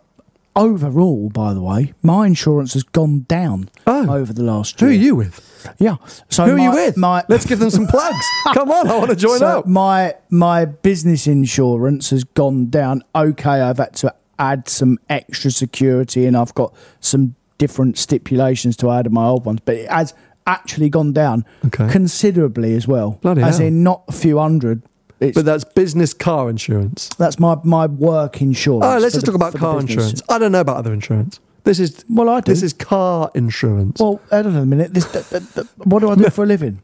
overall, 0.56 1.28
by 1.30 1.54
the 1.54 1.62
way, 1.62 1.92
my 2.02 2.26
insurance 2.26 2.72
has 2.74 2.82
gone 2.82 3.20
down 3.28 3.70
Oh. 3.86 4.12
over 4.12 4.32
the 4.32 4.42
last 4.42 4.80
Who 4.80 4.88
are 4.88 4.90
you 4.90 5.14
with? 5.14 5.74
Yeah. 5.78 5.96
So 6.28 6.44
Who 6.44 6.52
are 6.54 6.56
my, 6.56 6.64
you 6.64 6.70
with? 6.72 6.96
My 6.96 7.24
Let's 7.28 7.46
give 7.46 7.60
them 7.60 7.70
some 7.70 7.86
plugs. 7.86 8.26
Come 8.52 8.70
on, 8.72 8.88
I 8.88 8.96
want 8.98 9.10
to 9.10 9.16
join 9.16 9.38
so 9.38 9.60
up. 9.60 9.66
My 9.66 10.14
my 10.28 10.64
business 10.64 11.28
insurance 11.28 12.10
has 12.10 12.24
gone 12.24 12.68
down. 12.68 13.04
Okay, 13.14 13.60
I've 13.60 13.78
had 13.78 13.94
to 13.96 14.12
add 14.38 14.68
some 14.68 14.98
extra 15.08 15.50
security, 15.50 16.26
and 16.26 16.36
I've 16.36 16.54
got 16.54 16.74
some 17.00 17.34
different 17.58 17.96
stipulations 17.98 18.76
to 18.78 18.90
add 18.90 19.04
to 19.04 19.10
my 19.10 19.24
old 19.26 19.44
ones, 19.44 19.60
but 19.64 19.76
it 19.76 19.90
has 19.90 20.14
actually 20.46 20.88
gone 20.90 21.12
down 21.12 21.44
Okay. 21.66 21.88
considerably 21.88 22.74
as 22.74 22.88
well. 22.88 23.18
Bloody 23.22 23.42
as 23.42 23.58
hell. 23.58 23.66
in 23.68 23.82
not 23.82 24.02
a 24.08 24.12
few 24.12 24.38
hundred. 24.38 24.82
But 25.20 25.44
that's 25.44 25.62
business 25.62 26.12
car 26.12 26.50
insurance. 26.50 27.08
that's 27.16 27.38
my 27.38 27.56
my 27.62 27.86
work 27.86 28.42
insurance. 28.42 28.84
Oh, 28.84 28.98
let's 28.98 29.14
just 29.14 29.24
the- 29.24 29.30
talk 29.30 29.36
about 29.36 29.54
car 29.54 29.78
insurance. 29.78 30.20
I 30.28 30.38
don't 30.38 30.50
know 30.50 30.60
about 30.60 30.78
other 30.78 30.92
insurance. 30.92 31.38
This 31.62 31.78
is 31.78 32.04
Well, 32.10 32.28
I 32.28 32.40
do. 32.40 32.50
This 32.50 32.64
is 32.64 32.72
car 32.72 33.30
insurance. 33.36 34.00
Well, 34.00 34.20
I 34.32 34.42
don't 34.42 34.52
know 34.52 34.62
a 34.62 34.66
minute. 34.66 34.94
This, 34.94 35.10
th- 35.12 35.28
th- 35.28 35.42
th- 35.54 35.66
what 35.84 36.00
do 36.00 36.10
I 36.10 36.16
do 36.16 36.24
for 36.30 36.42
a 36.42 36.46
living? 36.46 36.82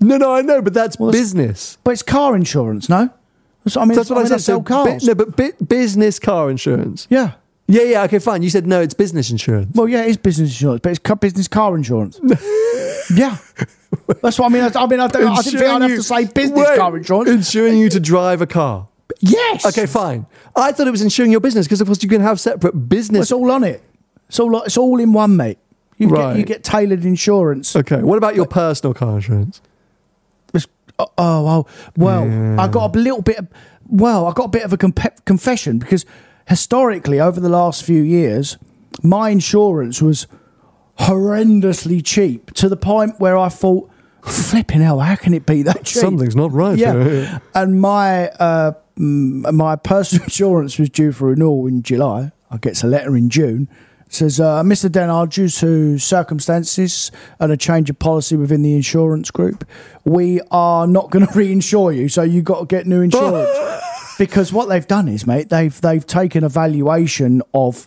no, 0.00 0.16
no, 0.16 0.34
I 0.34 0.42
know, 0.42 0.60
but 0.60 0.74
that's 0.74 0.98
Well, 0.98 1.12
that's- 1.12 1.22
business. 1.22 1.78
But 1.84 1.92
it's 1.92 2.02
car 2.02 2.34
insurance, 2.34 2.88
no? 2.88 3.10
That's, 3.68 3.76
I 3.76 3.84
mean, 3.84 3.96
That's 3.96 4.10
what 4.10 4.18
I, 4.18 4.22
mean, 4.22 4.28
said. 4.28 4.40
sell 4.40 4.58
So 4.58 4.62
cars. 4.62 5.04
no, 5.04 5.14
but 5.14 5.36
bu- 5.36 5.64
business 5.64 6.18
car 6.18 6.50
insurance. 6.50 7.06
yeah. 7.10 7.32
Yeah, 7.70 7.82
yeah, 7.82 8.02
okay, 8.04 8.18
fine. 8.18 8.42
You 8.42 8.48
said 8.48 8.66
no, 8.66 8.80
it's 8.80 8.94
business 8.94 9.30
insurance. 9.30 9.68
Well, 9.74 9.88
yeah, 9.88 10.04
it 10.04 10.08
is 10.08 10.16
business 10.16 10.48
insurance, 10.52 10.80
but 10.82 10.88
it's 10.90 10.98
ca- 11.00 11.16
business 11.16 11.48
car 11.48 11.76
insurance. 11.76 12.18
yeah. 13.14 13.36
That's 14.22 14.38
what 14.38 14.46
I 14.46 14.48
mean. 14.48 14.62
I, 14.62 14.70
I 14.74 14.86
mean, 14.86 15.00
I, 15.00 15.06
don't, 15.06 15.26
I 15.26 15.42
didn't 15.42 15.58
think 15.58 15.70
I'd 15.70 15.82
have 15.82 15.90
you- 15.90 15.96
to 15.98 16.02
say 16.02 16.24
business 16.26 16.66
Wait, 16.66 16.78
car 16.78 16.96
insurance. 16.96 17.28
Insuring 17.28 17.76
you 17.76 17.90
to 17.90 18.00
drive 18.00 18.40
a 18.40 18.46
car. 18.46 18.88
yes. 19.20 19.66
Okay, 19.66 19.84
fine. 19.84 20.24
I 20.56 20.72
thought 20.72 20.86
it 20.86 20.90
was 20.92 21.02
insuring 21.02 21.30
your 21.30 21.40
business 21.40 21.66
because, 21.66 21.82
of 21.82 21.88
course, 21.88 22.02
you 22.02 22.08
can 22.08 22.22
have 22.22 22.40
separate 22.40 22.72
business. 22.88 23.22
It's 23.24 23.32
all 23.32 23.50
on 23.50 23.64
it. 23.64 23.82
It's 24.28 24.40
all. 24.40 24.62
It's 24.62 24.78
all 24.78 24.98
in 24.98 25.12
one, 25.12 25.36
mate. 25.36 25.58
You 25.98 26.08
Right. 26.08 26.32
get 26.32 26.38
you 26.38 26.44
get 26.44 26.64
tailored 26.64 27.04
insurance. 27.04 27.76
Okay, 27.76 28.00
what 28.02 28.16
about 28.16 28.34
your 28.34 28.46
personal 28.46 28.94
car 28.94 29.16
insurance? 29.16 29.60
Oh, 30.98 31.06
oh, 31.16 31.42
well, 31.44 31.68
well, 31.96 32.60
I 32.60 32.68
got 32.68 32.94
a 32.94 32.98
little 32.98 33.22
bit. 33.22 33.38
Of, 33.38 33.48
well, 33.86 34.26
I 34.26 34.32
got 34.32 34.44
a 34.46 34.48
bit 34.48 34.64
of 34.64 34.72
a 34.72 34.76
compe- 34.76 35.24
confession 35.24 35.78
because 35.78 36.04
historically, 36.48 37.20
over 37.20 37.38
the 37.40 37.48
last 37.48 37.84
few 37.84 38.02
years, 38.02 38.58
my 39.02 39.30
insurance 39.30 40.02
was 40.02 40.26
horrendously 40.98 42.04
cheap 42.04 42.52
to 42.54 42.68
the 42.68 42.76
point 42.76 43.20
where 43.20 43.38
I 43.38 43.48
thought, 43.48 43.90
"Flipping 44.22 44.80
hell, 44.80 44.98
how 44.98 45.14
can 45.14 45.34
it 45.34 45.46
be 45.46 45.62
that 45.62 45.84
cheap?" 45.84 46.02
Something's 46.02 46.36
not 46.36 46.52
right. 46.52 46.76
Yeah, 46.76 47.38
and 47.54 47.80
my 47.80 48.28
uh, 48.30 48.72
my 48.96 49.76
personal 49.76 50.24
insurance 50.24 50.78
was 50.78 50.90
due 50.90 51.12
for 51.12 51.28
renewal 51.28 51.66
in 51.66 51.82
July. 51.82 52.32
I 52.50 52.56
gets 52.56 52.82
a 52.82 52.86
letter 52.86 53.16
in 53.16 53.30
June. 53.30 53.68
Says, 54.10 54.40
uh, 54.40 54.62
Mr. 54.62 54.88
Denard, 54.88 55.30
due 55.34 55.48
to 55.48 55.98
circumstances 55.98 57.10
and 57.40 57.52
a 57.52 57.56
change 57.56 57.90
of 57.90 57.98
policy 57.98 58.36
within 58.36 58.62
the 58.62 58.74
insurance 58.74 59.30
group, 59.30 59.64
we 60.04 60.40
are 60.50 60.86
not 60.86 61.10
going 61.10 61.26
to 61.26 61.32
reinsure 61.32 61.94
you. 61.94 62.08
So 62.08 62.22
you've 62.22 62.44
got 62.44 62.60
to 62.60 62.66
get 62.66 62.86
new 62.86 63.02
insurance. 63.02 63.50
because 64.18 64.52
what 64.52 64.68
they've 64.68 64.86
done 64.86 65.08
is, 65.08 65.26
mate, 65.26 65.48
they've 65.50 65.78
they've 65.80 66.06
taken 66.06 66.42
a 66.44 66.48
valuation 66.48 67.42
of 67.52 67.86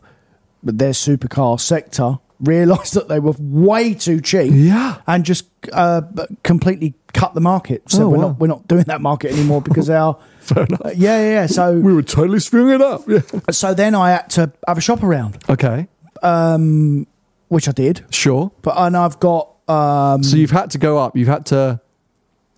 their 0.64 0.92
supercar 0.92 1.60
sector, 1.60 2.20
realised 2.40 2.94
that 2.94 3.08
they 3.08 3.20
were 3.20 3.34
way 3.40 3.94
too 3.96 4.22
cheap, 4.22 4.52
Yeah. 4.54 4.98
and 5.08 5.26
just 5.26 5.46
uh, 5.74 6.02
completely 6.44 6.94
cut 7.14 7.34
the 7.34 7.42
market. 7.42 7.84
So 7.90 8.04
Oh, 8.04 8.10
we're 8.10 8.18
wow. 8.18 8.28
not 8.28 8.40
we're 8.40 8.48
not 8.48 8.68
doing 8.68 8.84
that 8.84 9.02
market 9.02 9.32
anymore 9.32 9.62
because 9.62 9.90
are. 9.90 10.18
Fair 10.42 10.64
enough. 10.66 10.82
Uh, 10.86 10.90
yeah, 10.96 11.20
yeah, 11.22 11.30
yeah. 11.32 11.46
So 11.48 11.80
We 11.80 11.94
were 11.94 12.02
totally 12.04 12.40
screwing 12.40 12.74
it 12.76 12.82
up. 12.82 13.08
Yeah. 13.08 13.20
so 13.52 13.74
then 13.74 13.94
I 13.96 14.12
had 14.12 14.30
to 14.32 14.52
have 14.68 14.78
a 14.78 14.82
shop 14.82 15.04
around, 15.04 15.38
Okay, 15.50 15.88
which 16.22 17.68
I 17.68 17.72
did. 17.72 18.06
sure. 18.12 18.52
But 18.62 18.76
and 18.78 18.96
I've 18.96 19.20
got 19.20 19.50
um, 19.68 20.24
So 20.24 20.38
you've 20.38 20.52
had 20.52 20.72
to 20.72 20.78
go 20.78 20.98
up. 20.98 21.16
You've 21.18 21.28
had 21.28 21.46
to. 21.48 21.80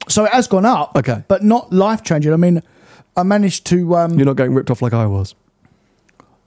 so 0.08 0.26
it 0.26 0.32
has 0.34 0.48
gone 0.48 0.66
up. 0.66 0.96
Okay. 0.98 1.24
but 1.28 1.44
not 1.44 1.72
life 1.74 2.04
changing. 2.04 2.34
I 2.34 2.38
mean, 2.38 2.62
I 3.18 3.24
managed 3.24 3.66
to 3.68 3.96
um, 3.96 4.18
You're 4.18 4.26
not 4.26 4.36
getting 4.38 4.54
ripped 4.54 4.70
off 4.72 4.82
like 4.82 4.94
I 4.94 5.06
was. 5.06 5.34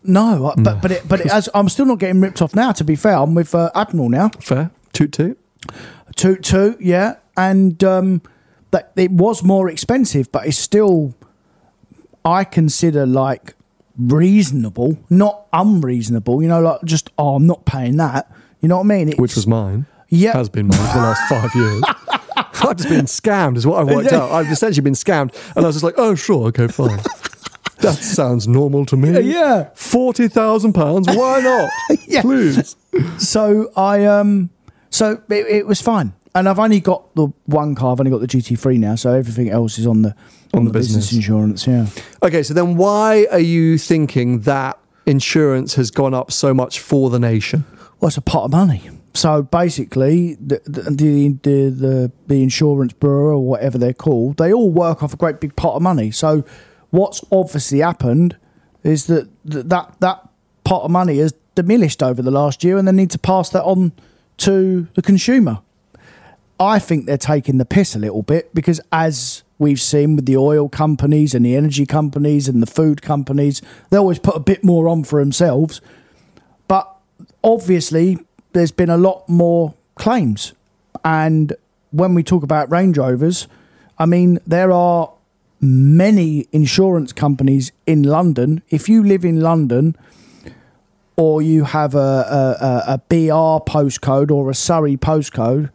no, 0.05 0.47
I- 0.57 0.61
but 0.63 0.81
but 0.83 0.91
it, 0.93 1.09
but 1.09 1.21
it 1.21 1.31
has, 1.31 1.49
I'm 1.55 1.69
still 1.69 1.87
not 1.87 1.99
getting 1.99 2.21
ripped 2.21 2.41
off 2.43 2.55
now. 2.55 2.73
To 2.73 2.85
be 2.85 2.95
fair, 2.97 3.17
I'm 3.17 3.35
with 3.35 3.55
uh, 3.55 3.71
Admiral 3.75 4.09
now. 4.09 4.29
Fair. 4.41 4.71
Toot 4.93 5.13
toot. 5.13 5.39
Two 6.15 6.37
two, 6.37 6.77
yeah, 6.81 7.17
and 7.37 7.83
um, 7.83 8.23
that 8.71 8.93
it 8.97 9.11
was 9.11 9.43
more 9.43 9.69
expensive, 9.69 10.31
but 10.31 10.47
it's 10.47 10.57
still 10.57 11.15
I 12.25 12.45
consider 12.45 13.05
like 13.07 13.56
reasonable, 13.99 14.99
not 15.11 15.47
unreasonable. 15.53 16.43
You 16.43 16.49
know, 16.49 16.61
like 16.61 16.83
just 16.85 17.11
oh, 17.19 17.37
I'm 17.37 17.47
not 17.47 17.65
paying 17.65 17.97
that. 17.97 18.31
You 18.61 18.69
know 18.69 18.77
what 18.79 18.85
I 18.85 18.89
mean? 18.89 19.09
It's, 19.11 19.19
Which 19.19 19.35
was 19.35 19.47
mine. 19.47 19.87
Yeah. 20.09 20.33
Has 20.33 20.49
been 20.49 20.69
mine 20.69 20.79
for 20.79 20.99
the 20.99 21.03
last 21.03 21.29
five 21.29 21.55
years. 21.55 21.83
I've 22.63 22.77
just 22.77 22.89
been 22.89 23.05
scammed, 23.07 23.57
is 23.57 23.67
what 23.67 23.81
I've 23.81 23.95
worked 23.95 24.13
out. 24.13 24.31
I've 24.31 24.51
essentially 24.51 24.83
been 24.83 24.95
scammed. 24.95 25.35
And 25.55 25.65
I 25.65 25.69
was 25.69 25.77
just 25.77 25.85
like, 25.85 25.95
oh, 25.99 26.15
sure, 26.15 26.49
okay, 26.49 26.69
fine. 26.69 27.01
That 27.81 27.97
sounds 27.97 28.49
normal 28.49 28.87
to 28.87 28.97
me. 28.97 29.11
Yeah. 29.21 29.69
£40,000, 29.75 31.15
why 31.15 31.41
not? 31.41 31.71
Yeah. 32.09 32.23
Please. 32.23 32.75
so 33.19 33.71
I 33.77 34.07
um 34.07 34.49
so 34.89 35.21
it, 35.29 35.47
it 35.47 35.67
was 35.67 35.83
fine. 35.83 36.15
And 36.37 36.51
I've 36.51 36.59
only 36.59 36.81
got 36.81 37.15
the 37.15 37.29
one 37.47 37.75
car. 37.75 37.93
I've 37.93 38.01
only 38.01 38.11
got 38.11 38.21
the 38.21 38.27
GT3 38.27 38.79
now, 38.79 38.95
so 38.95 39.11
everything 39.11 39.49
else 39.49 39.79
is 39.79 39.87
on 39.87 40.03
the 40.03 40.15
on, 40.53 40.67
the 40.67 40.71
the, 40.71 40.79
business. 40.79 41.07
business. 41.07 41.17
insurance. 41.17 41.67
Yeah. 41.67 41.87
Okay, 42.23 42.43
so 42.43 42.53
then 42.53 42.77
why 42.77 43.27
are 43.31 43.41
you 43.41 43.79
thinking 43.79 44.41
that 44.41 44.79
insurance 45.07 45.77
has 45.77 45.91
gone 45.91 46.13
up 46.13 46.31
so 46.31 46.53
much 46.53 46.79
for 46.79 47.09
the 47.09 47.19
nation? 47.19 47.65
Well, 48.01 48.09
it's 48.09 48.19
a 48.19 48.21
pot 48.21 48.45
of 48.45 48.53
money. 48.53 48.91
So 49.15 49.45
basically, 49.45 50.35
the 50.35 50.61
the 50.67 50.83
the 50.91 51.71
the, 51.71 52.13
the, 52.27 52.43
insurance 52.43 52.93
bureau 52.93 53.39
or 53.39 53.47
whatever 53.47 53.79
they're 53.79 53.95
called, 53.95 54.37
they 54.37 54.53
all 54.53 54.71
work 54.71 55.03
off 55.03 55.15
a 55.15 55.17
great 55.17 55.41
big 55.41 55.57
pot 55.57 55.77
of 55.77 55.81
money. 55.81 56.11
So 56.11 56.45
what's 56.91 57.25
obviously 57.33 57.79
happened 57.79 58.37
is 58.83 59.07
that 59.07 59.31
that, 59.47 59.95
that 60.01 60.29
pot 60.65 60.83
of 60.83 60.91
money 60.91 61.17
has 61.17 61.33
diminished 61.55 62.03
over 62.03 62.21
the 62.21 62.31
last 62.31 62.63
year, 62.63 62.77
and 62.77 62.87
they 62.87 62.93
need 62.93 63.11
to 63.13 63.19
pass 63.19 63.49
that 63.51 63.65
on 63.65 63.93
to 64.37 64.87
the 64.93 65.01
consumer. 65.01 65.61
I 66.59 66.79
think 66.79 67.07
they're 67.07 67.19
taking 67.19 67.59
the 67.59 67.65
piss 67.65 67.95
a 67.95 67.99
little 67.99 68.23
bit 68.23 68.55
because, 68.55 68.81
as 68.93 69.43
we've 69.59 69.81
seen 69.81 70.17
with 70.17 70.27
the 70.27 70.37
oil 70.37 70.69
companies 70.69 71.35
and 71.35 71.45
the 71.45 71.57
energy 71.57 71.87
companies 71.87 72.49
and 72.49 72.63
the 72.63 72.67
food 72.67 73.03
companies, 73.03 73.63
they 73.91 73.97
always 73.97 74.19
put 74.19 74.37
a 74.37 74.41
bit 74.41 74.65
more 74.65 74.89
on 74.89 75.05
for 75.05 75.21
themselves. 75.21 75.81
But 76.69 76.91
obviously, 77.45 78.19
there's 78.53 78.73
been 78.73 78.91
a 78.91 78.97
lot 78.97 79.29
more 79.29 79.75
claims. 79.97 80.55
And 81.05 81.55
when 81.91 82.15
we 82.15 82.23
talk 82.23 82.43
about 82.43 82.71
Range 82.71 82.97
Rovers, 82.97 83.49
I 83.99 84.07
mean, 84.07 84.39
there 84.47 84.73
are 84.73 85.13
many 85.61 86.47
insurance 86.53 87.13
companies 87.13 87.73
in 87.87 88.03
London. 88.03 88.63
If 88.69 88.89
you 88.89 89.03
live 89.03 89.25
in 89.25 89.41
London, 89.41 89.97
or 91.17 91.41
you 91.41 91.65
have 91.65 91.95
a, 91.95 91.99
a, 92.89 92.93
a, 92.93 92.99
BR 93.09 93.65
postcode 93.71 94.31
or 94.31 94.51
a 94.51 94.55
Surrey 94.55 94.99
postcode, 94.99 95.71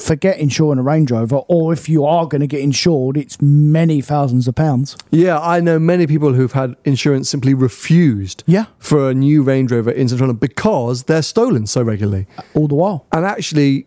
forget 0.00 0.38
insuring 0.38 0.78
a 0.78 0.82
Range 0.82 1.10
Rover, 1.10 1.36
or 1.48 1.72
if 1.72 1.88
you 1.88 2.04
are 2.04 2.26
going 2.26 2.40
to 2.40 2.46
get 2.46 2.60
insured, 2.60 3.16
it's 3.16 3.40
many 3.40 4.00
thousands 4.00 4.48
of 4.48 4.54
pounds. 4.54 4.96
Yeah, 5.10 5.38
I 5.38 5.60
know 5.60 5.78
many 5.78 6.06
people 6.06 6.32
who've 6.34 6.52
had 6.52 6.74
insurance 6.84 7.28
simply 7.28 7.54
refused 7.54 8.42
Yeah. 8.46 8.66
for 8.78 9.10
a 9.10 9.14
new 9.14 9.42
Range 9.42 9.70
Rover 9.70 9.90
in 9.90 10.08
Central 10.08 10.28
London 10.28 10.38
because 10.40 11.04
they're 11.04 11.22
stolen 11.22 11.66
so 11.66 11.82
regularly. 11.82 12.26
All 12.54 12.68
the 12.68 12.74
while. 12.74 13.06
And 13.12 13.24
actually, 13.24 13.86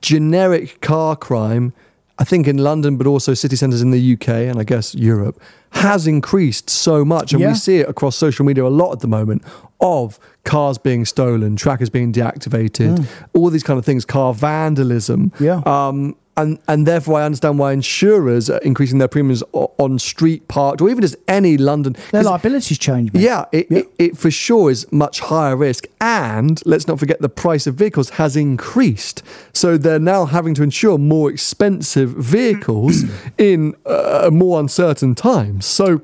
generic 0.00 0.80
car 0.80 1.16
crime, 1.16 1.72
I 2.20 2.24
think 2.24 2.48
in 2.48 2.58
London, 2.58 2.96
but 2.96 3.06
also 3.06 3.32
city 3.34 3.54
centres 3.56 3.80
in 3.80 3.90
the 3.92 4.14
UK 4.14 4.28
and 4.28 4.58
I 4.58 4.64
guess 4.64 4.94
Europe, 4.94 5.40
has 5.70 6.06
increased 6.06 6.68
so 6.68 7.04
much. 7.04 7.32
And 7.32 7.40
Yeah. 7.40 7.48
we 7.50 7.54
see 7.54 7.76
it 7.78 7.88
across 7.88 8.16
social 8.16 8.44
media 8.44 8.64
a 8.64 8.68
lot 8.68 8.92
at 8.92 9.00
the 9.00 9.06
moment 9.08 9.42
of 9.80 10.18
cars 10.44 10.78
being 10.78 11.04
stolen, 11.04 11.54
trackers 11.56 11.90
being 11.90 12.12
deactivated, 12.12 13.06
all 13.34 13.50
these 13.50 13.62
kind 13.62 13.78
of 13.78 13.84
things, 13.84 14.04
car 14.04 14.34
vandalism. 14.34 15.30
Mm. 15.38 15.40
Yeah. 15.40 15.62
Um, 15.88 16.16
and, 16.38 16.60
and 16.68 16.86
therefore, 16.86 17.18
I 17.20 17.24
understand 17.24 17.58
why 17.58 17.72
insurers 17.72 18.48
are 18.48 18.58
increasing 18.58 18.98
their 18.98 19.08
premiums 19.08 19.42
on 19.52 19.98
street 19.98 20.46
parked 20.46 20.80
or 20.80 20.88
even 20.88 21.02
just 21.02 21.16
any 21.26 21.56
London. 21.56 21.96
Their 22.12 22.22
liabilities 22.22 22.78
change. 22.78 23.12
mate. 23.12 23.22
yeah, 23.22 23.46
it, 23.50 23.66
Yeah. 23.68 23.78
It, 23.78 23.88
it 23.98 24.16
for 24.16 24.30
sure 24.30 24.70
is 24.70 24.90
much 24.92 25.18
higher 25.18 25.56
risk. 25.56 25.86
And 26.00 26.62
let's 26.64 26.86
not 26.86 27.00
forget 27.00 27.20
the 27.20 27.28
price 27.28 27.66
of 27.66 27.74
vehicles 27.74 28.10
has 28.10 28.36
increased. 28.36 29.24
So 29.52 29.76
they're 29.76 29.98
now 29.98 30.26
having 30.26 30.54
to 30.54 30.62
insure 30.62 30.96
more 30.96 31.28
expensive 31.28 32.10
vehicles 32.10 33.02
in 33.38 33.74
uh, 33.84 34.30
more 34.32 34.60
uncertain 34.60 35.16
times. 35.16 35.66
So 35.66 36.02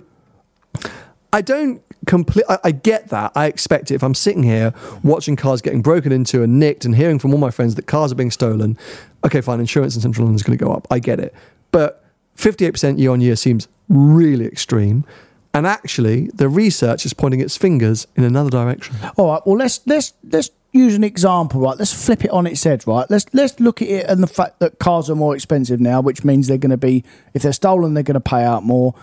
I 1.33 1.43
don't 1.43 1.81
complete. 2.07 2.45
I, 2.49 2.59
I 2.65 2.71
get 2.73 3.09
that. 3.09 3.33
I 3.35 3.47
expect 3.47 3.91
it. 3.91 3.95
If 3.95 4.03
I'm 4.03 4.15
sitting 4.15 4.43
here 4.43 4.75
watching 5.03 5.37
cars 5.37 5.63
getting 5.63 5.83
broken 5.83 6.13
into 6.13 6.43
and 6.43 6.59
nicked 6.59 6.85
and 6.85 6.95
hearing 6.95 7.19
from 7.19 7.33
all 7.33 7.39
my 7.39 7.51
friends 7.51 7.75
that 7.77 7.87
cars 7.87 8.13
are 8.13 8.17
being 8.17 8.31
stolen, 8.31 8.77
okay, 9.25 9.41
fine, 9.41 9.61
insurance 9.61 9.95
in 9.95 10.03
Central 10.03 10.27
London 10.27 10.37
is 10.37 10.43
going 10.43 10.59
to 10.59 10.65
go 10.65 10.73
up. 10.73 10.87
I 10.91 10.99
get 10.99 11.21
it. 11.21 11.35
But 11.71 12.05
58% 12.37 12.99
year 12.99 13.11
on 13.11 13.21
year 13.21 13.37
seems 13.37 13.69
really 13.89 14.47
extreme. 14.47 15.05
And 15.53 15.67
actually, 15.67 16.29
the 16.35 16.49
research 16.49 17.07
is 17.07 17.15
pointing 17.15 17.41
its 17.41 17.57
fingers 17.57 18.07
in 18.17 18.25
another 18.25 18.51
direction. 18.51 18.97
All 19.17 19.29
right. 19.31 19.43
Well, 19.47 19.57
let's 19.57 19.81
let's 19.87 20.13
let's 20.25 20.51
use 20.73 20.97
an 20.97 21.05
example, 21.05 21.61
right? 21.61 21.79
Let's 21.79 21.93
flip 21.93 22.25
it 22.25 22.31
on 22.33 22.45
its 22.49 22.65
head, 22.65 22.85
right? 22.89 23.09
Let's 23.09 23.27
let's 23.33 23.61
look 23.61 23.81
at 23.81 23.87
it 23.87 24.07
and 24.07 24.21
the 24.21 24.27
fact 24.27 24.59
that 24.59 24.81
cars 24.81 25.09
are 25.09 25.15
more 25.15 25.37
expensive 25.37 25.81
now, 25.81 26.01
which 26.01 26.25
means 26.25 26.49
they're 26.49 26.59
going 26.59 26.71
to 26.71 26.77
be 26.77 27.05
if 27.35 27.43
they're 27.43 27.53
stolen, 27.53 27.95
they're 27.95 28.03
going 28.03 28.15
to 28.15 28.21
pay 28.21 28.43
out 28.43 28.65
more, 28.65 28.95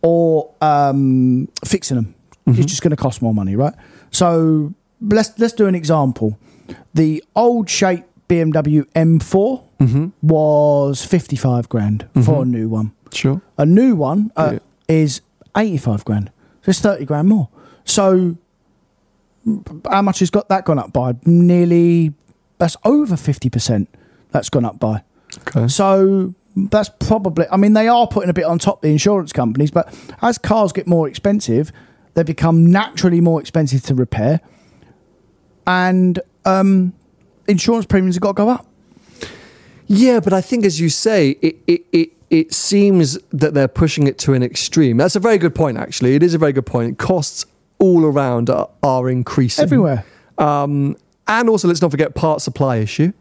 or 0.00 0.54
um, 0.62 1.48
fixing 1.66 1.96
them 1.96 2.14
is 2.46 2.66
just 2.66 2.82
going 2.82 2.90
to 2.90 2.96
cost 2.96 3.20
more 3.20 3.34
money, 3.34 3.54
right? 3.54 3.74
So 4.10 4.72
let's 5.02 5.38
let's 5.38 5.52
do 5.52 5.66
an 5.66 5.74
example. 5.74 6.38
The 6.94 7.22
old 7.36 7.68
shape 7.68 8.04
BMW 8.30 8.84
M4 8.94 10.12
was 10.22 11.04
fifty 11.04 11.36
five 11.36 11.68
grand 11.68 12.06
for 12.24 12.42
a 12.42 12.44
new 12.46 12.68
one. 12.68 12.92
Sure. 13.12 13.42
A 13.58 13.66
new 13.66 13.96
one 13.96 14.30
uh, 14.36 14.50
Yeah. 14.52 14.58
is 15.02 15.20
85 15.56 16.04
grand. 16.04 16.30
So 16.62 16.70
it's 16.70 16.78
30 16.80 17.04
grand 17.06 17.28
more. 17.28 17.48
So 17.84 18.36
how 19.90 20.02
much 20.02 20.20
has 20.20 20.30
got 20.30 20.48
that 20.48 20.64
gone 20.64 20.78
up 20.78 20.92
by? 20.92 21.14
Nearly, 21.24 22.12
that's 22.58 22.76
over 22.84 23.16
50% 23.16 23.88
that's 24.30 24.48
gone 24.48 24.64
up 24.64 24.78
by. 24.78 25.02
Okay. 25.48 25.66
So 25.66 26.34
that's 26.54 26.88
probably, 27.00 27.46
I 27.50 27.56
mean, 27.56 27.72
they 27.72 27.88
are 27.88 28.06
putting 28.06 28.30
a 28.30 28.32
bit 28.32 28.44
on 28.44 28.60
top 28.60 28.80
the 28.82 28.88
insurance 28.92 29.32
companies, 29.32 29.72
but 29.72 29.92
as 30.22 30.38
cars 30.38 30.72
get 30.72 30.86
more 30.86 31.08
expensive, 31.08 31.72
they 32.14 32.22
become 32.22 32.70
naturally 32.70 33.20
more 33.20 33.40
expensive 33.40 33.82
to 33.84 33.94
repair. 33.96 34.40
And 35.66 36.20
um, 36.44 36.92
insurance 37.50 37.86
premiums 37.86 38.14
have 38.16 38.22
got 38.22 38.30
to 38.32 38.34
go 38.34 38.48
up. 38.48 38.66
Yeah, 39.86 40.20
but 40.20 40.32
I 40.32 40.40
think, 40.40 40.64
as 40.64 40.78
you 40.80 40.88
say, 40.88 41.30
it, 41.42 41.56
it, 41.66 41.84
it, 41.92 42.10
it 42.30 42.54
seems 42.54 43.18
that 43.32 43.54
they're 43.54 43.68
pushing 43.68 44.06
it 44.06 44.18
to 44.18 44.34
an 44.34 44.42
extreme. 44.42 44.96
That's 44.96 45.16
a 45.16 45.20
very 45.20 45.36
good 45.36 45.54
point, 45.54 45.78
actually. 45.78 46.14
It 46.14 46.22
is 46.22 46.32
a 46.32 46.38
very 46.38 46.52
good 46.52 46.66
point. 46.66 46.98
Costs 46.98 47.44
all 47.80 48.04
around 48.04 48.48
are, 48.50 48.68
are 48.82 49.10
increasing. 49.10 49.64
Everywhere. 49.64 50.04
Um, 50.38 50.96
and 51.26 51.48
also, 51.48 51.66
let's 51.66 51.82
not 51.82 51.90
forget 51.90 52.14
part 52.14 52.40
supply 52.40 52.76
issue. 52.76 53.12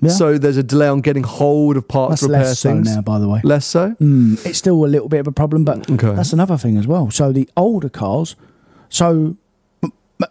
Yeah. 0.00 0.10
So 0.10 0.38
there's 0.38 0.56
a 0.58 0.62
delay 0.62 0.86
on 0.86 1.00
getting 1.00 1.24
hold 1.24 1.76
of 1.76 1.88
parts 1.88 2.20
That's 2.20 2.22
to 2.22 2.28
repair 2.28 2.44
less 2.44 2.58
so 2.60 2.74
now, 2.74 3.00
by 3.00 3.18
the 3.18 3.28
way. 3.28 3.40
Less 3.42 3.66
so? 3.66 3.96
Mm, 4.00 4.44
it's 4.46 4.58
still 4.58 4.84
a 4.84 4.86
little 4.86 5.08
bit 5.08 5.18
of 5.20 5.26
a 5.26 5.32
problem, 5.32 5.64
but 5.64 5.90
Okay. 5.90 6.14
that's 6.14 6.32
another 6.32 6.56
thing 6.56 6.76
as 6.76 6.86
well. 6.86 7.10
So 7.10 7.32
the 7.32 7.48
older 7.56 7.88
cars, 7.88 8.36
so 8.88 9.36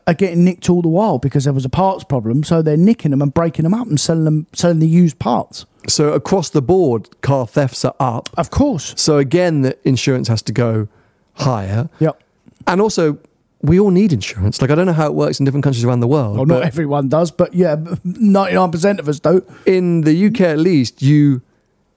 are 0.05 0.13
getting 0.13 0.43
nicked 0.43 0.69
all 0.69 0.81
the 0.81 0.87
while 0.89 1.17
because 1.17 1.43
there 1.45 1.53
was 1.53 1.65
a 1.65 1.69
parts 1.69 2.03
problem. 2.03 2.43
So 2.43 2.61
they're 2.61 2.75
nicking 2.77 3.11
them 3.11 3.21
and 3.21 3.33
breaking 3.33 3.63
them 3.63 3.73
up 3.73 3.87
and 3.87 3.99
selling 3.99 4.25
them, 4.25 4.47
selling 4.53 4.79
the 4.79 4.87
used 4.87 5.17
parts. 5.19 5.65
So 5.87 6.11
across 6.13 6.49
the 6.49 6.61
board, 6.61 7.09
car 7.21 7.47
thefts 7.47 7.85
are 7.85 7.95
up. 7.99 8.29
Of 8.37 8.49
course. 8.49 8.93
So 8.97 9.17
again, 9.17 9.61
the 9.61 9.77
insurance 9.87 10.27
has 10.27 10.41
to 10.43 10.51
go 10.51 10.87
higher. 11.35 11.89
Yep. 11.99 12.21
And 12.67 12.81
also, 12.81 13.17
we 13.61 13.79
all 13.79 13.91
need 13.91 14.11
insurance. 14.11 14.61
Like 14.61 14.71
I 14.71 14.75
don't 14.75 14.85
know 14.85 14.93
how 14.93 15.07
it 15.07 15.13
works 15.13 15.39
in 15.39 15.45
different 15.45 15.63
countries 15.63 15.85
around 15.85 16.01
the 16.01 16.07
world. 16.07 16.35
Well, 16.37 16.45
not 16.45 16.63
everyone 16.63 17.07
does, 17.07 17.31
but 17.31 17.53
yeah, 17.53 17.75
ninety 18.03 18.55
nine 18.55 18.71
percent 18.71 18.99
of 18.99 19.07
us 19.07 19.19
do. 19.19 19.43
in 19.65 20.01
the 20.01 20.27
UK 20.27 20.41
at 20.41 20.59
least, 20.59 21.01
you 21.01 21.41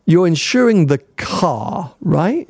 you're 0.06 0.26
insuring 0.26 0.86
the 0.86 0.98
car, 1.16 1.94
right? 2.00 2.48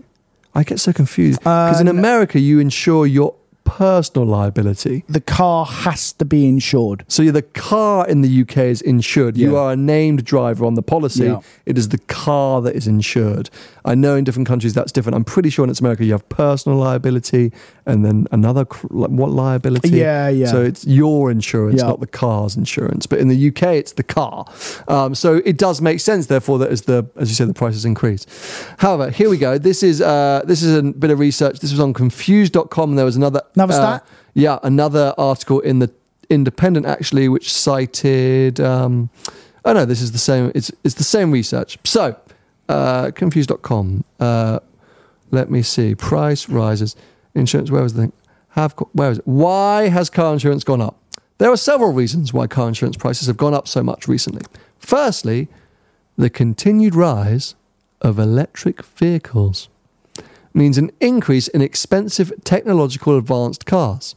I 0.54 0.62
get 0.64 0.80
so 0.80 0.92
confused 0.92 1.40
because 1.40 1.80
in 1.80 1.88
Uh, 1.88 1.92
n- 1.92 1.98
America 1.98 2.38
you 2.38 2.58
insure 2.60 3.06
your 3.06 3.34
personal 3.78 4.26
liability. 4.26 5.04
The 5.08 5.20
car 5.20 5.64
has 5.64 6.12
to 6.14 6.24
be 6.24 6.46
insured. 6.46 7.04
So 7.08 7.22
the 7.30 7.42
car 7.42 8.06
in 8.08 8.20
the 8.22 8.28
UK 8.42 8.56
is 8.74 8.80
insured. 8.82 9.36
You 9.36 9.52
Yeah. 9.52 9.58
are 9.60 9.72
a 9.72 9.76
named 9.76 10.24
driver 10.24 10.64
on 10.64 10.74
the 10.74 10.82
policy. 10.82 11.24
Yeah. 11.24 11.40
It 11.66 11.78
is 11.78 11.88
the 11.90 11.98
car 11.98 12.60
that 12.62 12.74
is 12.74 12.86
insured. 12.86 13.48
I 13.84 13.94
know 13.94 14.14
in 14.16 14.24
different 14.24 14.48
countries 14.48 14.74
that's 14.74 14.92
different. 14.92 15.14
I'm 15.16 15.24
pretty 15.24 15.50
sure 15.50 15.64
in 15.64 15.72
America 15.80 16.04
you 16.04 16.12
have 16.12 16.28
personal 16.28 16.76
liability 16.78 17.52
and 17.86 18.04
then 18.04 18.26
another 18.32 18.64
cr- 18.64 18.86
like, 18.90 19.10
what 19.10 19.30
liability? 19.30 19.90
Yeah, 19.90 20.28
yeah. 20.28 20.50
So 20.50 20.62
it's 20.62 20.84
your 20.86 21.30
insurance, 21.30 21.80
Yeah. 21.80 21.88
not 21.88 22.00
the 22.00 22.06
car's 22.06 22.56
insurance. 22.56 23.06
But 23.06 23.20
in 23.20 23.28
the 23.28 23.36
UK, 23.48 23.78
it's 23.78 23.92
the 23.92 24.02
car. 24.02 24.44
Um, 24.88 25.14
so 25.14 25.40
it 25.44 25.56
does 25.56 25.80
make 25.80 26.00
sense, 26.00 26.26
therefore, 26.26 26.58
that 26.58 26.70
as 26.70 26.82
the 26.82 27.06
as 27.16 27.28
you 27.30 27.34
said, 27.34 27.48
the 27.48 27.54
prices 27.54 27.84
increase. 27.84 28.26
However, 28.78 29.10
here 29.10 29.30
we 29.30 29.38
go. 29.38 29.56
This 29.58 29.82
is 29.82 30.00
uh, 30.02 30.42
this 30.44 30.62
is 30.62 30.76
a 30.76 30.82
bit 30.82 31.10
of 31.10 31.18
research. 31.18 31.60
This 31.60 31.70
was 31.70 31.80
on 31.80 31.94
Confused.com. 31.94 32.90
And 32.90 32.98
there 32.98 33.04
was 33.06 33.16
another 33.16 33.40
Another 33.68 33.86
uh, 33.86 33.98
yeah, 34.34 34.58
another 34.62 35.14
article 35.18 35.60
in 35.60 35.80
the 35.80 35.90
Independent 36.30 36.86
actually, 36.86 37.28
which 37.28 37.52
cited. 37.52 38.60
Um, 38.60 39.10
oh 39.64 39.72
no, 39.72 39.84
this 39.84 40.00
is 40.00 40.12
the 40.12 40.18
same. 40.18 40.52
It's 40.54 40.70
it's 40.84 40.94
the 40.94 41.04
same 41.04 41.32
research. 41.32 41.76
So, 41.84 42.16
uh, 42.68 43.10
confused.com. 43.12 44.04
Uh, 44.20 44.60
let 45.32 45.50
me 45.50 45.62
see. 45.62 45.96
Price 45.96 46.48
rises. 46.48 46.94
Insurance. 47.34 47.70
Where 47.70 47.82
was 47.82 47.94
the 47.94 48.02
thing? 48.02 48.12
Have 48.50 48.74
where 48.92 49.10
is 49.10 49.18
it? 49.18 49.26
Why 49.26 49.88
has 49.88 50.08
car 50.08 50.32
insurance 50.32 50.62
gone 50.62 50.80
up? 50.80 50.96
There 51.38 51.50
are 51.50 51.56
several 51.56 51.92
reasons 51.92 52.32
why 52.32 52.46
car 52.46 52.68
insurance 52.68 52.96
prices 52.96 53.26
have 53.26 53.36
gone 53.36 53.54
up 53.54 53.66
so 53.66 53.82
much 53.82 54.06
recently. 54.06 54.42
Firstly, 54.78 55.48
the 56.16 56.30
continued 56.30 56.94
rise 56.94 57.54
of 58.00 58.18
electric 58.18 58.84
vehicles 58.84 59.68
means 60.54 60.78
an 60.78 60.90
increase 61.00 61.48
in 61.48 61.62
expensive 61.62 62.32
technological 62.44 63.16
advanced 63.16 63.66
cars. 63.66 64.14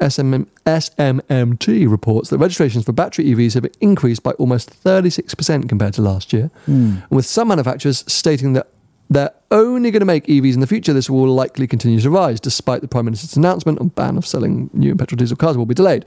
SMM, 0.00 0.46
SMMT 0.66 1.90
reports 1.90 2.30
that 2.30 2.38
registrations 2.38 2.84
for 2.84 2.92
battery 2.92 3.26
EVs 3.26 3.54
have 3.54 3.66
increased 3.80 4.22
by 4.22 4.32
almost 4.32 4.70
36% 4.82 5.68
compared 5.68 5.94
to 5.94 6.02
last 6.02 6.32
year, 6.32 6.50
hmm. 6.66 6.96
and 6.98 7.10
with 7.10 7.26
some 7.26 7.48
manufacturers 7.48 8.04
stating 8.06 8.52
that 8.54 8.68
they're 9.10 9.32
only 9.50 9.90
going 9.90 10.00
to 10.00 10.06
make 10.06 10.26
EVs 10.26 10.54
in 10.54 10.60
the 10.60 10.66
future, 10.66 10.92
this 10.92 11.10
will 11.10 11.26
likely 11.26 11.66
continue 11.66 12.00
to 12.00 12.10
rise, 12.10 12.40
despite 12.40 12.80
the 12.80 12.88
Prime 12.88 13.04
Minister's 13.04 13.36
announcement 13.36 13.78
on 13.78 13.88
ban 13.88 14.16
of 14.16 14.26
selling 14.26 14.70
new 14.72 14.94
petrol 14.96 15.16
diesel 15.16 15.36
cars 15.36 15.56
will 15.56 15.66
be 15.66 15.74
delayed. 15.74 16.06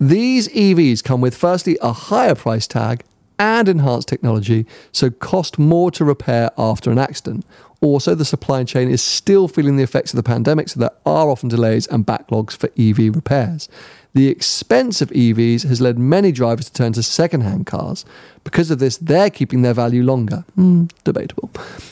These 0.00 0.48
EVs 0.48 1.02
come 1.02 1.20
with, 1.20 1.36
firstly, 1.36 1.76
a 1.82 1.92
higher 1.92 2.34
price 2.34 2.66
tag 2.66 3.04
and 3.38 3.68
enhanced 3.68 4.08
technology, 4.08 4.66
so 4.92 5.10
cost 5.10 5.58
more 5.58 5.90
to 5.92 6.04
repair 6.04 6.50
after 6.56 6.90
an 6.90 6.98
accident. 6.98 7.44
Also, 7.80 8.14
the 8.14 8.24
supply 8.24 8.64
chain 8.64 8.90
is 8.90 9.02
still 9.02 9.48
feeling 9.48 9.76
the 9.76 9.82
effects 9.82 10.12
of 10.12 10.16
the 10.16 10.22
pandemic, 10.22 10.68
so 10.68 10.80
there 10.80 10.90
are 11.04 11.28
often 11.28 11.48
delays 11.48 11.86
and 11.88 12.06
backlogs 12.06 12.56
for 12.56 12.70
EV 12.78 13.14
repairs. 13.14 13.68
The 14.14 14.28
expense 14.28 15.02
of 15.02 15.10
EVs 15.10 15.68
has 15.68 15.82
led 15.82 15.98
many 15.98 16.32
drivers 16.32 16.66
to 16.66 16.72
turn 16.72 16.94
to 16.94 17.02
second-hand 17.02 17.66
cars. 17.66 18.06
Because 18.44 18.70
of 18.70 18.78
this, 18.78 18.96
they're 18.96 19.28
keeping 19.28 19.60
their 19.60 19.74
value 19.74 20.02
longer. 20.02 20.42
Hmm, 20.54 20.86
debatable. 21.04 21.50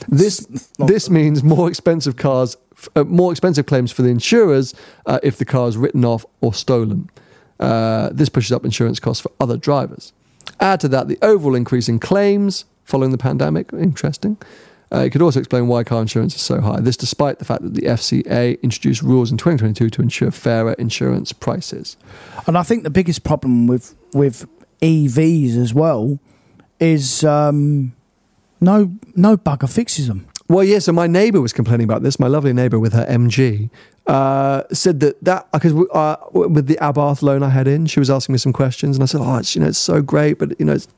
This 0.09 0.47
this 0.78 1.11
means 1.11 1.42
more 1.45 1.68
expensive 1.68 2.16
cars, 2.16 2.57
uh, 2.97 3.05
more 3.05 3.30
expensive 3.30 3.66
claims 3.66 3.92
for 3.92 4.01
the 4.01 4.09
insurers 4.09 4.74
uh, 5.05 5.18
if 5.22 5.36
the 5.36 5.45
car 5.45 5.68
is 5.68 5.76
written 5.76 6.03
off 6.03 6.24
or 6.40 6.55
stolen. 6.55 7.11
Uh, 7.61 8.09
this 8.11 8.30
pushes 8.30 8.53
up 8.53 8.64
insurance 8.64 8.99
costs 8.99 9.20
for 9.20 9.30
other 9.38 9.59
drivers. 9.59 10.14
Add 10.61 10.81
to 10.81 10.89
that 10.89 11.09
the 11.09 11.19
overall 11.23 11.55
increase 11.55 11.89
in 11.89 11.99
claims 11.99 12.65
following 12.85 13.11
the 13.11 13.19
pandemic. 13.19 13.73
Interesting. 13.73 14.37
Uh, 14.93 14.99
it 14.99 15.11
could 15.11 15.23
also 15.23 15.41
explain 15.41 15.67
why 15.67 15.83
car 15.83 16.01
insurance 16.01 16.37
is 16.37 16.43
so 16.43 16.61
high. 16.61 16.81
This, 16.81 16.97
despite 16.97 17.39
the 17.41 17.45
fact 17.45 17.63
that 17.63 17.75
the 17.75 17.83
FCA 17.83 18.61
introduced 18.63 19.03
rules 19.03 19.33
in 19.33 19.39
2022 19.39 19.91
to 19.91 20.03
ensure 20.03 20.31
fairer 20.31 20.75
insurance 20.75 21.33
prices. 21.33 21.97
And 22.47 22.57
I 22.57 22.63
think 22.63 22.85
the 22.85 22.91
biggest 22.91 23.25
problem 23.25 23.67
with 23.67 23.95
with 24.13 24.47
EVs 24.81 25.57
as 25.57 25.75
well 25.75 26.21
is 26.79 27.25
um, 27.25 27.93
No, 28.61 28.93
no 29.17 29.37
bugger 29.37 29.69
fixes 29.73 30.07
them. 30.07 30.27
Well, 30.49 30.65
yeah. 30.65 30.79
So 30.79 30.93
my 30.93 31.07
neighbour 31.07 31.41
was 31.41 31.53
complaining 31.53 31.85
about 31.85 32.03
this. 32.03 32.19
My 32.21 32.29
lovely 32.29 32.53
neighbour 32.53 32.79
with 32.79 32.93
her 32.93 33.07
MG 33.07 33.71
uh, 34.07 34.63
said 34.73 35.01
that 35.01 35.23
that 35.25 35.51
because 35.53 35.73
uh, 35.73 36.17
with 36.33 36.67
the 36.67 36.77
Abarth 36.77 37.23
loan 37.23 37.43
I 37.43 37.49
had 37.49 37.67
in, 37.67 37.87
she 37.87 38.01
was 38.01 38.11
asking 38.11 38.35
me 38.35 38.39
some 38.39 38.53
questions, 38.53 38.97
and 38.97 39.03
I 39.03 39.07
said, 39.07 39.21
"Oh, 39.23 39.37
it's 39.37 39.55
you 39.55 39.63
know 39.63 39.69
it's 39.69 39.79
so 39.79 40.03
great, 40.03 40.39
but 40.39 40.59
you 40.59 40.67
know 40.67 40.75
it's 40.75 40.89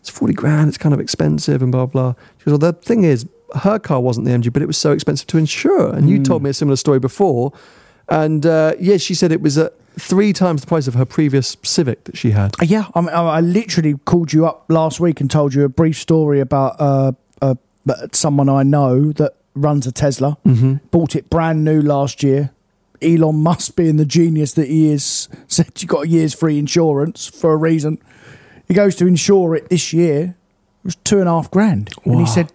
it's 0.00 0.10
forty 0.10 0.34
grand, 0.34 0.68
it's 0.68 0.78
kind 0.78 0.92
of 0.92 1.00
expensive, 1.00 1.62
and 1.62 1.70
blah 1.70 1.86
blah." 1.86 2.14
She 2.38 2.46
goes, 2.46 2.58
"Well, 2.58 2.72
the 2.72 2.72
thing 2.72 3.04
is, 3.04 3.26
her 3.54 3.78
car 3.78 4.00
wasn't 4.00 4.26
the 4.26 4.32
MG, 4.32 4.52
but 4.52 4.62
it 4.62 4.66
was 4.66 4.76
so 4.76 4.92
expensive 4.92 5.26
to 5.28 5.38
insure." 5.38 5.94
And 5.94 6.10
you 6.10 6.22
told 6.22 6.42
me 6.42 6.50
a 6.50 6.54
similar 6.54 6.76
story 6.76 6.98
before, 6.98 7.52
and 8.08 8.44
uh, 8.44 8.74
yeah, 8.80 8.96
she 8.96 9.14
said 9.14 9.30
it 9.30 9.40
was 9.40 9.58
uh, 9.58 9.68
three 9.98 10.32
times 10.32 10.62
the 10.62 10.66
price 10.66 10.88
of 10.88 10.94
her 10.94 11.04
previous 11.04 11.56
Civic 11.62 12.02
that 12.04 12.16
she 12.16 12.32
had. 12.32 12.54
Yeah, 12.62 12.86
I, 12.96 13.00
mean, 13.00 13.10
I 13.10 13.22
I 13.22 13.40
literally 13.40 13.94
called 14.06 14.32
you 14.32 14.44
up 14.44 14.64
last 14.68 14.98
week 14.98 15.20
and 15.20 15.30
told 15.30 15.54
you 15.54 15.62
a 15.64 15.68
brief 15.68 15.96
story 15.96 16.40
about 16.40 16.76
uh, 16.80 17.12
uh, 17.40 17.54
someone 18.12 18.48
I 18.48 18.64
know 18.64 19.12
that 19.12 19.34
runs 19.54 19.86
a 19.86 19.92
Tesla. 19.92 20.36
Mm-hmm. 20.44 20.74
Bought 20.90 21.16
it 21.16 21.30
brand 21.30 21.64
new 21.64 21.80
last 21.80 22.22
year. 22.22 22.50
Elon 23.06 23.36
Musk, 23.36 23.76
being 23.76 23.96
the 23.96 24.04
genius 24.04 24.52
that 24.54 24.68
he 24.68 24.90
is, 24.90 25.28
said 25.46 25.70
you 25.80 25.86
got 25.88 26.04
a 26.04 26.08
year's 26.08 26.34
free 26.34 26.58
insurance 26.58 27.26
for 27.26 27.52
a 27.52 27.56
reason. 27.56 27.98
He 28.68 28.74
goes 28.74 28.94
to 28.96 29.06
insure 29.06 29.54
it 29.54 29.68
this 29.68 29.92
year. 29.92 30.36
It 30.82 30.84
was 30.84 30.96
two 30.96 31.20
and 31.20 31.28
a 31.28 31.32
half 31.32 31.50
grand, 31.50 31.90
and 32.04 32.20
he 32.20 32.26
said, 32.26 32.52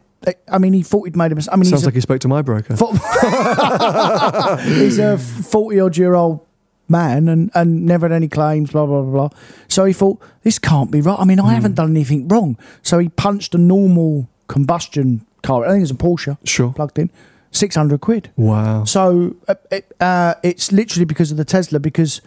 "I 0.51 0.57
mean, 0.57 0.73
he 0.73 0.83
thought 0.83 1.03
he'd 1.03 1.15
made 1.15 1.31
a 1.31 1.35
mistake. 1.35 1.53
I 1.53 1.57
mean, 1.57 1.65
Sounds 1.65 1.85
like 1.85 1.93
a, 1.93 1.97
he 1.97 2.01
spoke 2.01 2.19
to 2.21 2.27
my 2.27 2.41
broker. 2.41 2.75
fo- 2.77 2.91
he's 4.63 4.99
a 4.99 5.17
forty 5.17 5.79
odd 5.79 5.97
year 5.97 6.13
old 6.15 6.45
man 6.87 7.27
and, 7.29 7.49
and 7.55 7.85
never 7.85 8.07
had 8.07 8.15
any 8.15 8.27
claims, 8.27 8.71
blah 8.71 8.85
blah 8.85 9.01
blah 9.01 9.11
blah. 9.29 9.39
So 9.67 9.85
he 9.85 9.93
thought 9.93 10.21
this 10.43 10.59
can't 10.59 10.91
be 10.91 11.01
right. 11.01 11.19
I 11.19 11.23
mean, 11.25 11.39
I 11.39 11.43
Hmm. 11.49 11.55
haven't 11.55 11.75
done 11.75 11.89
anything 11.91 12.27
wrong. 12.27 12.57
So 12.83 12.99
he 12.99 13.09
punched 13.09 13.55
a 13.55 13.57
normal 13.57 14.29
combustion 14.47 15.25
car. 15.43 15.65
I 15.65 15.69
think 15.71 15.81
it's 15.83 15.91
a 15.91 15.95
Porsche. 15.95 16.37
Sure. 16.45 16.73
plugged 16.73 16.99
in, 16.99 17.09
six 17.51 17.75
hundred 17.75 18.01
quid. 18.01 18.31
Wow. 18.35 18.85
So 18.85 19.35
uh, 19.47 19.55
it, 19.69 19.95
uh, 19.99 20.35
it's 20.43 20.71
literally 20.71 21.05
because 21.05 21.31
of 21.31 21.37
the 21.37 21.45
Tesla 21.45 21.79
because 21.79 22.21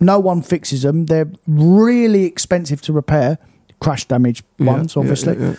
no 0.00 0.18
one 0.18 0.42
fixes 0.42 0.82
them. 0.82 1.06
They're 1.06 1.30
really 1.46 2.24
expensive 2.24 2.80
to 2.82 2.92
repair. 2.92 3.38
Crash 3.80 4.06
damage 4.06 4.42
ones, 4.58 4.96
yeah, 4.96 5.00
obviously, 5.00 5.36
yeah, 5.38 5.50
yeah. 5.50 5.56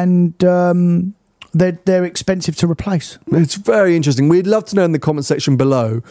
and 0.00 0.44
um, 0.44 1.14
they're 1.52 1.76
they're 1.86 2.04
expensive 2.04 2.54
to 2.54 2.70
replace. 2.70 3.18
It's 3.32 3.56
very 3.56 3.96
interesting. 3.96 4.28
We'd 4.28 4.46
love 4.46 4.64
to 4.66 4.76
know 4.76 4.84
in 4.84 4.92
the 4.92 5.00
comment 5.00 5.26
section 5.26 5.56
below. 5.56 6.02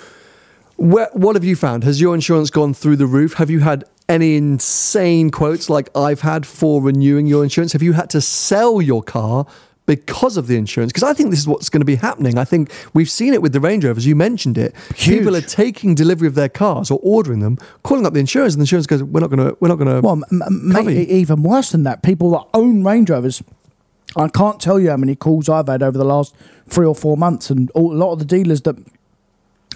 Where, 0.76 1.10
what 1.14 1.38
have 1.38 1.46
you 1.46 1.56
found? 1.56 1.86
Has 1.86 2.02
your 2.02 2.14
insurance 2.14 2.50
gone 2.50 2.74
through 2.74 2.98
the 2.98 3.08
roof? 3.08 3.36
Have 3.36 3.50
you 3.50 3.62
had 3.62 3.86
any 4.10 4.36
insane 4.36 5.32
quotes 5.32 5.70
like 5.70 5.90
I've 5.96 6.20
had 6.20 6.46
for 6.46 6.82
renewing 6.82 7.28
your 7.28 7.44
insurance? 7.44 7.72
Have 7.72 7.82
you 7.82 7.94
had 7.94 8.10
to 8.10 8.20
sell 8.20 8.82
your 8.82 9.02
car 9.02 9.46
because 9.88 10.38
of 10.38 10.46
the 10.46 10.56
insurance? 10.56 10.92
Because 10.92 11.10
I 11.10 11.14
think 11.14 11.32
this 11.32 11.40
is 11.40 11.48
what's 11.48 11.70
going 11.70 11.82
to 11.82 11.86
be 11.86 11.96
happening. 11.96 12.38
I 12.38 12.44
think 12.44 12.72
we've 12.94 13.10
seen 13.10 13.34
it 13.34 13.42
with 13.42 13.54
the 13.54 13.60
Range 13.60 13.84
Rovers. 13.84 14.06
You 14.06 14.16
mentioned 14.16 14.58
it. 14.58 14.76
Huge. 14.96 15.20
People 15.20 15.36
are 15.36 15.42
taking 15.42 15.96
delivery 15.96 16.28
of 16.28 16.36
their 16.36 16.50
cars 16.50 16.92
or 16.92 17.00
ordering 17.02 17.40
them, 17.40 17.58
calling 17.84 18.06
up 18.06 18.14
the 18.14 18.20
insurance, 18.20 18.54
and 18.54 18.60
the 18.60 18.64
insurance 18.64 18.86
goes, 18.86 19.02
"We're 19.02 19.22
not 19.22 19.32
going 19.32 19.48
to. 19.48 19.58
We're 19.60 19.70
not 19.70 19.80
going 19.80 19.96
to." 19.96 20.02
Well, 20.02 20.22
m- 20.32 20.42
m- 20.44 20.72
cover 20.74 20.84
mate, 20.92 21.10
you." 21.10 21.16
even 21.16 21.42
worse 21.42 21.72
than 21.72 21.84
that, 21.84 22.04
people 22.04 22.32
that 22.32 22.44
own 22.54 22.84
Range 22.84 23.10
Rovers. 23.10 23.42
I 24.16 24.28
can't 24.28 24.60
tell 24.60 24.80
you 24.80 24.90
how 24.90 24.98
many 24.98 25.16
calls 25.16 25.50
I've 25.50 25.68
had 25.68 25.82
over 25.82 25.98
the 25.98 26.06
last 26.06 26.36
three 26.68 26.86
or 26.86 26.96
four 26.96 27.18
months, 27.18 27.50
and 27.50 27.72
all, 27.72 27.94
a 27.94 27.96
lot 27.96 28.12
of 28.12 28.20
the 28.20 28.26
dealers 28.26 28.62
that 28.62 28.76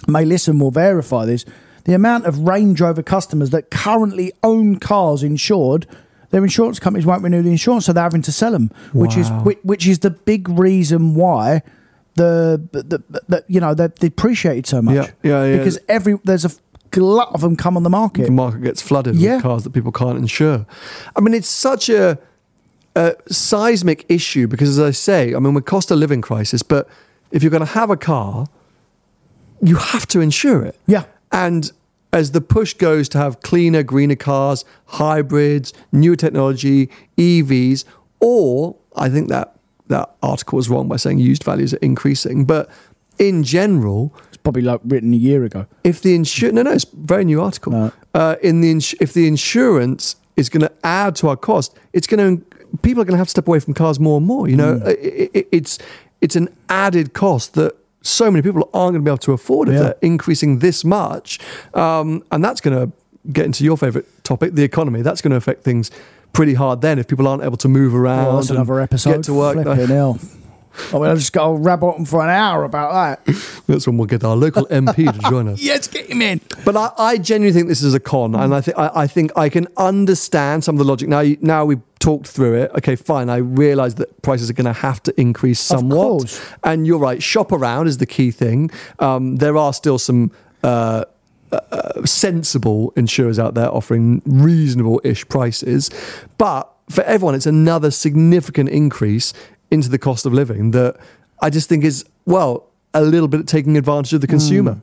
may 0.06 0.24
listen 0.24 0.58
will 0.58 0.70
verify 0.70 1.24
this. 1.24 1.44
The 1.84 1.94
amount 1.94 2.26
of 2.26 2.38
Range 2.40 2.80
Rover 2.80 3.02
customers 3.02 3.50
that 3.50 3.70
currently 3.70 4.32
own 4.42 4.78
cars 4.78 5.22
insured, 5.22 5.86
their 6.32 6.42
insurance 6.42 6.80
companies 6.80 7.06
won't 7.06 7.22
renew 7.22 7.40
the 7.42 7.50
insurance, 7.50 7.86
so 7.86 7.92
they're 7.92 8.02
having 8.02 8.22
to 8.22 8.32
sell 8.32 8.50
them, 8.52 8.70
which 8.92 9.16
is 9.16 9.30
which, 9.44 9.58
which 9.62 9.86
is 9.86 10.00
the 10.00 10.10
big 10.10 10.48
reason 10.48 11.14
why 11.14 11.62
the 12.16 12.60
the, 12.72 12.82
the, 12.82 13.20
the 13.28 13.44
you 13.48 13.60
know 13.60 13.72
they're 13.74 13.88
depreciated 13.88 14.66
so 14.66 14.82
much. 14.82 14.94
Yeah, 14.96 15.10
yeah, 15.22 15.44
yeah. 15.44 15.56
Because 15.58 15.78
every 15.88 16.18
there's 16.24 16.44
a 16.44 16.50
glut 16.90 17.28
of 17.32 17.40
them 17.40 17.56
come 17.56 17.76
on 17.76 17.84
the 17.84 17.90
market. 17.90 18.24
the 18.24 18.30
market 18.32 18.62
gets 18.62 18.82
flooded 18.82 19.14
Yeah. 19.16 19.36
with 19.36 19.42
cars 19.44 19.64
that 19.64 19.70
people 19.70 19.92
can't 19.92 20.18
insure. 20.18 20.66
I 21.16 21.20
mean, 21.20 21.32
it's 21.32 21.48
such 21.48 21.88
a, 21.88 22.18
a 22.96 23.14
seismic 23.30 24.04
issue 24.10 24.46
because, 24.46 24.78
as 24.78 24.80
I 24.80 24.90
say, 24.90 25.34
I 25.34 25.38
mean, 25.38 25.54
we're 25.54 25.62
cost 25.62 25.90
of 25.90 25.98
living 25.98 26.20
crisis, 26.20 26.62
but 26.62 26.86
if 27.30 27.42
you're 27.42 27.50
going 27.50 27.64
to 27.64 27.72
have 27.72 27.88
a 27.88 27.96
car, 27.96 28.46
you 29.62 29.76
have 29.76 30.06
to 30.08 30.20
insure 30.20 30.62
it. 30.64 30.78
Yeah. 30.86 31.04
And 31.30 31.72
as 32.12 32.32
the 32.32 32.40
push 32.40 32.74
goes 32.74 33.08
to 33.10 33.18
have 33.18 33.40
cleaner, 33.40 33.82
greener 33.82 34.16
cars, 34.16 34.64
hybrids, 34.86 35.72
newer 35.92 36.16
technology, 36.16 36.90
EVs, 37.16 37.84
or 38.20 38.76
I 38.96 39.08
think 39.08 39.28
that 39.28 39.56
that 39.88 40.14
article 40.22 40.58
is 40.58 40.68
wrong 40.68 40.88
by 40.88 40.96
saying 40.96 41.18
used 41.18 41.44
values 41.44 41.74
are 41.74 41.78
increasing, 41.78 42.44
but 42.44 42.68
in 43.18 43.42
general, 43.42 44.14
It's 44.28 44.36
probably 44.38 44.62
like 44.62 44.80
written 44.84 45.12
a 45.12 45.16
year 45.16 45.44
ago. 45.44 45.66
if 45.84 46.00
the 46.02 46.14
insurance 46.14 46.54
no 46.54 46.62
no 46.62 46.70
it's 46.72 46.84
a 46.84 46.88
very 46.96 47.24
new 47.24 47.40
article 47.42 47.72
Right. 47.72 47.92
uh, 48.14 48.36
in 48.42 48.60
the 48.62 48.70
ins- 48.70 48.94
if 49.00 49.12
the 49.12 49.26
insurance 49.26 50.16
is 50.36 50.48
going 50.48 50.62
to 50.62 50.72
add 50.82 51.14
to 51.16 51.28
our 51.28 51.36
cost 51.36 51.76
it's 51.92 52.06
going 52.06 52.38
to 52.38 52.44
people 52.78 53.02
are 53.02 53.04
going 53.04 53.12
to 53.14 53.18
have 53.18 53.26
to 53.26 53.30
step 53.30 53.46
away 53.46 53.60
from 53.60 53.74
cars 53.74 54.00
more 54.00 54.16
and 54.16 54.26
more 54.26 54.48
you 54.48 54.56
know 54.56 54.80
I- 54.84 54.90
I- 54.90 55.30
I- 55.34 55.44
it's 55.52 55.78
it's 56.22 56.36
an 56.36 56.48
added 56.70 57.12
cost 57.12 57.52
that 57.54 57.72
so 58.02 58.30
many 58.30 58.42
people 58.42 58.68
aren't 58.74 58.92
going 58.92 58.94
to 58.94 59.00
be 59.00 59.10
able 59.10 59.18
to 59.18 59.32
afford 59.32 59.68
if 59.68 59.74
Yeah. 59.74 59.80
they're 59.82 59.96
increasing 60.02 60.58
this 60.58 60.84
much 60.84 61.38
um, 61.74 62.22
and 62.30 62.44
that's 62.44 62.60
going 62.60 62.76
to 62.76 62.92
get 63.32 63.46
into 63.46 63.64
your 63.64 63.76
favorite 63.78 64.06
topic 64.24 64.54
the 64.54 64.64
economy 64.64 65.02
that's 65.02 65.20
going 65.22 65.30
to 65.30 65.36
affect 65.36 65.62
things 65.62 65.90
pretty 66.32 66.54
hard 66.54 66.80
then 66.80 66.98
if 66.98 67.06
people 67.06 67.28
aren't 67.28 67.42
able 67.44 67.56
to 67.58 67.68
move 67.68 67.94
around 67.94 68.26
Well, 68.26 68.36
that's 68.36 68.50
another 68.50 68.80
episode. 68.80 69.14
get 69.16 69.24
to 69.24 69.34
work 69.34 69.54
Flipping 69.62 69.86
hell. 69.86 70.18
I 70.92 70.94
mean, 70.98 71.04
I 71.04 71.14
just 71.14 71.32
got 71.32 71.48
to 71.48 71.52
rab 71.54 71.82
on 71.84 72.04
for 72.04 72.22
an 72.22 72.30
hour 72.30 72.64
about 72.64 73.24
that. 73.26 73.34
that's 73.66 73.86
when 73.86 73.96
we'll 73.98 74.06
get 74.06 74.24
our 74.24 74.36
local 74.36 74.66
mp 74.66 74.94
to 75.12 75.18
join 75.30 75.48
us 75.48 75.60
yes, 75.62 75.86
get 75.86 76.06
him 76.06 76.22
in. 76.22 76.40
But 76.64 76.76
I, 76.76 76.90
I 76.98 77.18
genuinely 77.18 77.58
think 77.58 77.68
this 77.68 77.82
is 77.82 77.94
a 77.94 78.00
con, 78.00 78.34
and 78.34 78.54
I 78.54 78.60
think 78.60 78.78
I, 78.78 78.90
I 78.94 79.06
think 79.06 79.30
I 79.36 79.48
can 79.48 79.68
understand 79.76 80.64
some 80.64 80.74
of 80.74 80.78
the 80.78 80.84
logic. 80.84 81.08
Now, 81.08 81.20
you- 81.20 81.38
now 81.40 81.64
we've 81.64 81.80
talked 81.98 82.26
through 82.26 82.54
it. 82.62 82.70
Okay, 82.78 82.96
fine. 82.96 83.28
I 83.30 83.36
realise 83.36 83.94
that 83.94 84.22
prices 84.22 84.50
are 84.50 84.54
going 84.54 84.64
to 84.66 84.72
have 84.72 85.02
to 85.04 85.20
increase 85.20 85.60
somewhat, 85.60 86.40
and 86.64 86.86
you're 86.86 86.98
right. 86.98 87.22
Shop 87.22 87.52
around 87.52 87.86
is 87.86 87.98
the 87.98 88.06
key 88.06 88.30
thing. 88.30 88.70
Um, 88.98 89.36
there 89.36 89.56
are 89.56 89.72
still 89.72 89.98
some. 89.98 90.30
Uh, 90.64 91.04
uh, 91.52 92.02
sensible 92.06 92.94
insurers 92.96 93.38
out 93.38 93.52
there 93.52 93.68
offering 93.70 94.22
reasonable-ish 94.24 95.28
prices, 95.28 95.90
but 96.38 96.72
for 96.88 97.04
everyone, 97.04 97.34
it's 97.34 97.44
another 97.44 97.90
significant 97.90 98.70
increase 98.70 99.34
into 99.72 99.88
the 99.88 99.98
cost 99.98 100.26
of 100.26 100.32
living 100.32 100.70
that 100.72 100.96
I 101.40 101.50
just 101.50 101.68
think 101.68 101.82
is 101.82 102.04
well 102.26 102.68
a 102.94 103.02
little 103.02 103.28
bit 103.28 103.46
taking 103.48 103.76
advantage 103.76 104.12
of 104.12 104.20
the 104.20 104.26
hmm. 104.26 104.32
consumer. 104.32 104.82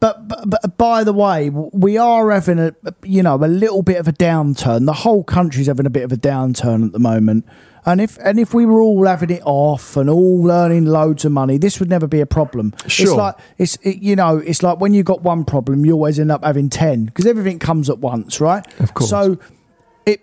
But, 0.00 0.28
but, 0.28 0.50
but 0.50 0.76
by 0.76 1.02
the 1.02 1.12
way, 1.12 1.50
we 1.50 1.96
are 1.96 2.30
having 2.30 2.58
a 2.58 2.74
you 3.02 3.22
know 3.22 3.36
a 3.36 3.48
little 3.48 3.82
bit 3.82 3.96
of 3.96 4.06
a 4.06 4.12
downturn. 4.12 4.86
The 4.86 4.92
whole 4.92 5.24
country's 5.24 5.66
having 5.66 5.86
a 5.86 5.90
bit 5.90 6.04
of 6.04 6.12
a 6.12 6.16
downturn 6.16 6.86
at 6.86 6.92
the 6.92 6.98
moment. 6.98 7.46
And 7.86 8.00
if 8.00 8.18
and 8.18 8.38
if 8.38 8.54
we 8.54 8.66
were 8.66 8.80
all 8.80 9.06
having 9.06 9.30
it 9.30 9.42
off 9.44 9.96
and 9.96 10.08
all 10.08 10.50
earning 10.50 10.86
loads 10.86 11.24
of 11.24 11.32
money, 11.32 11.58
this 11.58 11.80
would 11.80 11.90
never 11.90 12.06
be 12.06 12.20
a 12.20 12.26
problem. 12.26 12.74
It's 12.84 12.94
Sure. 12.94 13.16
like 13.16 13.36
it's 13.58 13.76
it, 13.82 14.02
you 14.02 14.16
know 14.16 14.38
it's 14.38 14.62
like 14.62 14.78
when 14.78 14.94
you 14.94 15.02
got 15.02 15.22
one 15.22 15.44
problem, 15.44 15.84
you 15.84 15.92
always 15.92 16.18
end 16.18 16.30
up 16.30 16.44
having 16.44 16.70
ten 16.70 17.06
because 17.06 17.26
everything 17.26 17.58
comes 17.58 17.90
at 17.90 17.98
once, 17.98 18.40
right? 18.40 18.64
Of 18.80 18.94
course. 18.94 19.10
So 19.10 19.38
it 20.06 20.22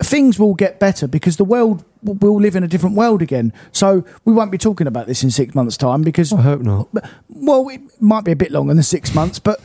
things 0.00 0.38
will 0.38 0.54
get 0.54 0.78
better 0.78 1.06
because 1.06 1.36
the 1.36 1.44
world 1.44 1.84
will 2.02 2.40
live 2.40 2.56
in 2.56 2.62
a 2.64 2.68
different 2.68 2.96
world 2.96 3.22
again. 3.22 3.52
So 3.72 4.04
we 4.24 4.32
won't 4.32 4.50
be 4.52 4.58
talking 4.58 4.86
about 4.86 5.06
this 5.06 5.22
in 5.22 5.30
six 5.30 5.54
months' 5.54 5.76
time 5.76 6.02
because 6.02 6.32
I 6.32 6.40
hope 6.40 6.62
not. 6.62 6.88
well, 7.28 7.68
it 7.68 7.80
might 8.00 8.24
be 8.24 8.32
a 8.32 8.36
bit 8.36 8.50
longer 8.50 8.74
than 8.74 8.82
six 8.82 9.14
months, 9.14 9.38
but 9.38 9.60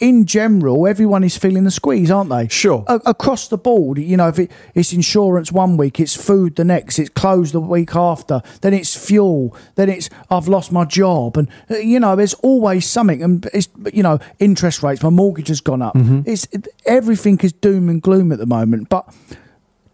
in 0.00 0.26
general, 0.26 0.86
everyone 0.86 1.24
is 1.24 1.36
feeling 1.38 1.64
the 1.64 1.70
squeeze, 1.70 2.10
aren't 2.10 2.28
they? 2.28 2.48
Sure. 2.48 2.84
A- 2.86 3.00
across 3.06 3.48
the 3.48 3.56
board, 3.56 3.98
you 3.98 4.16
know, 4.16 4.28
if 4.28 4.38
it, 4.38 4.50
it's 4.74 4.92
insurance 4.92 5.50
one 5.52 5.76
week, 5.76 6.00
it's 6.00 6.14
food 6.14 6.56
the 6.56 6.64
next, 6.64 6.98
it's 6.98 7.08
clothes 7.10 7.52
the 7.52 7.60
week 7.60 7.94
after, 7.96 8.42
then 8.60 8.74
it's 8.74 8.94
fuel, 8.94 9.56
then 9.76 9.88
it's 9.88 10.10
I've 10.30 10.48
lost 10.48 10.70
my 10.72 10.84
job, 10.84 11.36
and 11.38 11.48
uh, 11.70 11.76
you 11.78 11.98
know, 12.00 12.16
there's 12.16 12.34
always 12.34 12.84
something, 12.86 13.22
and 13.22 13.46
it's 13.54 13.68
you 13.92 14.02
know, 14.02 14.18
interest 14.38 14.82
rates, 14.82 15.02
my 15.02 15.08
mortgage 15.10 15.48
has 15.48 15.60
gone 15.60 15.82
up. 15.82 15.96
It's 16.26 16.46
it, 16.52 16.68
everything 16.84 17.38
is 17.40 17.52
doom 17.52 17.88
and 17.88 18.02
gloom 18.02 18.32
at 18.32 18.38
the 18.38 18.46
moment, 18.46 18.88
but 18.90 19.08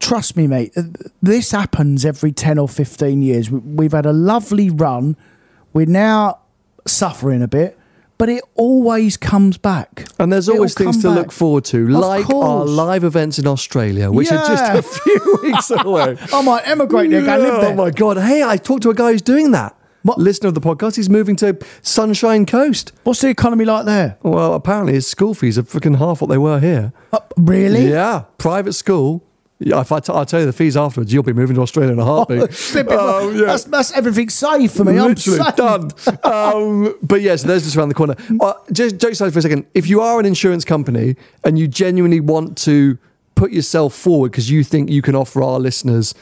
trust 0.02 0.36
me, 0.36 0.46
mate, 0.46 0.74
this 1.22 1.52
happens 1.52 2.04
every 2.04 2.32
10 2.32 2.58
or 2.58 2.68
15 2.68 3.22
years. 3.22 3.50
We- 3.50 3.60
We've 3.60 3.92
had 3.92 4.04
a 4.06 4.12
lovely 4.12 4.68
run. 4.68 5.16
We're 5.72 5.86
now 5.86 6.38
suffering 6.86 7.42
a 7.42 7.48
bit, 7.48 7.78
but 8.18 8.28
it 8.28 8.42
always 8.54 9.16
comes 9.16 9.56
back. 9.58 10.06
And 10.18 10.32
there's 10.32 10.48
It'll 10.48 10.58
always 10.58 10.74
things 10.74 10.96
to 10.98 11.02
come 11.04 11.14
look 11.14 11.32
forward 11.32 11.64
to, 11.66 11.84
Of 11.84 11.90
like 11.90 12.28
our 12.30 12.64
live 12.66 13.04
events 13.04 13.38
in 13.38 13.46
Australia, 13.46 14.10
which 14.10 14.30
are 14.30 14.44
just 14.46 14.72
a 14.74 14.82
few 14.82 15.38
weeks 15.42 15.70
away. 15.70 16.16
I 16.32 16.42
might 16.42 16.66
emigrate 16.68 17.10
there, 17.10 17.22
go 17.24 17.38
live 17.38 17.64
Oh 17.64 17.74
my 17.74 17.90
god! 17.90 18.18
Hey, 18.18 18.42
I 18.42 18.56
talked 18.56 18.82
to 18.82 18.90
a 18.90 18.94
guy 18.94 19.12
who's 19.12 19.22
doing 19.22 19.52
that. 19.52 19.74
What? 20.02 20.18
Listener 20.18 20.48
of 20.48 20.54
the 20.54 20.60
podcast, 20.60 20.96
he's 20.96 21.08
moving 21.08 21.36
to 21.36 21.56
Sunshine 21.80 22.44
Coast. 22.44 22.92
What's 23.04 23.20
the 23.20 23.28
economy 23.28 23.64
like 23.64 23.86
there? 23.86 24.18
Well, 24.22 24.54
apparently 24.54 24.94
his 24.94 25.06
school 25.06 25.32
fees 25.32 25.56
are 25.58 25.62
freaking 25.62 25.96
half 25.96 26.20
what 26.20 26.28
they 26.28 26.38
were 26.38 26.58
here. 26.58 26.92
Uh, 27.12 27.20
really? 27.36 27.88
Yeah, 27.88 28.24
private 28.36 28.72
school. 28.72 29.22
Yeah, 29.64 29.80
if 29.80 29.92
I 29.92 30.00
t- 30.00 30.12
I'll 30.12 30.26
tell 30.26 30.40
you 30.40 30.46
the 30.46 30.52
fees 30.52 30.76
afterwards, 30.76 31.12
you'll 31.12 31.22
be 31.22 31.32
moving 31.32 31.56
to 31.56 31.62
Australia 31.62 31.92
in 31.92 31.98
a 31.98 32.04
heartbeat. 32.12 32.52
Flipping- 32.52 32.98
Um, 32.98 33.36
yeah. 33.36 33.46
that's, 33.46 33.64
that's 33.64 33.92
everything 33.92 34.28
saved 34.28 34.74
for 34.74 34.84
me. 34.84 34.98
I'm 34.98 35.08
Literally 35.08 35.38
saved. 35.38 35.56
done. 35.56 35.90
um, 36.24 36.94
but 37.02 37.20
yes, 37.20 37.42
there's 37.42 37.64
just 37.64 37.76
around 37.76 37.88
the 37.88 37.94
corner. 37.94 38.16
Uh, 38.40 38.54
just 38.72 39.02
aside 39.04 39.32
for 39.32 39.38
a 39.38 39.42
second. 39.42 39.66
If 39.74 39.88
you 39.88 40.00
are 40.00 40.18
an 40.20 40.26
insurance 40.26 40.64
company 40.64 41.16
and 41.44 41.58
you 41.58 41.68
genuinely 41.68 42.20
want 42.20 42.56
to 42.58 42.98
put 43.34 43.52
yourself 43.52 43.94
forward 43.94 44.30
because 44.32 44.50
you 44.50 44.62
think 44.64 44.90
you 44.90 45.02
can 45.02 45.14
offer 45.14 45.42
our 45.42 45.58
listeners, 45.58 46.14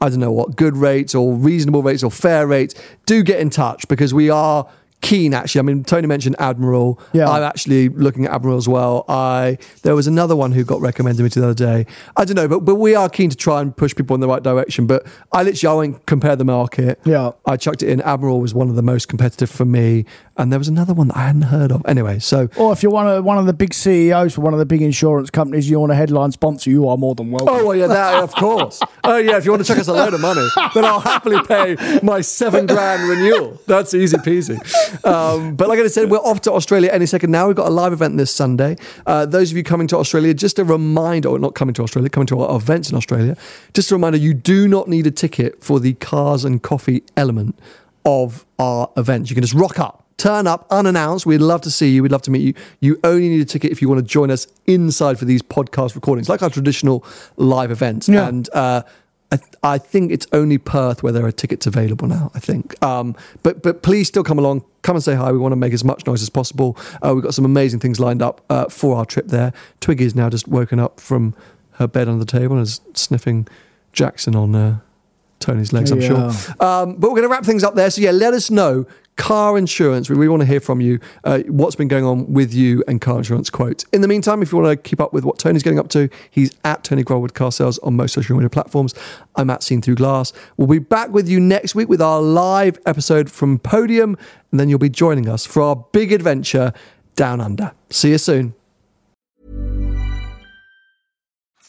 I 0.00 0.08
don't 0.08 0.20
know 0.20 0.32
what, 0.32 0.56
good 0.56 0.76
rates 0.76 1.14
or 1.14 1.34
reasonable 1.34 1.82
rates 1.82 2.02
or 2.02 2.10
fair 2.10 2.46
rates, 2.46 2.74
do 3.06 3.22
get 3.22 3.40
in 3.40 3.50
touch 3.50 3.86
because 3.88 4.12
we 4.14 4.30
are 4.30 4.68
keen 5.00 5.32
actually. 5.34 5.60
I 5.60 5.62
mean, 5.62 5.84
Tony 5.84 6.06
mentioned 6.06 6.36
Admiral. 6.38 7.00
Yeah. 7.12 7.28
I'm 7.30 7.42
actually 7.42 7.88
looking 7.88 8.26
at 8.26 8.32
Admiral 8.32 8.56
as 8.56 8.68
well. 8.68 9.04
I 9.08 9.58
there 9.82 9.94
was 9.94 10.06
another 10.06 10.34
one 10.34 10.52
who 10.52 10.64
got 10.64 10.80
recommended 10.80 11.22
me 11.22 11.28
to 11.30 11.40
the 11.40 11.46
other 11.50 11.54
day. 11.54 11.86
I 12.16 12.24
don't 12.24 12.34
know, 12.36 12.48
but 12.48 12.60
but 12.60 12.76
we 12.76 12.94
are 12.94 13.08
keen 13.08 13.30
to 13.30 13.36
try 13.36 13.60
and 13.60 13.76
push 13.76 13.94
people 13.94 14.14
in 14.14 14.20
the 14.20 14.28
right 14.28 14.42
direction. 14.42 14.86
But 14.86 15.06
I 15.32 15.42
literally 15.42 15.72
I 15.72 15.74
won't 15.74 16.06
compare 16.06 16.36
the 16.36 16.44
market. 16.44 16.98
Yeah. 17.04 17.30
I 17.46 17.56
chucked 17.56 17.82
it 17.82 17.88
in. 17.90 18.00
Admiral 18.02 18.40
was 18.40 18.54
one 18.54 18.68
of 18.68 18.76
the 18.76 18.82
most 18.82 19.08
competitive 19.08 19.50
for 19.50 19.64
me, 19.64 20.04
and 20.36 20.50
there 20.52 20.58
was 20.58 20.68
another 20.68 20.94
one 20.94 21.08
that 21.08 21.16
I 21.16 21.26
hadn't 21.26 21.42
heard 21.42 21.70
of. 21.72 21.82
Anyway, 21.86 22.18
so 22.18 22.48
Or 22.56 22.72
if 22.72 22.82
you're 22.82 22.92
one 22.92 23.06
of 23.08 23.24
one 23.24 23.38
of 23.38 23.46
the 23.46 23.52
big 23.52 23.74
CEOs 23.74 24.34
for 24.34 24.40
one 24.40 24.52
of 24.52 24.58
the 24.58 24.66
big 24.66 24.82
insurance 24.82 25.30
companies, 25.30 25.70
you 25.70 25.78
want 25.80 25.92
a 25.92 25.94
headline 25.94 26.32
sponsor, 26.32 26.70
you 26.70 26.88
are 26.88 26.96
more 26.96 27.14
than 27.14 27.30
welcome. 27.30 27.48
Oh 27.54 27.66
well, 27.66 27.76
yeah, 27.76 27.86
that 27.86 28.22
of 28.22 28.34
course. 28.34 28.80
Oh 29.04 29.16
yeah, 29.16 29.38
if 29.38 29.46
you 29.46 29.52
want 29.52 29.64
to 29.64 29.66
chuck 29.66 29.78
us 29.78 29.88
a 29.88 29.92
load 29.94 30.12
of 30.12 30.20
money, 30.20 30.46
then 30.74 30.84
I'll 30.84 31.00
happily 31.00 31.40
pay 31.44 31.76
my 32.02 32.20
seven 32.20 32.66
grand 32.66 33.08
renewal. 33.08 33.58
That's 33.66 33.94
easy 33.94 34.18
peasy. 34.18 34.58
Um, 35.04 35.56
but 35.56 35.68
like 35.68 35.78
I 35.78 35.86
said, 35.88 36.10
we're 36.10 36.18
off 36.18 36.40
to 36.42 36.52
Australia 36.52 36.90
any 36.92 37.06
second 37.06 37.30
now. 37.30 37.46
We've 37.46 37.56
got 37.56 37.68
a 37.68 37.70
live 37.70 37.92
event 37.92 38.16
this 38.16 38.34
Sunday. 38.34 38.76
Uh, 39.06 39.26
those 39.26 39.50
of 39.50 39.56
you 39.56 39.62
coming 39.62 39.86
to 39.88 39.96
Australia, 39.96 40.34
just 40.34 40.58
a 40.58 40.64
reminder, 40.64 41.28
or 41.28 41.38
not 41.38 41.54
coming 41.54 41.74
to 41.74 41.82
Australia, 41.82 42.08
coming 42.10 42.26
to 42.28 42.40
our 42.40 42.56
events 42.56 42.90
in 42.90 42.96
Australia, 42.96 43.36
just 43.74 43.90
a 43.90 43.94
reminder, 43.94 44.18
you 44.18 44.34
do 44.34 44.68
not 44.68 44.88
need 44.88 45.06
a 45.06 45.10
ticket 45.10 45.62
for 45.62 45.80
the 45.80 45.94
cars 45.94 46.44
and 46.44 46.62
coffee 46.62 47.02
element 47.16 47.58
of 48.04 48.46
our 48.58 48.90
event. 48.96 49.30
You 49.30 49.34
can 49.34 49.42
just 49.42 49.54
rock 49.54 49.78
up. 49.78 50.04
Turn 50.16 50.48
up 50.48 50.66
unannounced. 50.70 51.26
We'd 51.26 51.38
love 51.38 51.60
to 51.60 51.70
see 51.70 51.90
you. 51.90 52.02
We'd 52.02 52.10
love 52.10 52.22
to 52.22 52.32
meet 52.32 52.42
you. 52.42 52.54
You 52.80 52.98
only 53.04 53.28
need 53.28 53.40
a 53.40 53.44
ticket 53.44 53.70
if 53.70 53.80
you 53.80 53.88
want 53.88 54.00
to 54.00 54.04
join 54.04 54.32
us 54.32 54.48
inside 54.66 55.16
for 55.16 55.26
these 55.26 55.42
podcast 55.42 55.94
recordings, 55.94 56.28
like 56.28 56.42
our 56.42 56.50
traditional 56.50 57.04
live 57.36 57.70
events. 57.70 58.08
Yeah. 58.08 58.26
And 58.26 58.48
uh, 58.52 58.82
I, 59.30 59.38
I 59.62 59.78
think 59.78 60.10
it's 60.10 60.26
only 60.32 60.56
Perth 60.58 61.02
where 61.02 61.12
there 61.12 61.24
are 61.26 61.32
tickets 61.32 61.66
available 61.66 62.08
now. 62.08 62.30
I 62.34 62.40
think, 62.40 62.82
um, 62.82 63.14
but 63.42 63.62
but 63.62 63.82
please 63.82 64.08
still 64.08 64.24
come 64.24 64.38
along. 64.38 64.64
Come 64.82 64.96
and 64.96 65.04
say 65.04 65.14
hi. 65.14 65.30
We 65.32 65.38
want 65.38 65.52
to 65.52 65.56
make 65.56 65.72
as 65.72 65.84
much 65.84 66.06
noise 66.06 66.22
as 66.22 66.30
possible. 66.30 66.76
Uh, 67.02 67.12
we've 67.14 67.24
got 67.24 67.34
some 67.34 67.44
amazing 67.44 67.80
things 67.80 68.00
lined 68.00 68.22
up 68.22 68.44
uh, 68.48 68.66
for 68.66 68.96
our 68.96 69.04
trip 69.04 69.28
there. 69.28 69.52
Twiggy 69.80 70.04
is 70.04 70.14
now 70.14 70.30
just 70.30 70.48
woken 70.48 70.78
up 70.78 70.98
from 71.00 71.34
her 71.72 71.86
bed 71.86 72.08
under 72.08 72.24
the 72.24 72.30
table 72.30 72.56
and 72.56 72.62
is 72.62 72.80
sniffing 72.94 73.46
Jackson 73.92 74.34
on 74.34 74.54
uh, 74.54 74.78
Tony's 75.40 75.72
legs. 75.72 75.90
I'm 75.90 76.00
sure. 76.00 76.30
Um, 76.60 76.94
but 76.94 77.10
we're 77.10 77.16
going 77.16 77.22
to 77.22 77.28
wrap 77.28 77.44
things 77.44 77.62
up 77.62 77.74
there. 77.74 77.90
So 77.90 78.00
yeah, 78.00 78.10
let 78.12 78.34
us 78.34 78.50
know 78.50 78.86
car 79.18 79.58
insurance. 79.58 80.08
We 80.08 80.16
really 80.16 80.28
want 80.28 80.40
to 80.40 80.46
hear 80.46 80.60
from 80.60 80.80
you. 80.80 81.00
Uh, 81.24 81.40
what's 81.48 81.76
been 81.76 81.88
going 81.88 82.04
on 82.04 82.32
with 82.32 82.54
you 82.54 82.82
and 82.88 83.00
car 83.00 83.18
insurance 83.18 83.50
quotes. 83.50 83.84
In 83.92 84.00
the 84.00 84.08
meantime, 84.08 84.40
if 84.40 84.50
you 84.50 84.58
want 84.58 84.70
to 84.70 84.88
keep 84.88 85.00
up 85.00 85.12
with 85.12 85.24
what 85.24 85.38
Tony's 85.38 85.62
getting 85.62 85.78
up 85.78 85.88
to, 85.90 86.08
he's 86.30 86.52
at 86.64 86.84
Tony 86.84 87.04
Grohl 87.04 87.20
with 87.20 87.34
Car 87.34 87.52
Sales 87.52 87.78
on 87.80 87.96
most 87.96 88.14
social 88.14 88.36
media 88.36 88.48
platforms. 88.48 88.94
I'm 89.36 89.50
at 89.50 89.62
Seen 89.62 89.82
Through 89.82 89.96
Glass. 89.96 90.32
We'll 90.56 90.68
be 90.68 90.78
back 90.78 91.10
with 91.10 91.28
you 91.28 91.40
next 91.40 91.74
week 91.74 91.88
with 91.88 92.00
our 92.00 92.22
live 92.22 92.78
episode 92.86 93.30
from 93.30 93.58
Podium, 93.58 94.16
and 94.50 94.60
then 94.60 94.68
you'll 94.68 94.78
be 94.78 94.88
joining 94.88 95.28
us 95.28 95.44
for 95.44 95.62
our 95.62 95.76
big 95.92 96.12
adventure 96.12 96.72
down 97.16 97.40
under. 97.40 97.72
See 97.90 98.10
you 98.10 98.18
soon. 98.18 98.57